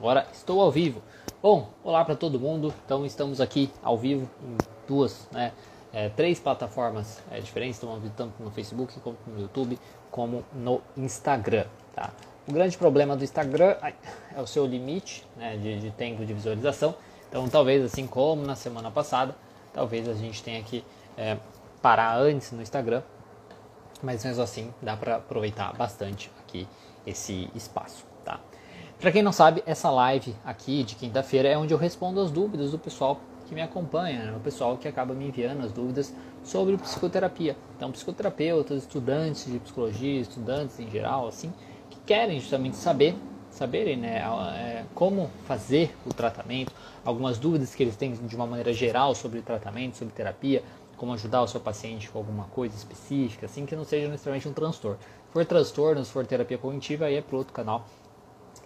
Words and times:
Agora 0.00 0.26
estou 0.32 0.62
ao 0.62 0.70
vivo. 0.72 1.02
Bom, 1.42 1.68
olá 1.84 2.02
para 2.02 2.16
todo 2.16 2.40
mundo. 2.40 2.72
Então 2.86 3.04
estamos 3.04 3.38
aqui 3.38 3.70
ao 3.82 3.98
vivo 3.98 4.26
em 4.42 4.56
duas, 4.88 5.28
né, 5.30 5.52
é, 5.92 6.08
três 6.08 6.40
plataformas 6.40 7.22
é, 7.30 7.38
diferentes. 7.38 7.76
Estamos 7.76 8.10
tanto 8.16 8.42
no 8.42 8.50
Facebook, 8.50 8.98
como 9.00 9.18
no 9.26 9.42
YouTube, 9.42 9.78
como 10.10 10.42
no 10.54 10.80
Instagram. 10.96 11.66
Tá? 11.94 12.08
O 12.48 12.52
grande 12.52 12.78
problema 12.78 13.14
do 13.14 13.22
Instagram 13.22 13.76
é 14.34 14.40
o 14.40 14.46
seu 14.46 14.64
limite 14.64 15.28
né, 15.36 15.58
de, 15.58 15.80
de 15.80 15.90
tempo 15.90 16.24
de 16.24 16.32
visualização. 16.32 16.94
Então 17.28 17.46
talvez 17.50 17.84
assim 17.84 18.06
como 18.06 18.42
na 18.42 18.56
semana 18.56 18.90
passada, 18.90 19.36
talvez 19.70 20.08
a 20.08 20.14
gente 20.14 20.42
tenha 20.42 20.62
que 20.62 20.82
é, 21.14 21.36
parar 21.82 22.16
antes 22.16 22.52
no 22.52 22.62
Instagram. 22.62 23.02
Mas 24.02 24.24
mesmo 24.24 24.42
assim 24.42 24.72
dá 24.80 24.96
para 24.96 25.16
aproveitar 25.16 25.74
bastante 25.74 26.30
aqui 26.42 26.66
esse 27.06 27.50
espaço. 27.54 28.09
Para 29.00 29.10
quem 29.10 29.22
não 29.22 29.32
sabe, 29.32 29.62
essa 29.64 29.90
live 29.90 30.34
aqui 30.44 30.84
de 30.84 30.94
quinta-feira 30.94 31.48
é 31.48 31.56
onde 31.56 31.72
eu 31.72 31.78
respondo 31.78 32.20
as 32.20 32.30
dúvidas 32.30 32.70
do 32.72 32.78
pessoal 32.78 33.18
que 33.48 33.54
me 33.54 33.62
acompanha, 33.62 34.26
né? 34.26 34.36
o 34.36 34.40
pessoal 34.40 34.76
que 34.76 34.86
acaba 34.86 35.14
me 35.14 35.26
enviando 35.26 35.64
as 35.64 35.72
dúvidas 35.72 36.14
sobre 36.44 36.76
psicoterapia. 36.76 37.56
Então, 37.74 37.90
psicoterapeutas, 37.90 38.82
estudantes 38.82 39.50
de 39.50 39.58
psicologia, 39.58 40.20
estudantes 40.20 40.78
em 40.78 40.90
geral, 40.90 41.26
assim, 41.26 41.50
que 41.88 41.98
querem 42.00 42.38
justamente 42.40 42.76
saber, 42.76 43.16
saberem, 43.50 43.96
né, 43.96 44.18
é, 44.18 44.84
como 44.94 45.30
fazer 45.46 45.96
o 46.04 46.12
tratamento, 46.12 46.70
algumas 47.02 47.38
dúvidas 47.38 47.74
que 47.74 47.82
eles 47.82 47.96
têm 47.96 48.12
de 48.12 48.36
uma 48.36 48.46
maneira 48.46 48.74
geral 48.74 49.14
sobre 49.14 49.40
tratamento, 49.40 49.96
sobre 49.96 50.12
terapia, 50.12 50.62
como 50.98 51.14
ajudar 51.14 51.40
o 51.40 51.48
seu 51.48 51.58
paciente 51.58 52.10
com 52.10 52.18
alguma 52.18 52.44
coisa 52.44 52.76
específica, 52.76 53.46
assim, 53.46 53.64
que 53.64 53.74
não 53.74 53.84
seja 53.86 54.08
necessariamente 54.08 54.46
um 54.46 54.52
transtorno. 54.52 54.98
Se 54.98 55.32
for 55.32 55.46
transtorno, 55.46 56.04
se 56.04 56.12
for 56.12 56.26
terapia 56.26 56.58
cognitiva, 56.58 57.06
aí 57.06 57.14
é 57.14 57.22
para 57.22 57.38
outro 57.38 57.54
canal 57.54 57.86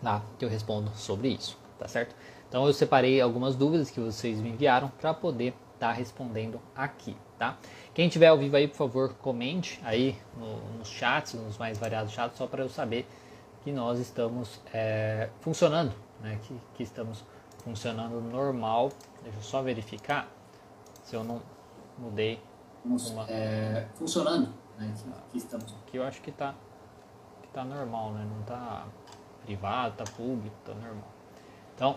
lá 0.04 0.22
que 0.38 0.44
eu 0.44 0.48
respondo 0.48 0.90
sobre 0.94 1.28
isso, 1.28 1.58
tá 1.78 1.88
certo? 1.88 2.14
Então 2.48 2.66
eu 2.66 2.72
separei 2.72 3.20
algumas 3.20 3.56
dúvidas 3.56 3.90
que 3.90 3.98
vocês 3.98 4.38
me 4.38 4.50
enviaram 4.50 4.88
para 5.00 5.12
poder 5.12 5.54
estar 5.74 5.88
tá 5.88 5.92
respondendo 5.92 6.60
aqui, 6.76 7.16
tá? 7.38 7.56
Quem 7.92 8.08
tiver 8.08 8.28
ao 8.28 8.38
vivo 8.38 8.56
aí, 8.56 8.68
por 8.68 8.76
favor, 8.76 9.14
comente 9.14 9.80
aí 9.82 10.16
no, 10.36 10.78
nos 10.78 10.88
chats, 10.88 11.34
nos 11.34 11.58
mais 11.58 11.78
variados 11.78 12.12
chats, 12.12 12.38
só 12.38 12.46
para 12.46 12.62
eu 12.62 12.68
saber 12.68 13.08
que 13.62 13.72
nós 13.72 13.98
estamos 13.98 14.60
é, 14.72 15.30
funcionando, 15.40 15.94
né? 16.20 16.38
Que, 16.42 16.60
que 16.74 16.82
estamos 16.82 17.24
funcionando 17.64 18.20
normal. 18.20 18.90
Deixa 19.22 19.38
eu 19.38 19.42
só 19.42 19.62
verificar 19.62 20.28
se 21.02 21.16
eu 21.16 21.24
não 21.24 21.40
mudei. 21.98 22.40
Uma... 22.84 23.24
É, 23.30 23.86
funcionando, 23.94 24.52
né? 24.78 24.92
Que, 24.94 25.30
que 25.32 25.38
estamos. 25.38 25.74
Aqui 25.86 25.96
eu 25.96 26.04
acho 26.04 26.20
que 26.20 26.30
está 26.30 26.54
que 27.42 27.48
tá 27.48 27.64
normal, 27.64 28.12
né? 28.12 28.26
Não 28.30 28.40
está 28.40 28.86
privado, 29.44 29.96
tá 29.96 30.04
público, 30.04 30.54
tá 30.64 30.74
normal. 30.74 31.08
Então, 31.74 31.96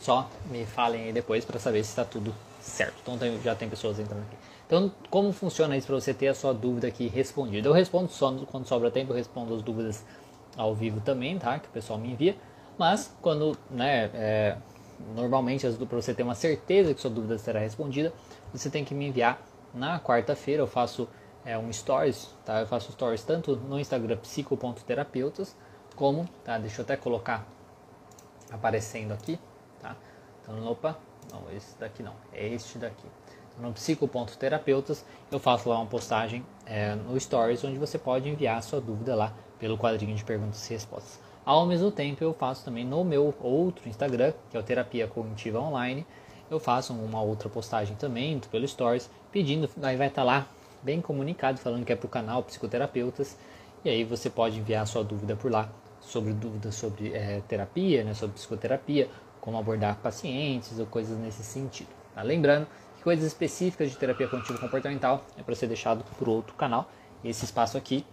só 0.00 0.28
me 0.50 0.64
falem 0.64 1.04
aí 1.04 1.12
depois 1.12 1.44
para 1.44 1.58
saber 1.58 1.82
se 1.84 1.90
está 1.90 2.04
tudo 2.04 2.34
certo. 2.60 2.94
Então 3.02 3.18
tem, 3.18 3.40
já 3.42 3.54
tem 3.54 3.68
pessoas 3.68 3.98
entrando 3.98 4.22
aqui. 4.22 4.36
Então, 4.66 4.92
como 5.10 5.32
funciona 5.32 5.76
isso 5.76 5.86
para 5.86 5.96
você 5.96 6.12
ter 6.12 6.28
a 6.28 6.34
sua 6.34 6.52
dúvida 6.52 6.86
aqui 6.86 7.08
respondida? 7.08 7.68
Eu 7.68 7.72
respondo 7.72 8.10
só 8.10 8.32
quando 8.50 8.66
sobra 8.66 8.90
tempo, 8.90 9.12
eu 9.12 9.16
respondo 9.16 9.54
as 9.54 9.62
dúvidas 9.62 10.04
ao 10.56 10.74
vivo 10.74 11.00
também, 11.00 11.38
tá? 11.38 11.58
Que 11.58 11.68
o 11.68 11.70
pessoal 11.70 11.98
me 11.98 12.10
envia. 12.12 12.36
Mas 12.76 13.14
quando, 13.22 13.56
né, 13.70 14.10
é, 14.14 14.56
normalmente 15.14 15.66
para 15.66 16.00
você 16.00 16.12
ter 16.12 16.22
uma 16.22 16.34
certeza 16.34 16.94
que 16.94 17.00
sua 17.00 17.10
dúvida 17.10 17.38
será 17.38 17.60
respondida, 17.60 18.12
você 18.52 18.68
tem 18.68 18.84
que 18.84 18.94
me 18.94 19.08
enviar 19.08 19.40
na 19.74 19.98
quarta-feira. 19.98 20.62
Eu 20.62 20.66
faço 20.66 21.08
é, 21.44 21.56
um 21.56 21.72
stories, 21.72 22.28
tá? 22.44 22.60
Eu 22.60 22.66
faço 22.66 22.92
stories 22.92 23.22
tanto 23.24 23.56
no 23.56 23.80
Instagram 23.80 24.16
psico.terapeutas 24.18 25.56
como, 25.98 26.26
tá? 26.44 26.56
Deixa 26.58 26.80
eu 26.80 26.84
até 26.84 26.96
colocar 26.96 27.44
aparecendo 28.52 29.12
aqui, 29.12 29.38
tá? 29.82 29.96
Então, 30.40 30.64
opa, 30.70 30.96
não, 31.32 31.42
esse 31.54 31.76
daqui 31.76 32.04
não, 32.04 32.14
é 32.32 32.46
este 32.46 32.78
daqui. 32.78 33.06
Então, 33.50 33.66
no 33.66 33.72
psico.terapeutas 33.72 35.04
eu 35.30 35.40
faço 35.40 35.68
lá 35.68 35.76
uma 35.76 35.86
postagem 35.86 36.46
é, 36.64 36.94
no 36.94 37.18
Stories 37.18 37.64
onde 37.64 37.78
você 37.78 37.98
pode 37.98 38.28
enviar 38.28 38.62
sua 38.62 38.80
dúvida 38.80 39.16
lá 39.16 39.34
pelo 39.58 39.76
quadrinho 39.76 40.14
de 40.14 40.24
perguntas 40.24 40.64
e 40.70 40.72
respostas. 40.72 41.18
Ao 41.44 41.66
mesmo 41.66 41.90
tempo 41.90 42.22
eu 42.22 42.32
faço 42.32 42.64
também 42.64 42.84
no 42.84 43.02
meu 43.02 43.34
outro 43.40 43.88
Instagram, 43.88 44.32
que 44.50 44.56
é 44.56 44.60
o 44.60 44.62
Terapia 44.62 45.08
Cognitiva 45.08 45.58
Online, 45.58 46.06
eu 46.48 46.60
faço 46.60 46.92
uma 46.92 47.20
outra 47.20 47.48
postagem 47.48 47.96
também 47.96 48.38
pelo 48.50 48.66
Stories, 48.66 49.10
pedindo, 49.32 49.68
aí 49.82 49.96
vai 49.96 50.06
estar 50.06 50.22
lá 50.22 50.46
bem 50.80 51.00
comunicado, 51.00 51.58
falando 51.58 51.84
que 51.84 51.92
é 51.92 51.96
para 51.96 52.06
o 52.06 52.08
canal 52.08 52.42
Psicoterapeutas, 52.44 53.36
e 53.84 53.90
aí 53.90 54.04
você 54.04 54.30
pode 54.30 54.58
enviar 54.58 54.86
sua 54.86 55.02
dúvida 55.02 55.34
por 55.34 55.50
lá 55.50 55.68
sobre 56.08 56.32
dúvidas 56.32 56.74
sobre 56.74 57.12
é, 57.12 57.42
terapia, 57.46 58.02
né, 58.02 58.14
sobre 58.14 58.34
psicoterapia, 58.34 59.08
como 59.40 59.58
abordar 59.58 59.96
pacientes 59.98 60.78
ou 60.78 60.86
coisas 60.86 61.16
nesse 61.18 61.42
sentido. 61.44 61.88
Tá? 62.14 62.22
Lembrando 62.22 62.66
que 62.96 63.02
coisas 63.02 63.26
específicas 63.26 63.90
de 63.90 63.96
terapia 63.96 64.26
cognitivo 64.26 64.58
comportamental 64.58 65.24
é 65.36 65.42
para 65.42 65.54
ser 65.54 65.66
deixado 65.66 66.02
por 66.18 66.28
outro 66.28 66.54
canal. 66.56 66.90
Esse 67.22 67.44
espaço 67.44 67.76
aqui 67.76 68.04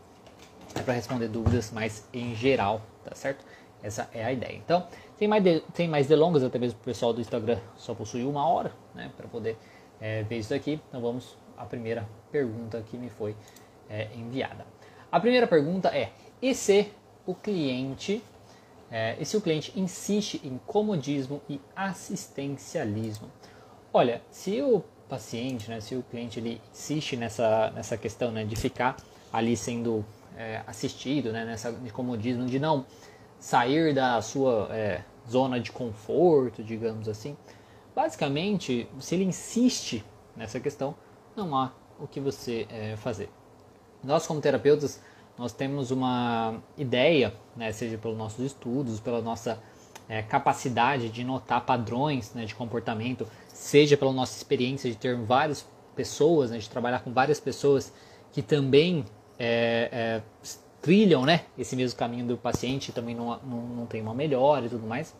é 0.75 0.81
para 0.81 0.93
responder 0.93 1.29
dúvidas 1.29 1.71
mais 1.71 2.07
em 2.13 2.35
geral, 2.35 2.81
tá 3.03 3.15
certo? 3.15 3.45
Essa 3.81 4.09
é 4.13 4.25
a 4.25 4.31
ideia. 4.31 4.55
Então, 4.57 4.87
tem 5.17 5.27
mais, 5.27 5.43
de, 5.43 5.61
tem 5.73 5.87
mais 5.87 6.07
delongas, 6.07 6.43
até 6.43 6.59
mesmo 6.59 6.79
o 6.81 6.83
pessoal 6.83 7.13
do 7.13 7.21
Instagram 7.21 7.59
só 7.77 7.93
possui 7.93 8.25
uma 8.25 8.47
hora 8.47 8.73
né, 8.93 9.11
para 9.15 9.27
poder 9.27 9.57
é, 10.01 10.23
ver 10.23 10.39
isso 10.39 10.53
aqui. 10.53 10.81
Então, 10.89 10.99
vamos 10.99 11.37
à 11.57 11.65
primeira 11.65 12.07
pergunta 12.31 12.81
que 12.81 12.97
me 12.97 13.09
foi 13.09 13.35
é, 13.89 14.09
enviada. 14.15 14.65
A 15.11 15.19
primeira 15.19 15.47
pergunta 15.47 15.89
é: 15.89 16.11
e 16.41 16.53
se 16.53 16.91
o 17.25 17.33
cliente, 17.33 18.21
é, 18.91 19.15
e 19.19 19.25
se 19.25 19.35
o 19.35 19.41
cliente 19.41 19.71
insiste 19.75 20.41
em 20.43 20.59
comodismo 20.65 21.41
e 21.49 21.59
assistencialismo. 21.75 23.29
Olha, 23.91 24.21
se 24.29 24.61
o 24.61 24.83
paciente, 25.09 25.69
né, 25.69 25.79
se 25.79 25.95
o 25.95 26.03
cliente 26.03 26.39
ele 26.39 26.61
insiste 26.71 27.15
nessa, 27.15 27.71
nessa 27.71 27.97
questão 27.97 28.31
né, 28.31 28.43
de 28.43 28.55
ficar 28.55 28.97
ali 29.31 29.55
sendo 29.55 30.05
é, 30.37 30.61
assistido, 30.67 31.31
né, 31.31 31.45
nessa 31.45 31.71
de 31.71 31.91
comodismo, 31.91 32.45
de 32.45 32.59
não 32.59 32.85
sair 33.39 33.93
da 33.93 34.21
sua 34.21 34.67
é, 34.71 35.01
zona 35.29 35.59
de 35.59 35.71
conforto, 35.71 36.63
digamos 36.63 37.07
assim, 37.07 37.35
basicamente, 37.95 38.87
se 38.99 39.15
ele 39.15 39.23
insiste 39.23 40.03
nessa 40.35 40.59
questão, 40.59 40.95
não 41.35 41.55
há 41.55 41.71
o 41.99 42.07
que 42.07 42.19
você 42.19 42.67
é, 42.69 42.95
fazer. 42.97 43.29
Nós, 44.03 44.27
como 44.27 44.41
terapeutas, 44.41 45.01
nós 45.37 45.51
temos 45.51 45.91
uma 45.91 46.61
ideia, 46.77 47.33
né, 47.55 47.71
seja 47.71 47.97
pelos 47.97 48.17
nossos 48.17 48.45
estudos, 48.45 48.99
pela 48.99 49.21
nossa 49.21 49.61
é, 50.07 50.21
capacidade 50.21 51.09
de 51.09 51.23
notar 51.23 51.65
padrões 51.65 52.33
né, 52.33 52.45
de 52.45 52.55
comportamento, 52.55 53.27
seja 53.47 53.97
pela 53.97 54.13
nossa 54.13 54.37
experiência 54.37 54.89
de 54.89 54.95
ter 54.95 55.15
várias 55.17 55.67
pessoas, 55.95 56.51
né, 56.51 56.57
de 56.57 56.69
trabalhar 56.69 56.99
com 56.99 57.11
várias 57.11 57.39
pessoas 57.39 57.91
que 58.31 58.41
também 58.41 59.05
é, 59.39 59.89
é, 59.91 60.21
trilham 60.81 61.25
né, 61.25 61.45
esse 61.57 61.75
mesmo 61.75 61.97
caminho 61.97 62.27
do 62.27 62.37
paciente, 62.37 62.91
também 62.91 63.15
não, 63.15 63.39
não, 63.39 63.61
não 63.61 63.85
tem 63.85 64.01
uma 64.01 64.13
melhora 64.13 64.65
e 64.65 64.69
tudo 64.69 64.85
mais. 64.85 65.15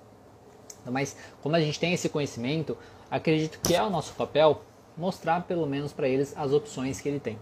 Mas 0.85 1.17
como 1.41 1.55
a 1.55 1.59
gente 1.59 1.79
tem 1.79 1.93
esse 1.93 2.07
conhecimento, 2.07 2.77
acredito 3.09 3.59
que 3.61 3.75
é 3.75 3.81
o 3.81 3.89
nosso 3.89 4.13
papel 4.13 4.61
mostrar 4.95 5.41
pelo 5.43 5.65
menos 5.65 5.91
para 5.91 6.07
eles 6.07 6.33
as 6.37 6.51
opções 6.53 7.01
que 7.01 7.09
ele 7.09 7.19
tem. 7.19 7.39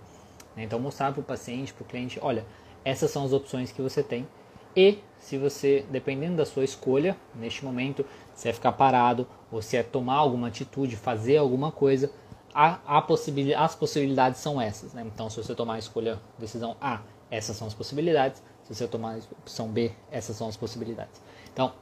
Né. 0.56 0.64
Então 0.64 0.80
mostrar 0.80 1.12
para 1.12 1.20
o 1.20 1.24
paciente, 1.24 1.74
para 1.74 1.84
o 1.84 1.86
cliente, 1.86 2.20
olha, 2.22 2.46
essas 2.86 3.12
são 3.12 3.24
as 3.26 3.34
opções 3.34 3.72
que 3.72 3.82
você 3.82 4.04
tem. 4.04 4.28
E 4.76 5.00
se 5.20 5.38
você, 5.38 5.86
dependendo 5.90 6.38
da 6.38 6.46
sua 6.46 6.64
escolha, 6.64 7.16
neste 7.36 7.64
momento, 7.64 8.06
se 8.34 8.50
é 8.50 8.54
ficar 8.54 8.72
parado 8.74 9.28
ou 9.52 9.62
se 9.62 9.78
é 9.78 9.84
tomar 9.84 10.16
alguma 10.16 10.48
atitude, 10.48 10.96
fazer 10.96 11.38
alguma 11.38 11.72
coisa, 11.72 12.12
a, 12.54 12.80
a 12.86 13.02
possibilidade, 13.02 13.64
as 13.64 13.76
possibilidades 13.76 14.40
são 14.40 14.60
essas. 14.60 14.94
Né? 14.94 15.04
Então, 15.14 15.30
se 15.30 15.38
você 15.38 15.56
tomar 15.56 15.76
a 15.76 15.80
escolha, 15.80 16.20
decisão 16.38 16.76
A, 16.82 17.02
essas 17.30 17.56
são 17.56 17.68
as 17.68 17.74
possibilidades. 17.74 18.42
Se 18.64 18.74
você 18.74 18.88
tomar 18.88 19.16
a 19.16 19.18
opção 19.42 19.68
B, 19.68 19.92
essas 20.12 20.36
são 20.36 20.48
as 20.48 20.58
possibilidades. 20.58 21.22
Então, 21.52 21.74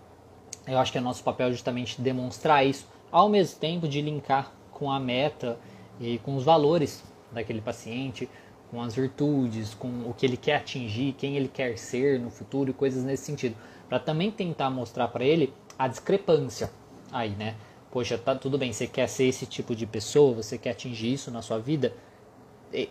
eu 0.67 0.77
acho 0.77 0.91
que 0.91 0.97
é 0.97 1.01
nosso 1.01 1.23
papel 1.23 1.51
justamente 1.51 2.01
demonstrar 2.01 2.65
isso, 2.65 2.87
ao 3.11 3.27
mesmo 3.27 3.59
tempo 3.59 3.87
de 3.87 4.01
linkar 4.01 4.51
com 4.71 4.91
a 4.91 4.99
meta 4.99 5.57
e 5.99 6.17
com 6.19 6.35
os 6.35 6.43
valores 6.43 7.03
daquele 7.31 7.61
paciente, 7.61 8.29
com 8.71 8.81
as 8.81 8.95
virtudes, 8.95 9.73
com 9.73 9.89
o 10.09 10.13
que 10.17 10.25
ele 10.25 10.37
quer 10.37 10.55
atingir, 10.55 11.13
quem 11.13 11.35
ele 11.35 11.49
quer 11.49 11.77
ser 11.77 12.17
no 12.17 12.31
futuro 12.31 12.71
e 12.71 12.73
coisas 12.73 13.03
nesse 13.03 13.25
sentido, 13.25 13.55
para 13.89 13.99
também 13.99 14.31
tentar 14.31 14.69
mostrar 14.69 15.09
para 15.09 15.25
ele 15.25 15.53
a 15.77 15.89
discrepância 15.89 16.71
aí, 17.11 17.31
né? 17.31 17.55
Poxa, 17.91 18.17
tá 18.17 18.33
tudo 18.33 18.57
bem, 18.57 18.71
você 18.71 18.87
quer 18.87 19.07
ser 19.07 19.25
esse 19.25 19.45
tipo 19.45 19.75
de 19.75 19.85
pessoa, 19.85 20.33
você 20.33 20.57
quer 20.57 20.71
atingir 20.71 21.11
isso 21.11 21.29
na 21.29 21.41
sua 21.41 21.59
vida, 21.59 21.93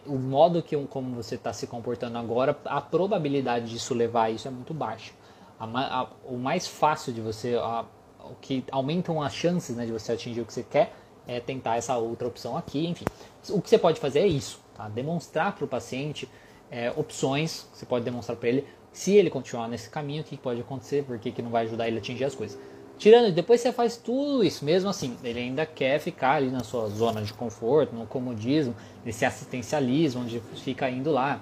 o 0.06 0.16
modo 0.16 0.62
que 0.62 0.76
como 0.86 1.14
você 1.14 1.36
está 1.36 1.54
se 1.54 1.66
comportando 1.66 2.18
agora, 2.18 2.58
a 2.66 2.82
probabilidade 2.82 3.70
disso 3.70 3.94
levar 3.94 4.24
a 4.24 4.30
isso 4.30 4.46
é 4.46 4.50
muito 4.50 4.74
baixa. 4.74 5.12
A, 5.58 5.64
a, 6.00 6.08
o 6.24 6.36
mais 6.36 6.66
fácil 6.66 7.12
de 7.14 7.22
você, 7.22 7.54
a, 7.54 7.86
o 8.18 8.34
que 8.40 8.62
aumentam 8.70 9.22
as 9.22 9.34
chances 9.34 9.74
né, 9.76 9.86
de 9.86 9.92
você 9.92 10.12
atingir 10.12 10.42
o 10.42 10.44
que 10.44 10.52
você 10.52 10.62
quer, 10.62 10.94
é 11.26 11.40
tentar 11.40 11.76
essa 11.76 11.96
outra 11.96 12.28
opção 12.28 12.56
aqui, 12.56 12.86
enfim. 12.86 13.04
O 13.48 13.60
que 13.60 13.70
você 13.70 13.78
pode 13.78 13.98
fazer 14.00 14.20
é 14.20 14.26
isso, 14.26 14.60
Tá? 14.80 14.88
Demonstrar 14.88 15.54
para 15.54 15.64
o 15.64 15.68
paciente 15.68 16.26
é, 16.70 16.90
opções, 16.96 17.68
você 17.70 17.84
pode 17.84 18.02
demonstrar 18.02 18.38
para 18.38 18.48
ele. 18.48 18.66
Se 18.90 19.12
ele 19.12 19.28
continuar 19.28 19.68
nesse 19.68 19.90
caminho, 19.90 20.22
o 20.22 20.24
que 20.24 20.38
pode 20.38 20.60
acontecer, 20.62 21.04
por 21.04 21.18
que 21.18 21.42
não 21.42 21.50
vai 21.50 21.64
ajudar 21.66 21.86
ele 21.86 21.96
a 21.96 22.00
atingir 22.00 22.24
as 22.24 22.34
coisas. 22.34 22.58
Tirando, 22.96 23.32
depois 23.32 23.60
você 23.60 23.72
faz 23.72 23.96
tudo 23.96 24.42
isso, 24.42 24.64
mesmo 24.64 24.88
assim, 24.88 25.16
ele 25.22 25.38
ainda 25.38 25.64
quer 25.64 25.98
ficar 25.98 26.32
ali 26.32 26.50
na 26.50 26.62
sua 26.62 26.88
zona 26.88 27.22
de 27.22 27.32
conforto, 27.32 27.94
no 27.94 28.06
comodismo, 28.06 28.74
nesse 29.04 29.24
assistencialismo, 29.24 30.22
onde 30.22 30.40
fica 30.56 30.88
indo 30.88 31.10
lá, 31.10 31.40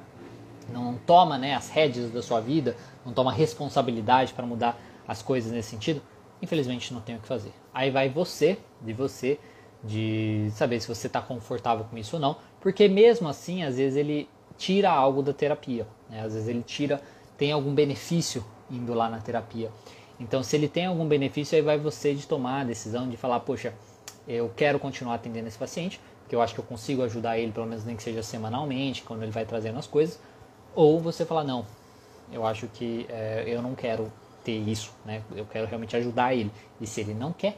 não 0.72 0.96
toma 1.06 1.38
né, 1.38 1.54
as 1.54 1.68
rédeas 1.68 2.10
da 2.10 2.22
sua 2.22 2.40
vida, 2.40 2.76
não 3.04 3.12
toma 3.12 3.32
responsabilidade 3.32 4.34
para 4.34 4.46
mudar 4.46 4.78
as 5.06 5.20
coisas 5.22 5.50
nesse 5.50 5.70
sentido, 5.70 6.00
infelizmente 6.40 6.92
não 6.94 7.00
tem 7.00 7.16
o 7.16 7.18
que 7.18 7.26
fazer. 7.26 7.52
Aí 7.74 7.90
vai 7.90 8.08
você, 8.08 8.58
de 8.80 8.92
você, 8.92 9.40
de 9.82 10.50
saber 10.52 10.80
se 10.80 10.88
você 10.88 11.06
está 11.06 11.20
confortável 11.20 11.84
com 11.84 11.96
isso 11.96 12.16
ou 12.16 12.22
não, 12.22 12.36
porque 12.60 12.88
mesmo 12.88 13.28
assim, 13.28 13.62
às 13.62 13.76
vezes 13.76 13.96
ele 13.96 14.28
tira 14.56 14.90
algo 14.90 15.22
da 15.22 15.32
terapia, 15.32 15.86
né? 16.10 16.22
às 16.22 16.34
vezes 16.34 16.48
ele 16.48 16.62
tira, 16.62 17.00
tem 17.36 17.52
algum 17.52 17.72
benefício 17.72 18.44
indo 18.70 18.92
lá 18.94 19.08
na 19.08 19.18
terapia. 19.18 19.70
Então, 20.20 20.42
se 20.42 20.56
ele 20.56 20.68
tem 20.68 20.86
algum 20.86 21.06
benefício, 21.06 21.56
aí 21.56 21.62
vai 21.62 21.78
você 21.78 22.12
de 22.12 22.26
tomar 22.26 22.62
a 22.62 22.64
decisão 22.64 23.08
de 23.08 23.16
falar, 23.16 23.40
poxa, 23.40 23.72
eu 24.26 24.50
quero 24.56 24.78
continuar 24.78 25.14
atendendo 25.14 25.46
esse 25.46 25.56
paciente, 25.56 26.00
porque 26.20 26.34
eu 26.34 26.42
acho 26.42 26.54
que 26.54 26.60
eu 26.60 26.64
consigo 26.64 27.02
ajudar 27.02 27.38
ele, 27.38 27.52
pelo 27.52 27.66
menos 27.66 27.84
nem 27.84 27.96
que 27.96 28.02
seja 28.02 28.22
semanalmente, 28.22 29.02
quando 29.02 29.22
ele 29.22 29.30
vai 29.30 29.46
trazendo 29.46 29.78
as 29.78 29.86
coisas. 29.86 30.20
Ou 30.74 31.00
você 31.00 31.24
falar, 31.24 31.44
não, 31.44 31.64
eu 32.32 32.44
acho 32.44 32.66
que 32.66 33.06
é, 33.08 33.44
eu 33.46 33.62
não 33.62 33.74
quero 33.74 34.12
ter 34.44 34.58
isso, 34.58 34.92
né? 35.04 35.22
Eu 35.34 35.46
quero 35.46 35.66
realmente 35.66 35.96
ajudar 35.96 36.34
ele. 36.34 36.50
E 36.80 36.86
se 36.86 37.00
ele 37.00 37.14
não 37.14 37.32
quer, 37.32 37.56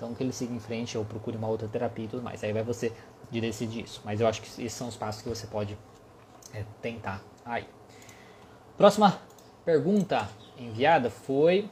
então 0.00 0.14
que 0.14 0.22
ele 0.22 0.32
siga 0.32 0.54
em 0.54 0.58
frente 0.58 0.96
ou 0.96 1.04
procure 1.04 1.36
uma 1.36 1.46
outra 1.46 1.68
terapia 1.68 2.06
e 2.06 2.08
tudo 2.08 2.22
mais. 2.22 2.42
Aí 2.42 2.52
vai 2.54 2.62
você 2.62 2.90
de 3.30 3.38
decidir 3.38 3.84
isso. 3.84 4.00
Mas 4.02 4.18
eu 4.18 4.26
acho 4.26 4.40
que 4.40 4.48
esses 4.48 4.72
são 4.72 4.88
os 4.88 4.96
passos 4.96 5.20
que 5.20 5.28
você 5.28 5.46
pode 5.46 5.76
é, 6.54 6.64
tentar 6.80 7.22
aí. 7.44 7.66
Próxima 8.78 9.20
pergunta 9.62 10.26
enviada 10.58 11.10
foi 11.10 11.68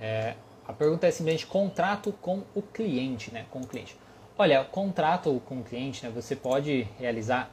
é, 0.00 0.34
a 0.66 0.72
pergunta 0.72 1.06
é 1.06 1.10
simplesmente 1.10 1.46
contrato 1.46 2.12
com 2.20 2.42
o 2.54 2.60
cliente, 2.60 3.32
né? 3.32 3.46
Com 3.50 3.60
o 3.60 3.66
cliente. 3.66 3.96
Olha, 4.36 4.64
contrato 4.64 5.40
com 5.46 5.60
o 5.60 5.62
cliente, 5.62 6.04
né? 6.04 6.10
Você 6.12 6.34
pode 6.34 6.88
realizar. 6.98 7.50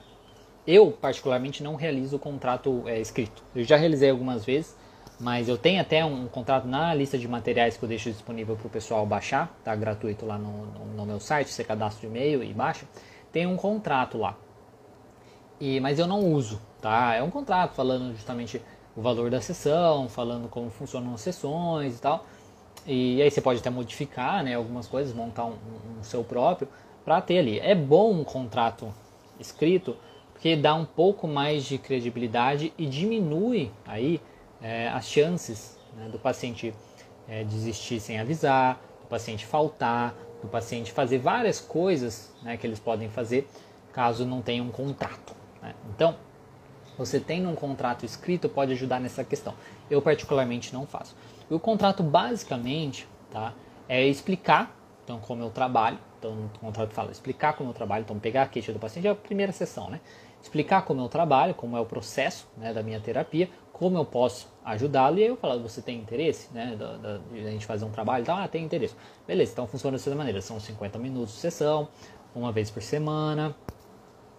Eu 0.66 0.92
particularmente 0.92 1.62
não 1.62 1.76
realizo 1.76 2.16
o 2.16 2.20
contrato 2.20 2.84
é, 2.88 3.00
escrito. 3.00 3.44
Eu 3.56 3.64
já 3.64 3.76
realizei 3.76 4.10
algumas 4.10 4.44
vezes, 4.44 4.76
mas 5.22 5.48
eu 5.48 5.56
tenho 5.56 5.80
até 5.80 6.04
um, 6.04 6.28
contrato 6.28 6.68
na 6.68 6.94
lista 6.96 7.16
de 7.16 7.28
materiais 7.28 7.78
que 7.78 7.84
eu 7.84 7.88
deixo 7.88 8.10
disponível 8.10 8.56
para 8.56 8.66
o 8.66 8.70
pessoal 8.70 9.06
baixar, 9.06 9.56
tá 9.64 9.76
gratuito 9.76 10.26
lá 10.26 10.36
no, 10.36 10.66
no, 10.66 10.86
no 10.96 11.06
meu 11.06 11.20
site. 11.20 11.52
Você 11.52 11.64
cadastra 11.64 12.08
o 12.08 12.12
e-mail 12.12 12.44
e 12.44 12.52
baixa. 12.52 12.88
Tem 13.32 13.46
um 13.46 13.56
contrato 13.56 14.18
lá. 14.18 14.36
E, 15.60 15.80
mas 15.80 16.00
eu 16.00 16.08
não 16.08 16.20
uso, 16.20 16.60
tá? 16.82 17.14
É 17.14 17.22
um 17.22 17.30
contrato 17.30 17.76
falando 17.76 18.16
justamente 18.16 18.60
o 18.96 19.02
valor 19.02 19.30
da 19.30 19.40
sessão, 19.40 20.10
falando 20.10 20.50
como 20.50 20.72
funcionam 20.72 21.14
as 21.14 21.22
sessões 21.22 22.00
e 22.00 22.02
tal. 22.02 22.26
E 22.88 23.22
aí 23.22 23.30
você 23.30 23.42
pode 23.42 23.60
até 23.60 23.70
modificar 23.70 24.44
né, 24.44 24.56
algumas 24.56 24.88
coisas, 24.88 25.14
montar 25.14 25.46
um, 25.46 25.54
um 26.00 26.04
seu 26.04 26.24
próprio 26.24 26.68
para 27.06 27.22
ter 27.22 27.38
ali. 27.38 27.60
É 27.60 27.76
bom 27.76 28.12
um 28.12 28.24
contrato 28.24 28.92
escrito 29.40 29.96
porque 30.34 30.56
dá 30.56 30.74
um 30.74 30.86
pouco 30.86 31.28
mais 31.28 31.64
de 31.64 31.78
credibilidade 31.78 32.74
e 32.76 32.88
diminui 32.88 33.72
aí 33.86 34.20
é, 34.62 34.88
as 34.90 35.06
chances 35.06 35.78
né, 35.96 36.10
do 36.10 36.20
paciente 36.20 36.74
é, 37.28 37.44
desistir 37.44 38.00
sem 38.00 38.20
avisar, 38.20 38.82
do 39.02 39.08
paciente 39.08 39.46
faltar, 39.46 40.16
do 40.42 40.48
paciente 40.48 40.92
fazer 40.92 41.20
várias 41.20 41.60
coisas 41.60 42.34
né, 42.42 42.58
que 42.58 42.66
eles 42.66 42.80
podem 42.80 43.10
fazer 43.10 43.48
caso 43.94 44.26
não 44.26 44.42
tenha 44.42 44.64
um 44.64 44.72
contrato. 44.72 45.36
Né? 45.62 45.74
Então, 45.94 46.16
você 46.98 47.20
tendo 47.20 47.50
um 47.50 47.56
contrato 47.56 48.06
escrito 48.06 48.48
pode 48.48 48.72
ajudar 48.74 49.00
nessa 49.00 49.24
questão. 49.24 49.54
Eu 49.90 50.02
particularmente 50.02 50.74
não 50.74 50.86
faço. 50.86 51.16
E 51.50 51.54
o 51.54 51.60
contrato 51.60 52.04
basicamente 52.04 53.08
tá, 53.30 53.54
é 53.88 54.06
explicar 54.06 54.76
então, 55.04 55.20
como 55.20 55.44
eu 55.44 55.50
trabalho. 55.50 55.98
Então 56.18 56.50
o 56.56 56.60
contrato 56.60 56.94
fala 56.94 57.12
explicar 57.12 57.54
como 57.54 57.72
eu 57.72 57.74
trabalho, 57.74 58.04
então 58.04 58.18
pegar 58.20 58.44
a 58.44 58.48
queixa 58.48 58.72
do 58.72 58.80
paciente 58.80 59.08
é 59.08 59.12
a 59.12 59.16
primeira 59.16 59.52
sessão, 59.52 59.90
né? 59.90 60.00
Explicar 60.42 60.84
como 60.84 61.02
eu 61.02 61.10
trabalho, 61.10 61.54
como 61.54 61.76
é 61.76 61.80
o 61.80 61.86
processo 61.86 62.48
né, 62.58 62.74
da 62.74 62.82
minha 62.82 63.00
terapia, 63.00 63.50
como 63.82 63.98
eu 63.98 64.06
posso 64.06 64.48
ajudá-lo 64.64 65.18
e 65.18 65.24
aí 65.24 65.30
eu 65.30 65.36
falo, 65.36 65.60
você 65.60 65.82
tem 65.82 65.98
interesse, 65.98 66.54
né, 66.54 66.76
da, 66.78 66.98
da, 66.98 67.20
a 67.34 67.50
gente 67.50 67.66
fazer 67.66 67.84
um 67.84 67.90
trabalho 67.90 68.22
e 68.22 68.26
tal, 68.28 68.38
ah, 68.38 68.48
tem 68.48 68.64
interesse. 68.64 68.94
Beleza, 69.28 69.54
então 69.54 69.66
funciona 69.66 69.98
dessa 69.98 70.14
maneira, 70.14 70.40
são 70.40 70.60
50 70.60 71.00
minutos 71.00 71.34
de 71.34 71.40
sessão, 71.40 71.88
uma 72.36 72.52
vez 72.52 72.70
por 72.70 72.84
semana 72.84 73.56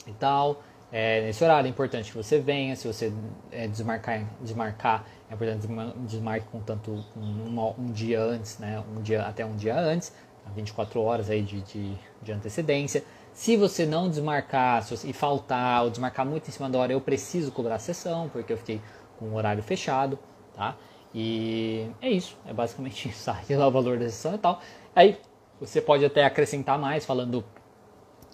e 0.07 0.13
tal. 0.13 0.63
É, 0.93 1.23
nesse 1.23 1.43
horário 1.43 1.67
é 1.67 1.71
importante 1.71 2.13
que 2.13 2.17
você 2.17 2.39
venha, 2.39 2.77
se 2.77 2.87
você 2.87 3.13
é, 3.51 3.67
desmarcar, 3.67 4.25
desmarcar, 4.41 5.07
é 5.29 5.35
importante 5.35 5.67
desmarque 6.07 6.47
com 6.47 6.61
tanto 6.61 7.05
um, 7.17 7.75
um, 7.81 7.91
dia 7.91 8.23
antes, 8.23 8.61
né, 8.61 8.81
um 8.97 9.03
dia 9.03 9.23
até 9.23 9.45
um 9.45 9.57
dia 9.57 9.77
antes, 9.77 10.13
24 10.55 11.01
horas 11.01 11.29
aí 11.29 11.43
de, 11.43 11.63
de, 11.63 11.99
de 12.23 12.31
antecedência. 12.31 13.03
Se 13.33 13.57
você 13.57 13.87
não 13.87 14.09
desmarcar 14.09 14.85
se 14.85 14.97
você, 14.97 15.09
e 15.09 15.13
faltar 15.13 15.83
ou 15.83 15.91
desmarcar 15.91 16.25
muito 16.27 16.49
em 16.49 16.53
cima 16.53 16.69
da 16.71 16.79
hora, 16.79 16.93
eu 16.93 17.01
preciso 17.01 17.51
cobrar 17.51 17.77
a 17.77 17.79
sessão, 17.79 18.29
porque 18.29 18.53
eu 18.53 18.59
fiquei 18.59 18.81
com 19.23 19.35
horário 19.35 19.63
fechado, 19.63 20.19
tá? 20.55 20.77
E 21.15 21.89
é 22.01 22.11
isso, 22.11 22.37
é 22.47 22.53
basicamente 22.53 23.09
isso, 23.11 23.31
aí 23.31 23.57
lá 23.57 23.69
o 23.69 23.71
valor 23.71 23.99
da 23.99 24.07
sessão 24.07 24.35
e 24.35 24.39
tal. 24.39 24.61
Aí 24.95 25.19
você 25.61 25.81
pode 25.81 26.05
até 26.05 26.25
acrescentar 26.25 26.79
mais, 26.79 27.05
falando 27.05 27.45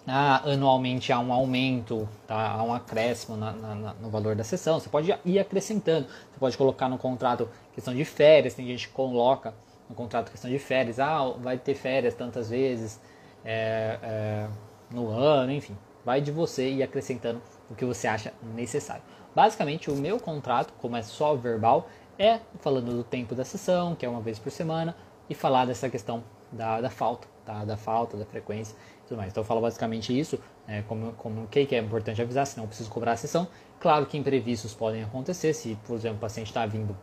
ah, 0.07 0.41
anualmente 0.49 1.11
há 1.13 1.19
um 1.19 1.31
aumento, 1.31 2.09
tá? 2.25 2.51
há 2.51 2.63
um 2.63 2.73
acréscimo 2.73 3.37
na, 3.37 3.51
na, 3.51 3.93
no 3.93 4.09
valor 4.09 4.35
da 4.35 4.43
sessão. 4.43 4.79
Você 4.79 4.89
pode 4.89 5.13
ir 5.23 5.39
acrescentando. 5.39 6.07
Você 6.07 6.39
pode 6.39 6.57
colocar 6.57 6.89
no 6.89 6.97
contrato 6.97 7.47
questão 7.73 7.93
de 7.93 8.03
férias. 8.03 8.55
Tem 8.55 8.65
gente 8.65 8.87
que 8.87 8.93
coloca 8.93 9.53
no 9.87 9.95
contrato 9.95 10.31
questão 10.31 10.49
de 10.49 10.57
férias. 10.57 10.99
Ah, 10.99 11.29
vai 11.37 11.57
ter 11.57 11.75
férias 11.75 12.15
tantas 12.15 12.49
vezes 12.49 12.99
é, 13.45 13.99
é, 14.01 14.47
no 14.89 15.09
ano, 15.09 15.51
enfim. 15.51 15.77
Vai 16.03 16.21
de 16.21 16.31
você 16.31 16.67
ir 16.69 16.81
acrescentando 16.81 17.39
o 17.69 17.75
que 17.75 17.85
você 17.85 18.07
acha 18.07 18.33
necessário. 18.55 19.03
Basicamente, 19.35 19.89
o 19.89 19.95
meu 19.95 20.19
contrato, 20.19 20.73
como 20.79 20.95
é 20.95 21.01
só 21.01 21.35
verbal, 21.35 21.87
é 22.17 22.39
falando 22.59 22.91
do 22.91 23.03
tempo 23.03 23.35
da 23.35 23.45
sessão, 23.45 23.95
que 23.95 24.05
é 24.05 24.09
uma 24.09 24.21
vez 24.21 24.39
por 24.39 24.51
semana, 24.51 24.95
e 25.29 25.35
falar 25.35 25.65
dessa 25.65 25.89
questão 25.89 26.23
da, 26.51 26.81
da 26.81 26.89
falta, 26.89 27.27
tá? 27.45 27.63
da 27.63 27.77
falta, 27.77 28.17
da 28.17 28.25
frequência 28.25 28.75
tudo 29.09 29.17
mais. 29.17 29.31
Então 29.31 29.41
eu 29.41 29.45
falo 29.45 29.59
basicamente 29.59 30.17
isso, 30.17 30.39
é, 30.67 30.83
como, 30.83 31.11
como 31.13 31.47
que, 31.47 31.65
que 31.65 31.75
é 31.75 31.79
importante 31.79 32.21
avisar, 32.21 32.45
senão 32.45 32.63
eu 32.63 32.67
preciso 32.67 32.89
cobrar 32.89 33.13
a 33.13 33.17
sessão. 33.17 33.47
Claro 33.79 34.05
que 34.05 34.17
imprevistos 34.17 34.73
podem 34.73 35.03
acontecer, 35.03 35.53
se 35.53 35.75
por 35.85 35.95
exemplo 35.95 36.17
o 36.17 36.21
paciente 36.21 36.47
está 36.47 36.65
vindo, 36.65 36.95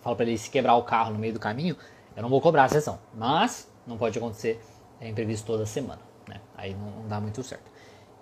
falo 0.00 0.16
para 0.16 0.24
ele 0.24 0.38
se 0.38 0.48
quebrar 0.48 0.76
o 0.76 0.84
carro 0.84 1.12
no 1.12 1.18
meio 1.18 1.34
do 1.34 1.40
caminho, 1.40 1.76
eu 2.14 2.22
não 2.22 2.30
vou 2.30 2.40
cobrar 2.40 2.64
a 2.64 2.68
sessão. 2.68 2.98
Mas 3.14 3.68
não 3.86 3.98
pode 3.98 4.16
acontecer 4.16 4.60
é, 5.00 5.08
imprevisto 5.08 5.44
toda 5.46 5.66
semana, 5.66 6.00
né? 6.28 6.40
Aí 6.56 6.74
não, 6.74 6.90
não, 7.02 7.08
dá 7.08 7.20
muito 7.20 7.42
certo. 7.42 7.70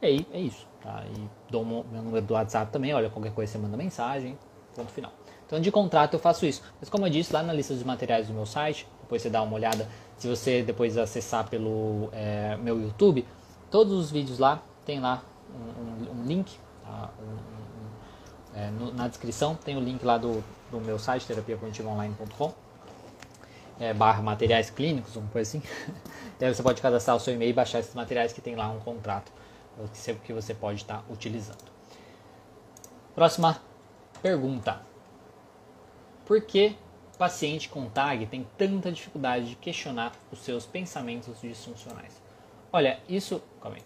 E 0.02 0.06
aí 0.06 0.26
é 0.32 0.40
isso, 0.40 0.66
tá? 0.84 1.02
E 1.16 1.28
dou 1.50 1.64
meu 1.64 1.84
número 2.02 2.24
do 2.24 2.34
WhatsApp 2.34 2.70
também, 2.70 2.92
olha, 2.92 3.08
qualquer 3.08 3.32
coisa 3.32 3.50
você 3.50 3.58
manda 3.58 3.76
mensagem, 3.76 4.38
ponto 4.76 4.92
final. 4.92 5.10
Então 5.46 5.58
de 5.58 5.72
contrato 5.72 6.14
eu 6.14 6.20
faço 6.20 6.44
isso. 6.44 6.62
Mas 6.78 6.88
como 6.90 7.06
eu 7.06 7.10
disse, 7.10 7.32
lá 7.32 7.42
na 7.42 7.52
lista 7.52 7.74
dos 7.74 7.82
materiais 7.82 8.28
do 8.28 8.34
meu 8.34 8.46
site, 8.46 8.86
depois 9.00 9.22
você 9.22 9.30
dá 9.30 9.42
uma 9.42 9.54
olhada 9.54 9.88
se 10.18 10.28
você 10.28 10.62
depois 10.62 10.96
acessar 10.96 11.48
pelo 11.48 12.10
é, 12.12 12.56
meu 12.58 12.80
YouTube, 12.80 13.26
todos 13.70 13.92
os 13.92 14.10
vídeos 14.10 14.38
lá 14.38 14.62
tem 14.84 15.00
lá 15.00 15.22
um, 15.52 16.16
um, 16.16 16.20
um 16.20 16.24
link 16.24 16.56
tá? 16.84 17.10
um, 17.20 18.58
é, 18.58 18.70
no, 18.70 18.92
na 18.94 19.08
descrição 19.08 19.54
tem 19.56 19.76
o 19.76 19.80
link 19.80 20.04
lá 20.04 20.18
do, 20.18 20.44
do 20.70 20.80
meu 20.80 20.98
site 20.98 21.26
terapiacognitivaonline.com 21.26 22.52
é, 23.80 23.92
barra 23.92 24.22
materiais 24.22 24.70
clínicos, 24.70 25.16
uma 25.16 25.28
coisa 25.28 25.48
assim. 25.48 25.62
e 26.40 26.44
aí 26.44 26.54
você 26.54 26.62
pode 26.62 26.80
cadastrar 26.80 27.16
o 27.16 27.20
seu 27.20 27.34
e-mail 27.34 27.50
e 27.50 27.52
baixar 27.52 27.80
esses 27.80 27.94
materiais 27.94 28.32
que 28.32 28.40
tem 28.40 28.54
lá 28.54 28.68
um 28.68 28.78
contrato 28.80 29.32
que 30.24 30.32
você 30.32 30.54
pode 30.54 30.82
estar 30.82 31.04
utilizando. 31.10 31.64
Próxima 33.14 33.60
pergunta. 34.22 34.80
Por 36.24 36.40
que 36.40 36.76
paciente 37.18 37.68
com 37.68 37.88
TAG 37.88 38.26
tem 38.26 38.46
tanta 38.58 38.90
dificuldade 38.90 39.50
de 39.50 39.56
questionar 39.56 40.12
os 40.32 40.40
seus 40.40 40.66
pensamentos 40.66 41.40
disfuncionais? 41.40 42.20
Olha, 42.72 42.98
isso. 43.08 43.40
Calma 43.60 43.76
aí. 43.76 43.82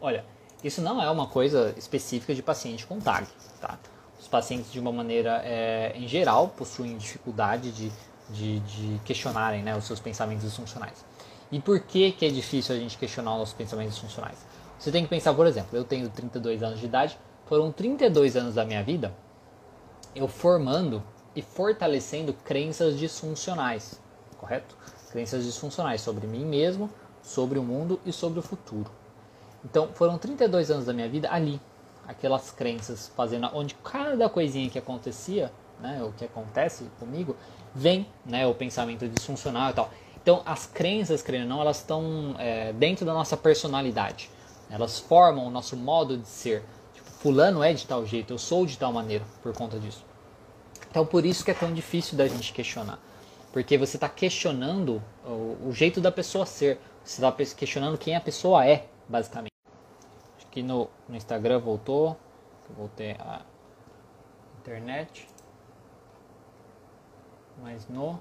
Olha, 0.00 0.24
isso 0.62 0.82
não 0.82 1.02
é 1.02 1.10
uma 1.10 1.26
coisa 1.26 1.74
específica 1.76 2.34
de 2.34 2.42
paciente 2.42 2.86
com 2.86 3.00
TAG, 3.00 3.26
tá? 3.60 3.78
Os 4.20 4.28
pacientes, 4.28 4.72
de 4.72 4.80
uma 4.80 4.92
maneira 4.92 5.40
é, 5.44 5.92
em 5.94 6.08
geral, 6.08 6.48
possuem 6.48 6.96
dificuldade 6.96 7.70
de, 7.70 7.92
de, 8.30 8.60
de 8.60 9.00
questionarem 9.04 9.62
né, 9.62 9.76
os 9.76 9.84
seus 9.84 10.00
pensamentos 10.00 10.44
disfuncionais. 10.44 11.04
E 11.52 11.60
por 11.60 11.80
que, 11.80 12.12
que 12.12 12.26
é 12.26 12.30
difícil 12.30 12.74
a 12.74 12.78
gente 12.78 12.98
questionar 12.98 13.36
os 13.36 13.52
pensamentos 13.52 13.94
disfuncionais? 13.94 14.38
Você 14.78 14.90
tem 14.90 15.02
que 15.02 15.08
pensar, 15.08 15.34
por 15.34 15.46
exemplo, 15.46 15.76
eu 15.76 15.84
tenho 15.84 16.08
32 16.08 16.62
anos 16.62 16.80
de 16.80 16.86
idade, 16.86 17.18
foram 17.46 17.72
32 17.72 18.36
anos 18.36 18.54
da 18.54 18.64
minha 18.64 18.82
vida 18.82 19.12
eu 20.16 20.26
formando 20.26 21.02
e 21.34 21.42
fortalecendo 21.42 22.32
crenças 22.32 22.98
disfuncionais, 22.98 24.00
correto? 24.38 24.74
Crenças 25.10 25.44
disfuncionais 25.44 26.00
sobre 26.00 26.26
mim 26.26 26.44
mesmo, 26.44 26.90
sobre 27.22 27.58
o 27.58 27.62
mundo 27.62 28.00
e 28.04 28.12
sobre 28.12 28.38
o 28.38 28.42
futuro. 28.42 28.90
Então, 29.62 29.88
foram 29.92 30.16
32 30.16 30.70
anos 30.70 30.86
da 30.86 30.92
minha 30.94 31.08
vida 31.08 31.28
ali, 31.30 31.60
aquelas 32.08 32.50
crenças 32.50 33.12
fazendo 33.14 33.50
onde 33.52 33.74
cada 33.74 34.28
coisinha 34.28 34.70
que 34.70 34.78
acontecia, 34.78 35.52
né, 35.80 36.02
o 36.02 36.12
que 36.12 36.24
acontece 36.24 36.84
comigo, 36.98 37.36
vem 37.74 38.06
né, 38.24 38.46
o 38.46 38.54
pensamento 38.54 39.06
disfuncional 39.06 39.70
e 39.70 39.74
tal. 39.74 39.90
Então, 40.22 40.42
as 40.46 40.66
crenças, 40.66 41.20
querendo 41.20 41.42
ou 41.42 41.48
não, 41.48 41.60
elas 41.60 41.78
estão 41.78 42.34
é, 42.38 42.72
dentro 42.72 43.04
da 43.04 43.12
nossa 43.12 43.36
personalidade. 43.36 44.30
Elas 44.68 44.98
formam 44.98 45.46
o 45.46 45.50
nosso 45.50 45.76
modo 45.76 46.18
de 46.18 46.28
ser. 46.28 46.62
Tipo, 46.94 47.10
fulano 47.10 47.62
é 47.62 47.72
de 47.72 47.86
tal 47.86 48.04
jeito, 48.04 48.32
eu 48.32 48.38
sou 48.38 48.66
de 48.66 48.76
tal 48.76 48.92
maneira 48.92 49.24
por 49.42 49.52
conta 49.52 49.78
disso. 49.78 50.04
Então, 50.90 51.04
por 51.04 51.24
isso 51.24 51.44
que 51.44 51.50
é 51.50 51.54
tão 51.54 51.72
difícil 51.72 52.16
da 52.16 52.26
gente 52.26 52.52
questionar. 52.52 52.98
Porque 53.52 53.78
você 53.78 53.96
está 53.96 54.08
questionando 54.08 55.02
o, 55.24 55.72
jeito 55.72 56.00
da 56.00 56.12
pessoa 56.12 56.44
ser. 56.44 56.78
Você 57.04 57.24
está 57.24 57.32
questionando 57.54 57.96
quem 57.96 58.16
a 58.16 58.20
pessoa 58.20 58.66
é, 58.66 58.86
basicamente. 59.08 59.52
Acho 60.36 60.46
que 60.48 60.62
no, 60.62 60.88
no 61.08 61.16
Instagram 61.16 61.58
voltou. 61.58 62.16
Voltei 62.76 63.12
a 63.12 63.42
internet. 64.60 65.28
Mas 67.62 67.88
no 67.88 68.20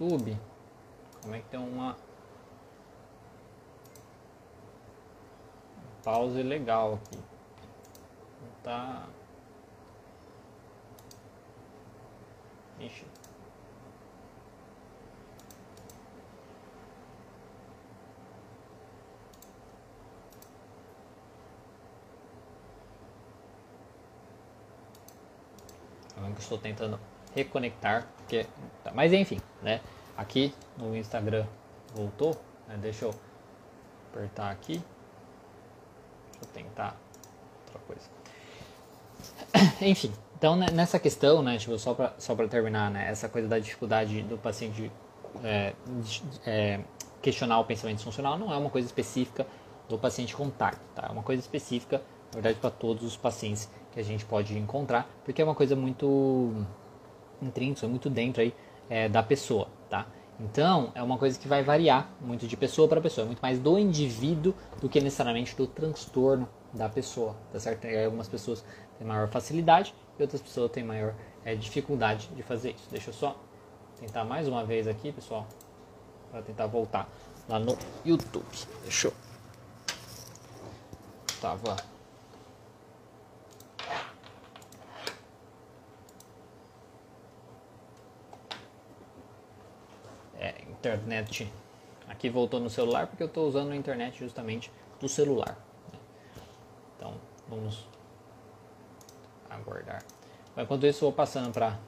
YouTube, 0.00 0.36
como 1.22 1.34
é 1.34 1.38
que 1.38 1.48
tem 1.48 1.60
uma 1.60 1.96
pause 6.02 6.42
legal 6.42 6.94
aqui? 6.94 7.18
Tá. 8.62 9.06
Ixi. 12.78 13.04
Eu 26.16 26.32
estou 26.38 26.58
tentando 26.58 26.98
reconectar, 27.34 28.06
porque, 28.18 28.46
tá, 28.82 28.90
mas 28.92 29.12
enfim, 29.12 29.40
né? 29.62 29.80
Aqui 30.16 30.54
no 30.76 30.96
Instagram 30.96 31.46
voltou, 31.94 32.36
né? 32.66 32.76
deixa 32.80 33.04
eu 33.04 33.14
apertar 34.10 34.50
aqui, 34.50 34.82
eu 36.42 36.48
tentar 36.48 36.96
outra 37.66 37.80
coisa. 37.86 38.08
enfim, 39.80 40.12
então 40.38 40.56
né, 40.56 40.66
nessa 40.72 40.98
questão, 40.98 41.42
né, 41.42 41.58
tipo, 41.58 41.78
só 41.78 41.94
para 41.94 42.14
só 42.18 42.34
terminar, 42.46 42.90
né, 42.90 43.08
essa 43.10 43.28
coisa 43.28 43.48
da 43.48 43.58
dificuldade 43.58 44.22
do 44.22 44.38
paciente 44.38 44.90
é, 45.44 45.74
é, 46.46 46.80
questionar 47.22 47.60
o 47.60 47.64
pensamento 47.64 48.02
funcional 48.02 48.38
não 48.38 48.52
é 48.52 48.56
uma 48.56 48.70
coisa 48.70 48.86
específica 48.86 49.46
do 49.88 49.98
paciente 49.98 50.34
com 50.34 50.48
TAC, 50.48 50.78
tá? 50.94 51.06
É 51.08 51.12
uma 51.12 51.22
coisa 51.22 51.40
específica, 51.40 51.98
na 52.28 52.34
verdade, 52.34 52.58
para 52.58 52.70
todos 52.70 53.04
os 53.04 53.16
pacientes 53.16 53.68
que 53.92 53.98
a 53.98 54.02
gente 54.02 54.24
pode 54.24 54.56
encontrar, 54.56 55.10
porque 55.24 55.42
é 55.42 55.44
uma 55.44 55.54
coisa 55.54 55.74
muito 55.74 56.64
intrínseco, 57.42 57.86
é 57.86 57.88
muito 57.88 58.08
dentro 58.08 58.40
aí 58.40 58.54
é, 58.88 59.08
da 59.08 59.22
pessoa, 59.22 59.68
tá? 59.88 60.06
Então, 60.42 60.90
é 60.94 61.02
uma 61.02 61.18
coisa 61.18 61.38
que 61.38 61.46
vai 61.46 61.62
variar 61.62 62.08
muito 62.20 62.46
de 62.46 62.56
pessoa 62.56 62.88
para 62.88 63.00
pessoa, 63.00 63.24
é 63.24 63.26
muito 63.26 63.40
mais 63.40 63.58
do 63.58 63.78
indivíduo 63.78 64.54
do 64.80 64.88
que 64.88 64.98
necessariamente 64.98 65.54
do 65.54 65.66
transtorno 65.66 66.48
da 66.72 66.88
pessoa, 66.88 67.36
tá 67.52 67.60
certo? 67.60 67.84
E 67.84 68.04
algumas 68.04 68.26
pessoas 68.26 68.64
têm 68.98 69.06
maior 69.06 69.28
facilidade 69.28 69.94
e 70.18 70.22
outras 70.22 70.40
pessoas 70.40 70.70
têm 70.70 70.82
maior 70.82 71.14
é, 71.44 71.54
dificuldade 71.54 72.28
de 72.34 72.42
fazer 72.42 72.70
isso. 72.70 72.88
Deixa 72.90 73.10
eu 73.10 73.14
só 73.14 73.36
tentar 73.98 74.24
mais 74.24 74.48
uma 74.48 74.64
vez 74.64 74.88
aqui, 74.88 75.12
pessoal, 75.12 75.46
para 76.30 76.40
tentar 76.40 76.66
voltar 76.66 77.06
lá 77.46 77.58
no 77.58 77.76
YouTube. 78.02 78.46
Deixa 78.82 79.08
eu. 79.08 79.14
Tava 81.38 81.76
internet 90.80 91.52
aqui 92.08 92.30
voltou 92.30 92.58
no 92.58 92.70
celular 92.70 93.06
porque 93.06 93.22
eu 93.22 93.26
estou 93.26 93.46
usando 93.46 93.70
a 93.70 93.76
internet 93.76 94.18
justamente 94.18 94.72
do 94.98 95.08
celular. 95.08 95.56
Né? 95.92 95.98
Então 96.96 97.14
vamos 97.48 97.86
aguardar. 99.48 100.02
Enquanto 100.56 100.86
isso, 100.86 101.00
vou 101.00 101.12
passando 101.12 101.52
para 101.52 101.68
a 101.68 101.78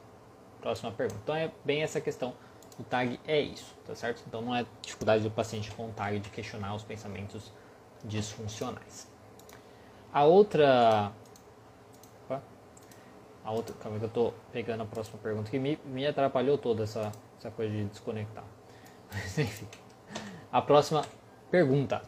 próxima 0.60 0.92
pergunta. 0.92 1.20
Então 1.22 1.34
é 1.34 1.50
bem 1.64 1.82
essa 1.82 2.00
questão. 2.00 2.34
O 2.78 2.84
tag 2.84 3.18
é 3.26 3.40
isso, 3.40 3.74
tá 3.86 3.94
certo? 3.94 4.22
Então 4.26 4.40
não 4.40 4.54
é 4.54 4.64
dificuldade 4.80 5.22
do 5.22 5.30
paciente 5.30 5.70
com 5.72 5.88
o 5.88 5.92
tag 5.92 6.18
de 6.20 6.30
questionar 6.30 6.74
os 6.74 6.82
pensamentos 6.82 7.52
disfuncionais. 8.04 9.10
A 10.12 10.24
outra. 10.24 11.12
Opa, 12.24 12.42
a 13.44 13.50
outra. 13.50 13.74
Calma 13.76 13.98
que 13.98 14.04
eu 14.04 14.08
estou 14.08 14.34
pegando 14.52 14.82
a 14.82 14.86
próxima 14.86 15.18
pergunta 15.18 15.50
que 15.50 15.58
me, 15.58 15.78
me 15.84 16.06
atrapalhou 16.06 16.56
toda 16.56 16.84
essa, 16.84 17.12
essa 17.38 17.50
coisa 17.50 17.72
de 17.72 17.84
desconectar. 17.84 18.44
Mas 19.12 19.36
enfim. 19.38 19.66
A 20.50 20.60
próxima 20.60 21.04
pergunta. 21.50 22.02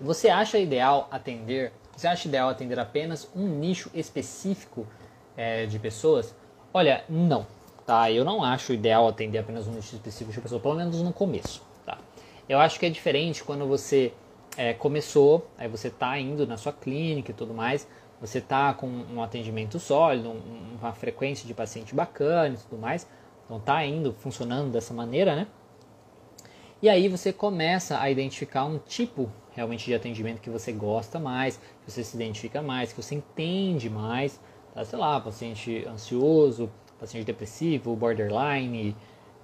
Você 0.00 0.28
acha 0.28 0.58
ideal 0.58 1.08
atender? 1.10 1.72
Você 1.96 2.06
acha 2.06 2.28
ideal 2.28 2.48
atender 2.48 2.78
apenas 2.78 3.28
um 3.34 3.46
nicho 3.46 3.90
específico 3.92 4.86
é, 5.36 5.66
de 5.66 5.78
pessoas? 5.78 6.34
Olha, 6.72 7.04
não. 7.08 7.46
Tá? 7.84 8.10
Eu 8.10 8.24
não 8.24 8.44
acho 8.44 8.72
ideal 8.72 9.08
atender 9.08 9.38
apenas 9.38 9.66
um 9.66 9.72
nicho 9.72 9.94
específico 9.96 10.32
de 10.32 10.40
pessoas, 10.40 10.62
pelo 10.62 10.74
menos 10.74 11.02
no 11.02 11.12
começo. 11.12 11.62
Tá? 11.84 11.98
Eu 12.48 12.58
acho 12.58 12.78
que 12.78 12.86
é 12.86 12.90
diferente 12.90 13.42
quando 13.42 13.66
você 13.66 14.12
é, 14.56 14.72
começou, 14.72 15.48
aí 15.58 15.68
você 15.68 15.88
está 15.88 16.18
indo 16.18 16.46
na 16.46 16.56
sua 16.56 16.72
clínica 16.72 17.30
e 17.30 17.34
tudo 17.34 17.52
mais, 17.52 17.86
você 18.20 18.38
está 18.38 18.72
com 18.74 18.86
um 18.86 19.22
atendimento 19.22 19.78
sólido, 19.78 20.30
uma 20.78 20.92
frequência 20.92 21.46
de 21.46 21.54
paciente 21.54 21.94
bacana 21.94 22.54
e 22.54 22.58
tudo 22.58 22.78
mais, 22.78 23.06
então 23.44 23.56
está 23.56 23.84
indo, 23.84 24.12
funcionando 24.12 24.70
dessa 24.70 24.92
maneira, 24.92 25.34
né? 25.34 25.46
E 26.82 26.88
aí 26.88 27.08
você 27.08 27.30
começa 27.30 28.00
a 28.00 28.10
identificar 28.10 28.64
um 28.64 28.78
tipo 28.78 29.30
realmente 29.52 29.84
de 29.84 29.94
atendimento 29.94 30.40
que 30.40 30.48
você 30.48 30.72
gosta 30.72 31.18
mais, 31.18 31.58
que 31.84 31.90
você 31.90 32.02
se 32.02 32.16
identifica 32.16 32.62
mais, 32.62 32.90
que 32.92 33.02
você 33.02 33.16
entende 33.16 33.90
mais, 33.90 34.40
tá? 34.72 34.82
sei 34.84 34.98
lá, 34.98 35.20
paciente 35.20 35.86
ansioso, 35.86 36.70
paciente 36.98 37.26
depressivo, 37.26 37.94
borderline, 37.94 38.96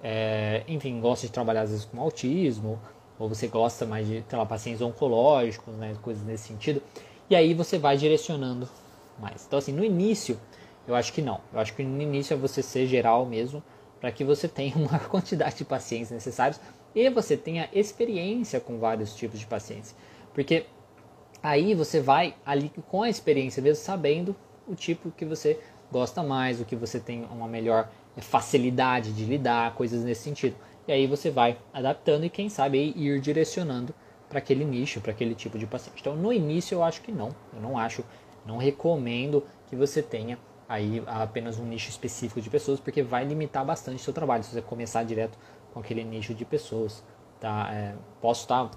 é, 0.03 0.63
enfim, 0.67 0.99
gosta 0.99 1.27
de 1.27 1.33
trabalhar 1.33 1.61
às 1.61 1.69
vezes 1.69 1.85
com 1.85 2.01
autismo, 2.01 2.79
ou 3.19 3.29
você 3.29 3.47
gosta 3.47 3.85
mais 3.85 4.07
de, 4.07 4.23
sei 4.27 4.37
lá, 4.37 4.45
pacientes 4.45 4.81
oncológicos, 4.81 5.75
né, 5.75 5.95
coisas 6.01 6.23
nesse 6.25 6.47
sentido. 6.47 6.81
E 7.29 7.35
aí 7.35 7.53
você 7.53 7.77
vai 7.77 7.97
direcionando 7.97 8.67
mais. 9.19 9.45
Então 9.45 9.59
assim, 9.59 9.73
no 9.73 9.83
início, 9.83 10.39
eu 10.87 10.95
acho 10.95 11.13
que 11.13 11.21
não. 11.21 11.39
Eu 11.53 11.59
acho 11.59 11.73
que 11.75 11.83
no 11.83 12.01
início 12.01 12.33
é 12.33 12.37
você 12.37 12.63
ser 12.63 12.87
geral 12.87 13.27
mesmo, 13.27 13.61
para 13.99 14.11
que 14.11 14.23
você 14.23 14.47
tenha 14.49 14.75
uma 14.75 14.97
quantidade 14.97 15.57
de 15.57 15.65
pacientes 15.65 16.09
necessários 16.09 16.59
e 16.95 17.09
você 17.09 17.37
tenha 17.37 17.69
experiência 17.73 18.59
com 18.59 18.79
vários 18.79 19.15
tipos 19.15 19.39
de 19.39 19.45
pacientes. 19.45 19.95
Porque 20.33 20.65
aí 21.41 21.73
você 21.73 21.99
vai 21.99 22.35
ali 22.45 22.71
com 22.89 23.03
a 23.03 23.09
experiência 23.09 23.61
mesmo, 23.61 23.83
sabendo 23.83 24.35
o 24.67 24.75
tipo 24.75 25.11
que 25.11 25.25
você 25.25 25.59
gosta 25.91 26.21
mais, 26.23 26.59
o 26.59 26.65
que 26.65 26.75
você 26.75 26.99
tem 26.99 27.25
uma 27.31 27.47
melhor 27.47 27.89
facilidade 28.17 29.13
de 29.13 29.25
lidar, 29.25 29.73
coisas 29.75 30.03
nesse 30.03 30.23
sentido. 30.23 30.55
E 30.87 30.91
aí 30.91 31.07
você 31.07 31.29
vai 31.29 31.57
adaptando 31.73 32.25
e 32.25 32.29
quem 32.29 32.49
sabe 32.49 32.93
ir 32.95 33.19
direcionando 33.19 33.93
para 34.29 34.39
aquele 34.39 34.65
nicho, 34.65 34.99
para 34.99 35.11
aquele 35.11 35.35
tipo 35.35 35.57
de 35.57 35.65
paciente. 35.65 35.99
Então 36.01 36.15
no 36.15 36.33
início 36.33 36.75
eu 36.75 36.83
acho 36.83 37.01
que 37.01 37.11
não, 37.11 37.29
eu 37.53 37.61
não 37.61 37.77
acho, 37.77 38.03
não 38.45 38.57
recomendo 38.57 39.43
que 39.67 39.75
você 39.75 40.01
tenha 40.01 40.37
aí 40.67 41.01
apenas 41.05 41.57
um 41.57 41.65
nicho 41.65 41.89
específico 41.89 42.41
de 42.41 42.49
pessoas, 42.49 42.79
porque 42.79 43.01
vai 43.01 43.23
limitar 43.23 43.63
bastante 43.63 43.97
o 43.97 44.03
seu 44.03 44.13
trabalho 44.13 44.43
se 44.43 44.51
você 44.51 44.61
começar 44.61 45.03
direto 45.03 45.37
com 45.73 45.79
aquele 45.79 46.03
nicho 46.03 46.33
de 46.33 46.45
pessoas. 46.45 47.03
Tá? 47.39 47.69
É, 47.71 47.95
posso 48.21 48.41
estar 48.41 48.69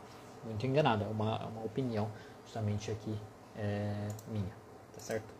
muito 0.44 0.66
enganado, 0.66 1.04
é 1.04 1.08
uma, 1.08 1.36
é 1.36 1.46
uma 1.46 1.64
opinião 1.64 2.10
justamente 2.44 2.90
aqui 2.90 3.16
é, 3.56 4.08
minha, 4.28 4.52
tá 4.94 5.00
certo? 5.00 5.34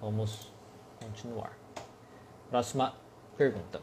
Vamos 0.00 0.52
continuar. 1.02 1.56
Próxima 2.50 2.94
pergunta. 3.36 3.80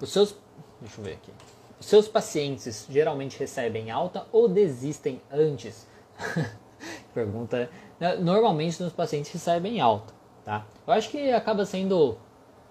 Os 0.00 0.12
seus, 0.12 0.36
deixa 0.80 1.00
eu 1.00 1.04
ver 1.04 1.14
aqui. 1.14 1.32
Os 1.78 1.86
seus 1.86 2.08
pacientes 2.08 2.86
geralmente 2.88 3.38
recebem 3.38 3.90
alta 3.90 4.26
ou 4.32 4.48
desistem 4.48 5.20
antes? 5.30 5.86
pergunta. 7.12 7.70
Né, 7.98 8.16
normalmente 8.16 8.82
os 8.82 8.92
pacientes 8.92 9.30
recebem 9.32 9.80
alta, 9.80 10.14
tá? 10.44 10.66
Eu 10.86 10.92
acho 10.92 11.10
que 11.10 11.30
acaba 11.32 11.64
sendo, 11.64 12.16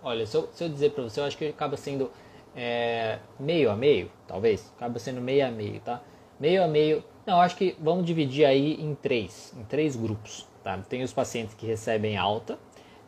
olha, 0.04 0.26
se 0.26 0.38
eu, 0.38 0.50
se 0.54 0.64
eu 0.64 0.70
dizer 0.70 0.92
para 0.92 1.04
você, 1.04 1.20
eu 1.20 1.26
acho 1.26 1.38
que 1.38 1.48
acaba 1.48 1.76
sendo 1.78 2.12
é, 2.56 3.20
meio 3.40 3.70
a 3.70 3.76
meio, 3.76 4.10
talvez. 4.28 4.72
Acaba 4.78 4.98
sendo 4.98 5.20
meio 5.20 5.46
a 5.46 5.52
meio, 5.52 5.80
tá? 5.82 6.02
Meio 6.40 6.64
a 6.64 6.68
meio. 6.68 7.04
Não, 7.26 7.42
acho 7.42 7.56
que 7.56 7.76
vamos 7.80 8.06
dividir 8.06 8.46
aí 8.46 8.82
em 8.82 8.96
três, 8.96 9.54
em 9.58 9.64
três 9.64 9.96
grupos, 9.96 10.48
tá? 10.64 10.78
Tem 10.88 11.04
os 11.04 11.12
pacientes 11.12 11.54
que 11.56 11.66
recebem 11.66 12.18
alta, 12.18 12.58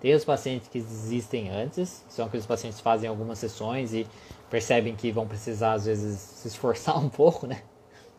tem 0.02 0.14
os 0.14 0.26
pacientes 0.26 0.68
que 0.68 0.80
desistem 0.80 1.50
antes, 1.50 2.04
que 2.08 2.14
são 2.14 2.26
aqueles 2.26 2.46
pacientes 2.46 2.80
que 2.80 2.84
fazem 2.84 3.10
algumas 3.10 3.40
sessões 3.40 3.94
e 3.94 4.06
percebem 4.50 4.96
que 4.96 5.12
vão 5.12 5.28
precisar 5.28 5.74
às 5.74 5.86
vezes 5.86 6.20
se 6.20 6.48
esforçar 6.48 6.98
um 7.04 7.10
pouco, 7.10 7.48
né? 7.48 7.62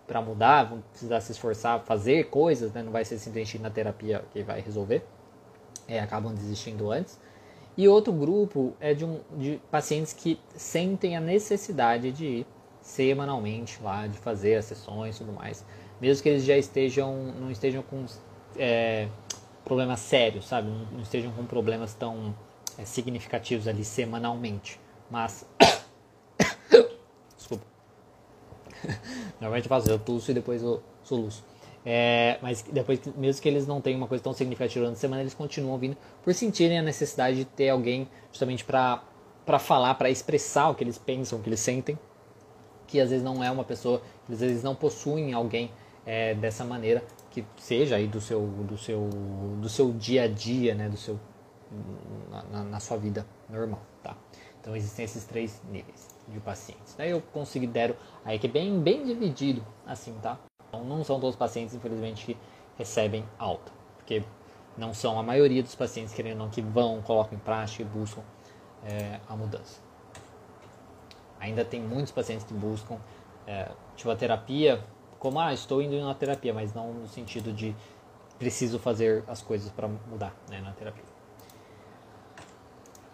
Para 0.06 0.22
mudar, 0.22 0.64
vão 0.64 0.80
precisar 0.80 1.20
se 1.20 1.32
esforçar, 1.32 1.80
fazer 1.80 2.30
coisas, 2.30 2.72
né? 2.72 2.82
Não 2.82 2.92
vai 2.92 3.04
ser 3.04 3.18
simplesmente 3.18 3.58
na 3.58 3.70
terapia 3.70 4.24
que 4.32 4.42
vai 4.42 4.60
resolver. 4.60 5.04
É, 5.86 6.00
acabam 6.00 6.34
desistindo 6.34 6.90
antes. 6.90 7.18
E 7.78 7.86
outro 7.86 8.12
grupo 8.12 8.74
é 8.80 8.92
de, 8.92 9.04
um, 9.04 9.20
de 9.36 9.60
pacientes 9.70 10.12
que 10.12 10.36
sentem 10.56 11.16
a 11.16 11.20
necessidade 11.20 12.10
de 12.10 12.26
ir 12.26 12.46
semanalmente 12.82 13.80
lá, 13.80 14.08
de 14.08 14.18
fazer 14.18 14.56
as 14.56 14.64
sessões 14.64 15.14
e 15.14 15.18
tudo 15.20 15.32
mais. 15.32 15.64
Mesmo 16.00 16.20
que 16.20 16.28
eles 16.28 16.42
já 16.42 16.58
estejam, 16.58 17.32
não 17.40 17.52
estejam 17.52 17.80
com 17.84 18.04
é, 18.56 19.06
problemas 19.64 20.00
sérios, 20.00 20.48
sabe? 20.48 20.68
Não 20.90 21.02
estejam 21.02 21.30
com 21.30 21.44
problemas 21.44 21.94
tão 21.94 22.34
é, 22.76 22.84
significativos 22.84 23.68
ali 23.68 23.84
semanalmente. 23.84 24.80
Mas. 25.08 25.46
Desculpa. 27.38 27.64
Normalmente 29.40 29.66
eu 29.66 29.68
faço, 29.68 29.88
eu 29.88 30.00
tuço 30.00 30.32
e 30.32 30.34
depois 30.34 30.64
eu 30.64 30.82
soluço. 31.04 31.44
É, 31.90 32.38
mas 32.42 32.60
depois, 32.70 33.00
mesmo 33.16 33.40
que 33.40 33.48
eles 33.48 33.66
não 33.66 33.80
tenham 33.80 33.96
uma 33.96 34.06
coisa 34.06 34.22
tão 34.22 34.34
significativa 34.34 34.84
durante 34.84 34.98
a 34.98 35.00
semana, 35.00 35.22
eles 35.22 35.32
continuam 35.32 35.78
vindo 35.78 35.96
por 36.22 36.34
sentirem 36.34 36.78
a 36.78 36.82
necessidade 36.82 37.38
de 37.38 37.44
ter 37.46 37.70
alguém 37.70 38.06
justamente 38.30 38.62
para 38.62 39.00
falar, 39.58 39.94
para 39.94 40.10
expressar 40.10 40.68
o 40.68 40.74
que 40.74 40.84
eles 40.84 40.98
pensam, 40.98 41.38
o 41.38 41.42
que 41.42 41.48
eles 41.48 41.60
sentem, 41.60 41.98
que 42.86 43.00
às 43.00 43.08
vezes 43.08 43.24
não 43.24 43.42
é 43.42 43.50
uma 43.50 43.64
pessoa, 43.64 44.02
às 44.30 44.40
vezes 44.40 44.62
não 44.62 44.74
possuem 44.74 45.32
alguém 45.32 45.70
é, 46.04 46.34
dessa 46.34 46.62
maneira 46.62 47.02
que 47.30 47.42
seja 47.56 47.96
aí 47.96 48.06
do 48.06 48.20
seu, 48.20 48.46
do 48.46 48.76
seu, 48.76 49.08
do 49.58 49.68
seu 49.70 49.90
dia 49.90 50.24
a 50.24 50.28
dia, 50.28 50.74
né, 50.74 50.90
do 50.90 50.96
seu 50.98 51.18
na, 52.50 52.64
na 52.64 52.80
sua 52.80 52.98
vida 52.98 53.26
normal, 53.48 53.80
tá? 54.02 54.14
Então 54.60 54.76
existem 54.76 55.06
esses 55.06 55.24
três 55.24 55.62
níveis 55.70 56.06
de 56.28 56.38
pacientes. 56.40 56.94
Daí 56.98 57.12
eu 57.12 57.22
considero 57.32 57.96
aí 58.26 58.38
que 58.38 58.46
é 58.46 58.50
bem, 58.50 58.78
bem 58.78 59.06
dividido 59.06 59.64
assim, 59.86 60.12
tá? 60.20 60.38
Então, 60.78 60.84
não 60.84 61.04
são 61.04 61.16
todos 61.18 61.34
os 61.34 61.36
pacientes, 61.36 61.74
infelizmente, 61.74 62.26
que 62.26 62.36
recebem 62.76 63.24
alta, 63.38 63.72
porque 63.96 64.22
não 64.76 64.94
são 64.94 65.18
a 65.18 65.22
maioria 65.22 65.62
dos 65.62 65.74
pacientes 65.74 66.14
querendo 66.14 66.38
não 66.38 66.48
que 66.48 66.62
vão, 66.62 67.02
colocam 67.02 67.36
em 67.36 67.40
prática 67.40 67.82
e 67.82 67.84
buscam 67.84 68.22
é, 68.84 69.18
a 69.28 69.34
mudança. 69.34 69.80
Ainda 71.40 71.64
tem 71.64 71.80
muitos 71.80 72.12
pacientes 72.12 72.46
que 72.46 72.54
buscam 72.54 72.96
é, 73.46 73.70
tipo 73.96 74.10
a 74.10 74.16
terapia, 74.16 74.84
como 75.18 75.40
ah, 75.40 75.52
estou 75.52 75.82
indo 75.82 76.00
na 76.00 76.14
terapia, 76.14 76.54
mas 76.54 76.72
não 76.72 76.92
no 76.92 77.08
sentido 77.08 77.52
de 77.52 77.74
preciso 78.38 78.78
fazer 78.78 79.24
as 79.26 79.42
coisas 79.42 79.70
para 79.72 79.88
mudar 79.88 80.32
né, 80.48 80.60
na 80.60 80.72
terapia. 80.72 81.04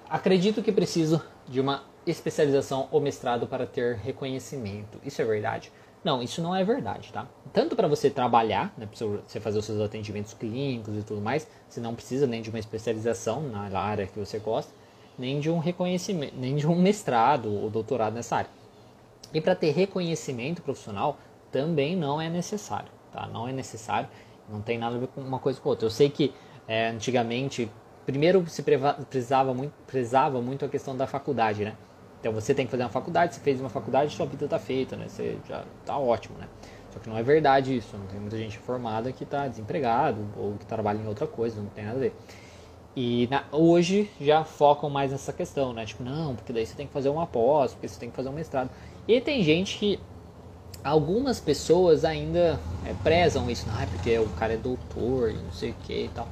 Acredito 0.09 0.63
que 0.63 0.71
preciso 0.71 1.23
de 1.49 1.61
uma 1.61 1.83
especialização 2.07 2.89
ou 2.91 3.01
mestrado 3.01 3.47
para 3.47 3.67
ter 3.67 3.97
reconhecimento. 3.97 5.01
Isso 5.03 5.23
é 5.23 5.25
verdade? 5.25 5.73
Não, 6.05 6.23
isso 6.23 6.43
não 6.43 6.55
é 6.55 6.63
verdade, 6.63 7.11
tá? 7.11 7.27
Tanto 7.53 7.75
para 7.75 7.89
você 7.89 8.11
trabalhar, 8.11 8.75
né, 8.77 8.87
para 8.87 9.07
você 9.27 9.41
fazer 9.41 9.59
os 9.59 9.65
seus 9.65 9.81
atendimentos 9.81 10.35
clínicos 10.35 10.95
e 10.99 11.03
tudo 11.03 11.21
mais, 11.21 11.49
você 11.67 11.81
não 11.81 11.95
precisa 11.95 12.27
nem 12.27 12.43
de 12.43 12.51
uma 12.51 12.59
especialização 12.59 13.41
na 13.41 13.81
área 13.81 14.07
que 14.07 14.19
você 14.19 14.39
gosta, 14.39 14.71
nem 15.19 15.41
de 15.41 15.51
um 15.51 15.59
reconhecimento, 15.59 16.35
nem 16.37 16.57
de 16.57 16.67
um 16.67 16.75
mestrado 16.75 17.51
ou 17.51 17.71
doutorado 17.71 18.13
nessa 18.13 18.37
área. 18.37 18.51
E 19.33 19.41
para 19.41 19.55
ter 19.55 19.71
reconhecimento 19.71 20.61
profissional 20.61 21.17
também 21.51 21.97
não 21.97 22.21
é 22.21 22.29
necessário, 22.29 22.91
tá? 23.11 23.27
Não 23.27 23.49
é 23.49 23.53
necessário, 23.53 24.09
não 24.49 24.61
tem 24.61 24.77
nada 24.77 24.97
a 24.97 24.99
ver 24.99 25.09
com 25.09 25.23
uma 25.23 25.39
coisa 25.39 25.59
com 25.59 25.71
outra. 25.71 25.87
Eu 25.87 25.91
sei 25.91 26.11
que 26.11 26.35
é, 26.69 26.89
antigamente, 26.89 27.71
primeiro 28.05 28.47
se 28.47 28.63
muito, 29.55 29.73
precisava 29.87 30.43
muito 30.43 30.65
a 30.65 30.69
questão 30.69 30.95
da 30.97 31.07
faculdade, 31.07 31.65
né? 31.65 31.77
Então 32.25 32.33
você 32.33 32.55
tem 32.55 32.65
que 32.65 32.71
fazer 32.71 32.83
uma 32.83 32.89
faculdade, 32.89 33.35
você 33.35 33.41
fez 33.43 33.61
uma 33.61 33.69
faculdade, 33.69 34.17
sua 34.17 34.25
vida 34.25 34.47
está 34.47 34.59
feita, 34.59 34.97
né? 34.97 35.09
Você 35.09 35.37
já 35.47 35.63
está 35.83 35.99
ótimo, 35.99 36.39
né? 36.39 36.49
Só 36.91 36.99
que 36.99 37.07
não 37.07 37.19
é 37.19 37.23
verdade 37.23 37.77
isso, 37.77 37.95
não 37.99 38.07
tem 38.07 38.19
muita 38.19 38.39
gente 38.39 38.57
formada 38.57 39.13
que 39.13 39.25
está 39.25 39.47
desempregado 39.47 40.25
ou 40.35 40.55
que 40.55 40.65
trabalha 40.65 41.03
em 41.03 41.07
outra 41.07 41.27
coisa, 41.27 41.61
não 41.61 41.69
tem 41.69 41.85
nada 41.85 41.99
a 41.99 42.01
ver. 42.01 42.17
E 42.97 43.29
na, 43.31 43.45
hoje 43.53 44.11
já 44.19 44.43
focam 44.43 44.89
mais 44.89 45.13
nessa 45.13 45.35
questão, 45.35 45.75
né? 45.75 45.85
Tipo, 45.85 46.03
não, 46.03 46.35
porque 46.35 46.51
daí 46.51 46.65
você 46.65 46.75
tem 46.75 46.87
que 46.87 46.95
fazer 46.95 47.11
uma 47.11 47.27
pós, 47.27 47.73
porque 47.73 47.89
você 47.89 48.01
tem 48.01 48.09
que 48.09 48.17
fazer 48.17 48.31
um 48.31 48.33
mestrado. 48.33 48.71
E 49.07 49.21
tem 49.21 49.43
gente 49.43 49.77
que 49.77 50.01
algumas 50.83 51.39
pessoas 51.41 52.07
ainda 52.07 52.59
é, 52.87 52.95
prezam 53.03 53.51
isso, 53.51 53.67
ah, 53.69 53.87
porque 53.93 54.19
o 54.19 54.31
cara 54.31 54.55
é 54.55 54.57
doutor 54.57 55.31
e 55.31 55.35
não 55.35 55.53
sei 55.53 55.73
o 55.73 55.75
que 55.83 56.05
e 56.05 56.09
tal. 56.15 56.27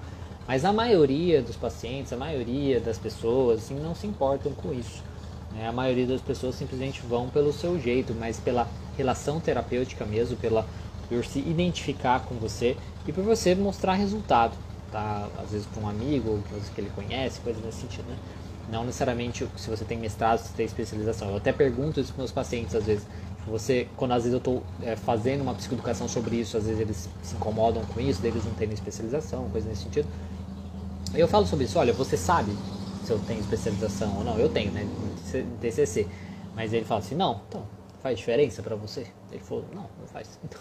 Mas 0.48 0.64
a 0.64 0.72
maioria 0.72 1.42
dos 1.42 1.56
pacientes, 1.56 2.14
a 2.14 2.16
maioria 2.16 2.80
das 2.80 2.96
pessoas, 2.96 3.64
assim, 3.64 3.74
não 3.74 3.94
se 3.94 4.06
importam 4.06 4.52
com 4.52 4.72
isso. 4.72 5.11
Né? 5.54 5.68
A 5.68 5.72
maioria 5.72 6.06
das 6.06 6.20
pessoas 6.20 6.54
simplesmente 6.54 7.00
vão 7.02 7.28
pelo 7.28 7.52
seu 7.52 7.78
jeito, 7.80 8.14
mas 8.14 8.38
pela 8.38 8.68
relação 8.96 9.40
terapêutica 9.40 10.04
mesmo, 10.04 10.36
pela, 10.36 10.66
por 11.08 11.24
se 11.24 11.38
identificar 11.38 12.20
com 12.20 12.34
você 12.36 12.76
e 13.06 13.12
por 13.12 13.24
você 13.24 13.54
mostrar 13.54 13.94
resultado. 13.94 14.56
Tá? 14.90 15.28
Às 15.42 15.50
vezes 15.50 15.66
para 15.66 15.82
um 15.82 15.88
amigo, 15.88 16.42
coisas 16.48 16.68
que 16.68 16.80
ele 16.80 16.90
conhece, 16.94 17.40
coisas 17.40 17.62
nesse 17.64 17.80
sentido. 17.80 18.08
Né? 18.08 18.16
Não 18.70 18.84
necessariamente 18.84 19.46
se 19.56 19.68
você 19.68 19.84
tem 19.84 19.98
mestrado, 19.98 20.38
se 20.38 20.52
tem 20.52 20.66
especialização. 20.66 21.30
Eu 21.30 21.36
até 21.36 21.52
pergunto 21.52 22.00
isso 22.00 22.12
para 22.12 22.22
meus 22.22 22.32
pacientes 22.32 22.74
às 22.74 22.84
vezes. 22.84 23.06
Você, 23.46 23.88
quando 23.96 24.12
às 24.12 24.22
vezes 24.22 24.32
eu 24.32 24.38
estou 24.38 24.62
é, 24.82 24.94
fazendo 24.94 25.40
uma 25.40 25.52
psicoeducação 25.54 26.06
sobre 26.06 26.36
isso, 26.36 26.56
às 26.56 26.64
vezes 26.64 26.80
eles 26.80 27.08
se 27.22 27.34
incomodam 27.34 27.84
com 27.86 28.00
isso, 28.00 28.24
eles 28.24 28.44
não 28.44 28.52
têm 28.52 28.70
especialização, 28.70 29.48
coisa 29.50 29.68
nesse 29.68 29.82
sentido. 29.82 30.06
Eu 31.12 31.26
falo 31.26 31.44
sobre 31.44 31.64
isso, 31.64 31.76
olha, 31.76 31.92
você 31.92 32.16
sabe 32.16 32.52
se 33.04 33.10
eu 33.10 33.18
tenho 33.20 33.40
especialização 33.40 34.18
ou 34.18 34.24
não. 34.24 34.38
Eu 34.38 34.48
tenho, 34.48 34.72
né? 34.72 34.86
TCC. 35.60 36.06
Mas 36.54 36.72
ele 36.72 36.84
fala 36.84 37.00
assim, 37.00 37.14
não, 37.14 37.40
então, 37.48 37.66
faz 38.02 38.18
diferença 38.18 38.62
para 38.62 38.76
você? 38.76 39.06
Ele 39.30 39.42
falou, 39.42 39.64
não, 39.72 39.88
não 39.98 40.06
faz. 40.06 40.38
Então, 40.44 40.60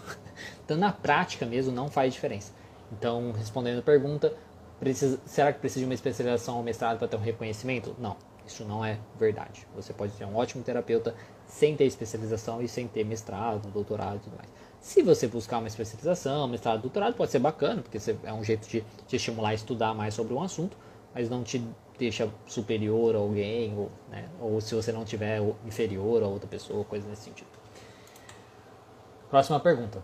então, 0.63 0.77
na 0.77 0.91
prática 0.91 1.45
mesmo, 1.45 1.71
não 1.71 1.89
faz 1.89 2.13
diferença. 2.13 2.53
Então, 2.91 3.31
respondendo 3.33 3.79
a 3.79 3.81
pergunta, 3.81 4.33
precisa, 4.79 5.19
será 5.25 5.51
que 5.51 5.59
precisa 5.59 5.81
de 5.81 5.85
uma 5.85 5.93
especialização 5.93 6.57
ou 6.57 6.63
mestrado 6.63 6.97
para 6.97 7.07
ter 7.07 7.17
um 7.17 7.19
reconhecimento? 7.19 7.95
Não, 7.99 8.15
isso 8.47 8.63
não 8.63 8.83
é 8.83 8.97
verdade. 9.19 9.67
Você 9.75 9.93
pode 9.93 10.13
ser 10.13 10.25
um 10.25 10.35
ótimo 10.35 10.63
terapeuta 10.63 11.13
sem 11.45 11.75
ter 11.75 11.85
especialização 11.85 12.61
e 12.61 12.67
sem 12.67 12.87
ter 12.87 13.03
mestrado, 13.03 13.69
doutorado 13.69 14.17
e 14.17 14.19
tudo 14.19 14.37
mais. 14.37 14.49
Se 14.79 15.03
você 15.03 15.27
buscar 15.27 15.59
uma 15.59 15.67
especialização, 15.67 16.47
mestrado, 16.47 16.81
doutorado, 16.81 17.13
pode 17.13 17.31
ser 17.31 17.39
bacana, 17.39 17.81
porque 17.81 17.99
é 18.23 18.33
um 18.33 18.43
jeito 18.43 18.67
de 18.67 18.83
te 19.07 19.15
estimular 19.15 19.49
a 19.49 19.53
estudar 19.53 19.93
mais 19.93 20.13
sobre 20.13 20.33
um 20.33 20.41
assunto, 20.41 20.75
mas 21.13 21.29
não 21.29 21.43
te 21.43 21.63
deixa 22.01 22.27
superior 22.47 23.15
a 23.15 23.19
alguém, 23.19 23.77
ou, 23.77 23.91
né, 24.09 24.27
ou 24.39 24.59
se 24.59 24.73
você 24.73 24.91
não 24.91 25.05
tiver 25.05 25.39
inferior 25.63 26.23
a 26.23 26.27
outra 26.27 26.47
pessoa, 26.47 26.83
coisa 26.83 27.07
nesse 27.07 27.25
sentido. 27.25 27.47
Próxima 29.29 29.59
pergunta. 29.59 30.03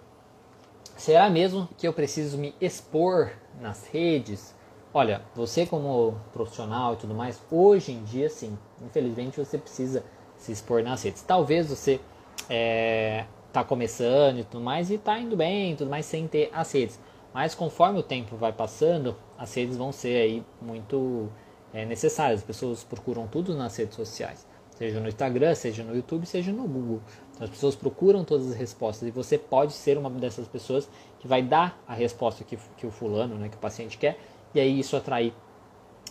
Será 0.95 1.27
mesmo 1.27 1.67
que 1.75 1.87
eu 1.87 1.93
preciso 1.93 2.37
me 2.37 2.53
expor 2.61 3.31
nas 3.59 3.87
redes? 3.87 4.55
Olha, 4.93 5.23
você 5.33 5.65
como 5.65 6.21
profissional 6.31 6.93
e 6.93 6.97
tudo 6.97 7.15
mais, 7.15 7.41
hoje 7.51 7.91
em 7.91 8.03
dia 8.03 8.29
sim, 8.29 8.55
infelizmente 8.85 9.43
você 9.43 9.57
precisa 9.57 10.03
se 10.37 10.51
expor 10.51 10.83
nas 10.83 11.01
redes. 11.01 11.23
Talvez 11.23 11.67
você 11.67 11.99
é, 12.47 13.25
tá 13.51 13.63
começando 13.63 14.37
e 14.37 14.43
tudo 14.43 14.63
mais 14.63 14.91
e 14.91 14.95
está 14.95 15.17
indo 15.17 15.35
bem 15.35 15.75
tudo 15.75 15.89
mais 15.89 16.05
sem 16.05 16.27
ter 16.27 16.51
as 16.53 16.71
redes. 16.71 16.99
Mas 17.33 17.55
conforme 17.55 17.97
o 17.99 18.03
tempo 18.03 18.35
vai 18.35 18.53
passando, 18.53 19.15
as 19.35 19.51
redes 19.55 19.77
vão 19.77 19.91
ser 19.91 20.21
aí 20.21 20.43
muito 20.61 21.27
é, 21.73 21.85
necessárias. 21.85 22.39
As 22.39 22.45
pessoas 22.45 22.83
procuram 22.83 23.27
tudo 23.27 23.55
nas 23.55 23.75
redes 23.75 23.95
sociais, 23.95 24.45
seja 24.75 24.99
no 24.99 25.07
Instagram, 25.07 25.55
seja 25.55 25.83
no 25.83 25.95
YouTube, 25.95 26.25
seja 26.25 26.51
no 26.51 26.67
Google. 26.67 27.01
Então, 27.33 27.45
as 27.45 27.49
pessoas 27.49 27.75
procuram 27.75 28.23
todas 28.23 28.51
as 28.51 28.55
respostas 28.55 29.07
e 29.07 29.11
você 29.11 29.37
pode 29.37 29.73
ser 29.73 29.97
uma 29.97 30.09
dessas 30.09 30.47
pessoas 30.47 30.89
que 31.19 31.27
vai 31.27 31.41
dar 31.41 31.81
a 31.87 31.93
resposta 31.93 32.43
que, 32.43 32.57
que 32.77 32.87
o 32.87 32.91
fulano, 32.91 33.35
né, 33.35 33.49
que 33.49 33.55
o 33.55 33.59
paciente 33.59 33.97
quer, 33.97 34.19
e 34.53 34.59
aí 34.59 34.79
isso 34.79 34.95
atrair 34.95 35.33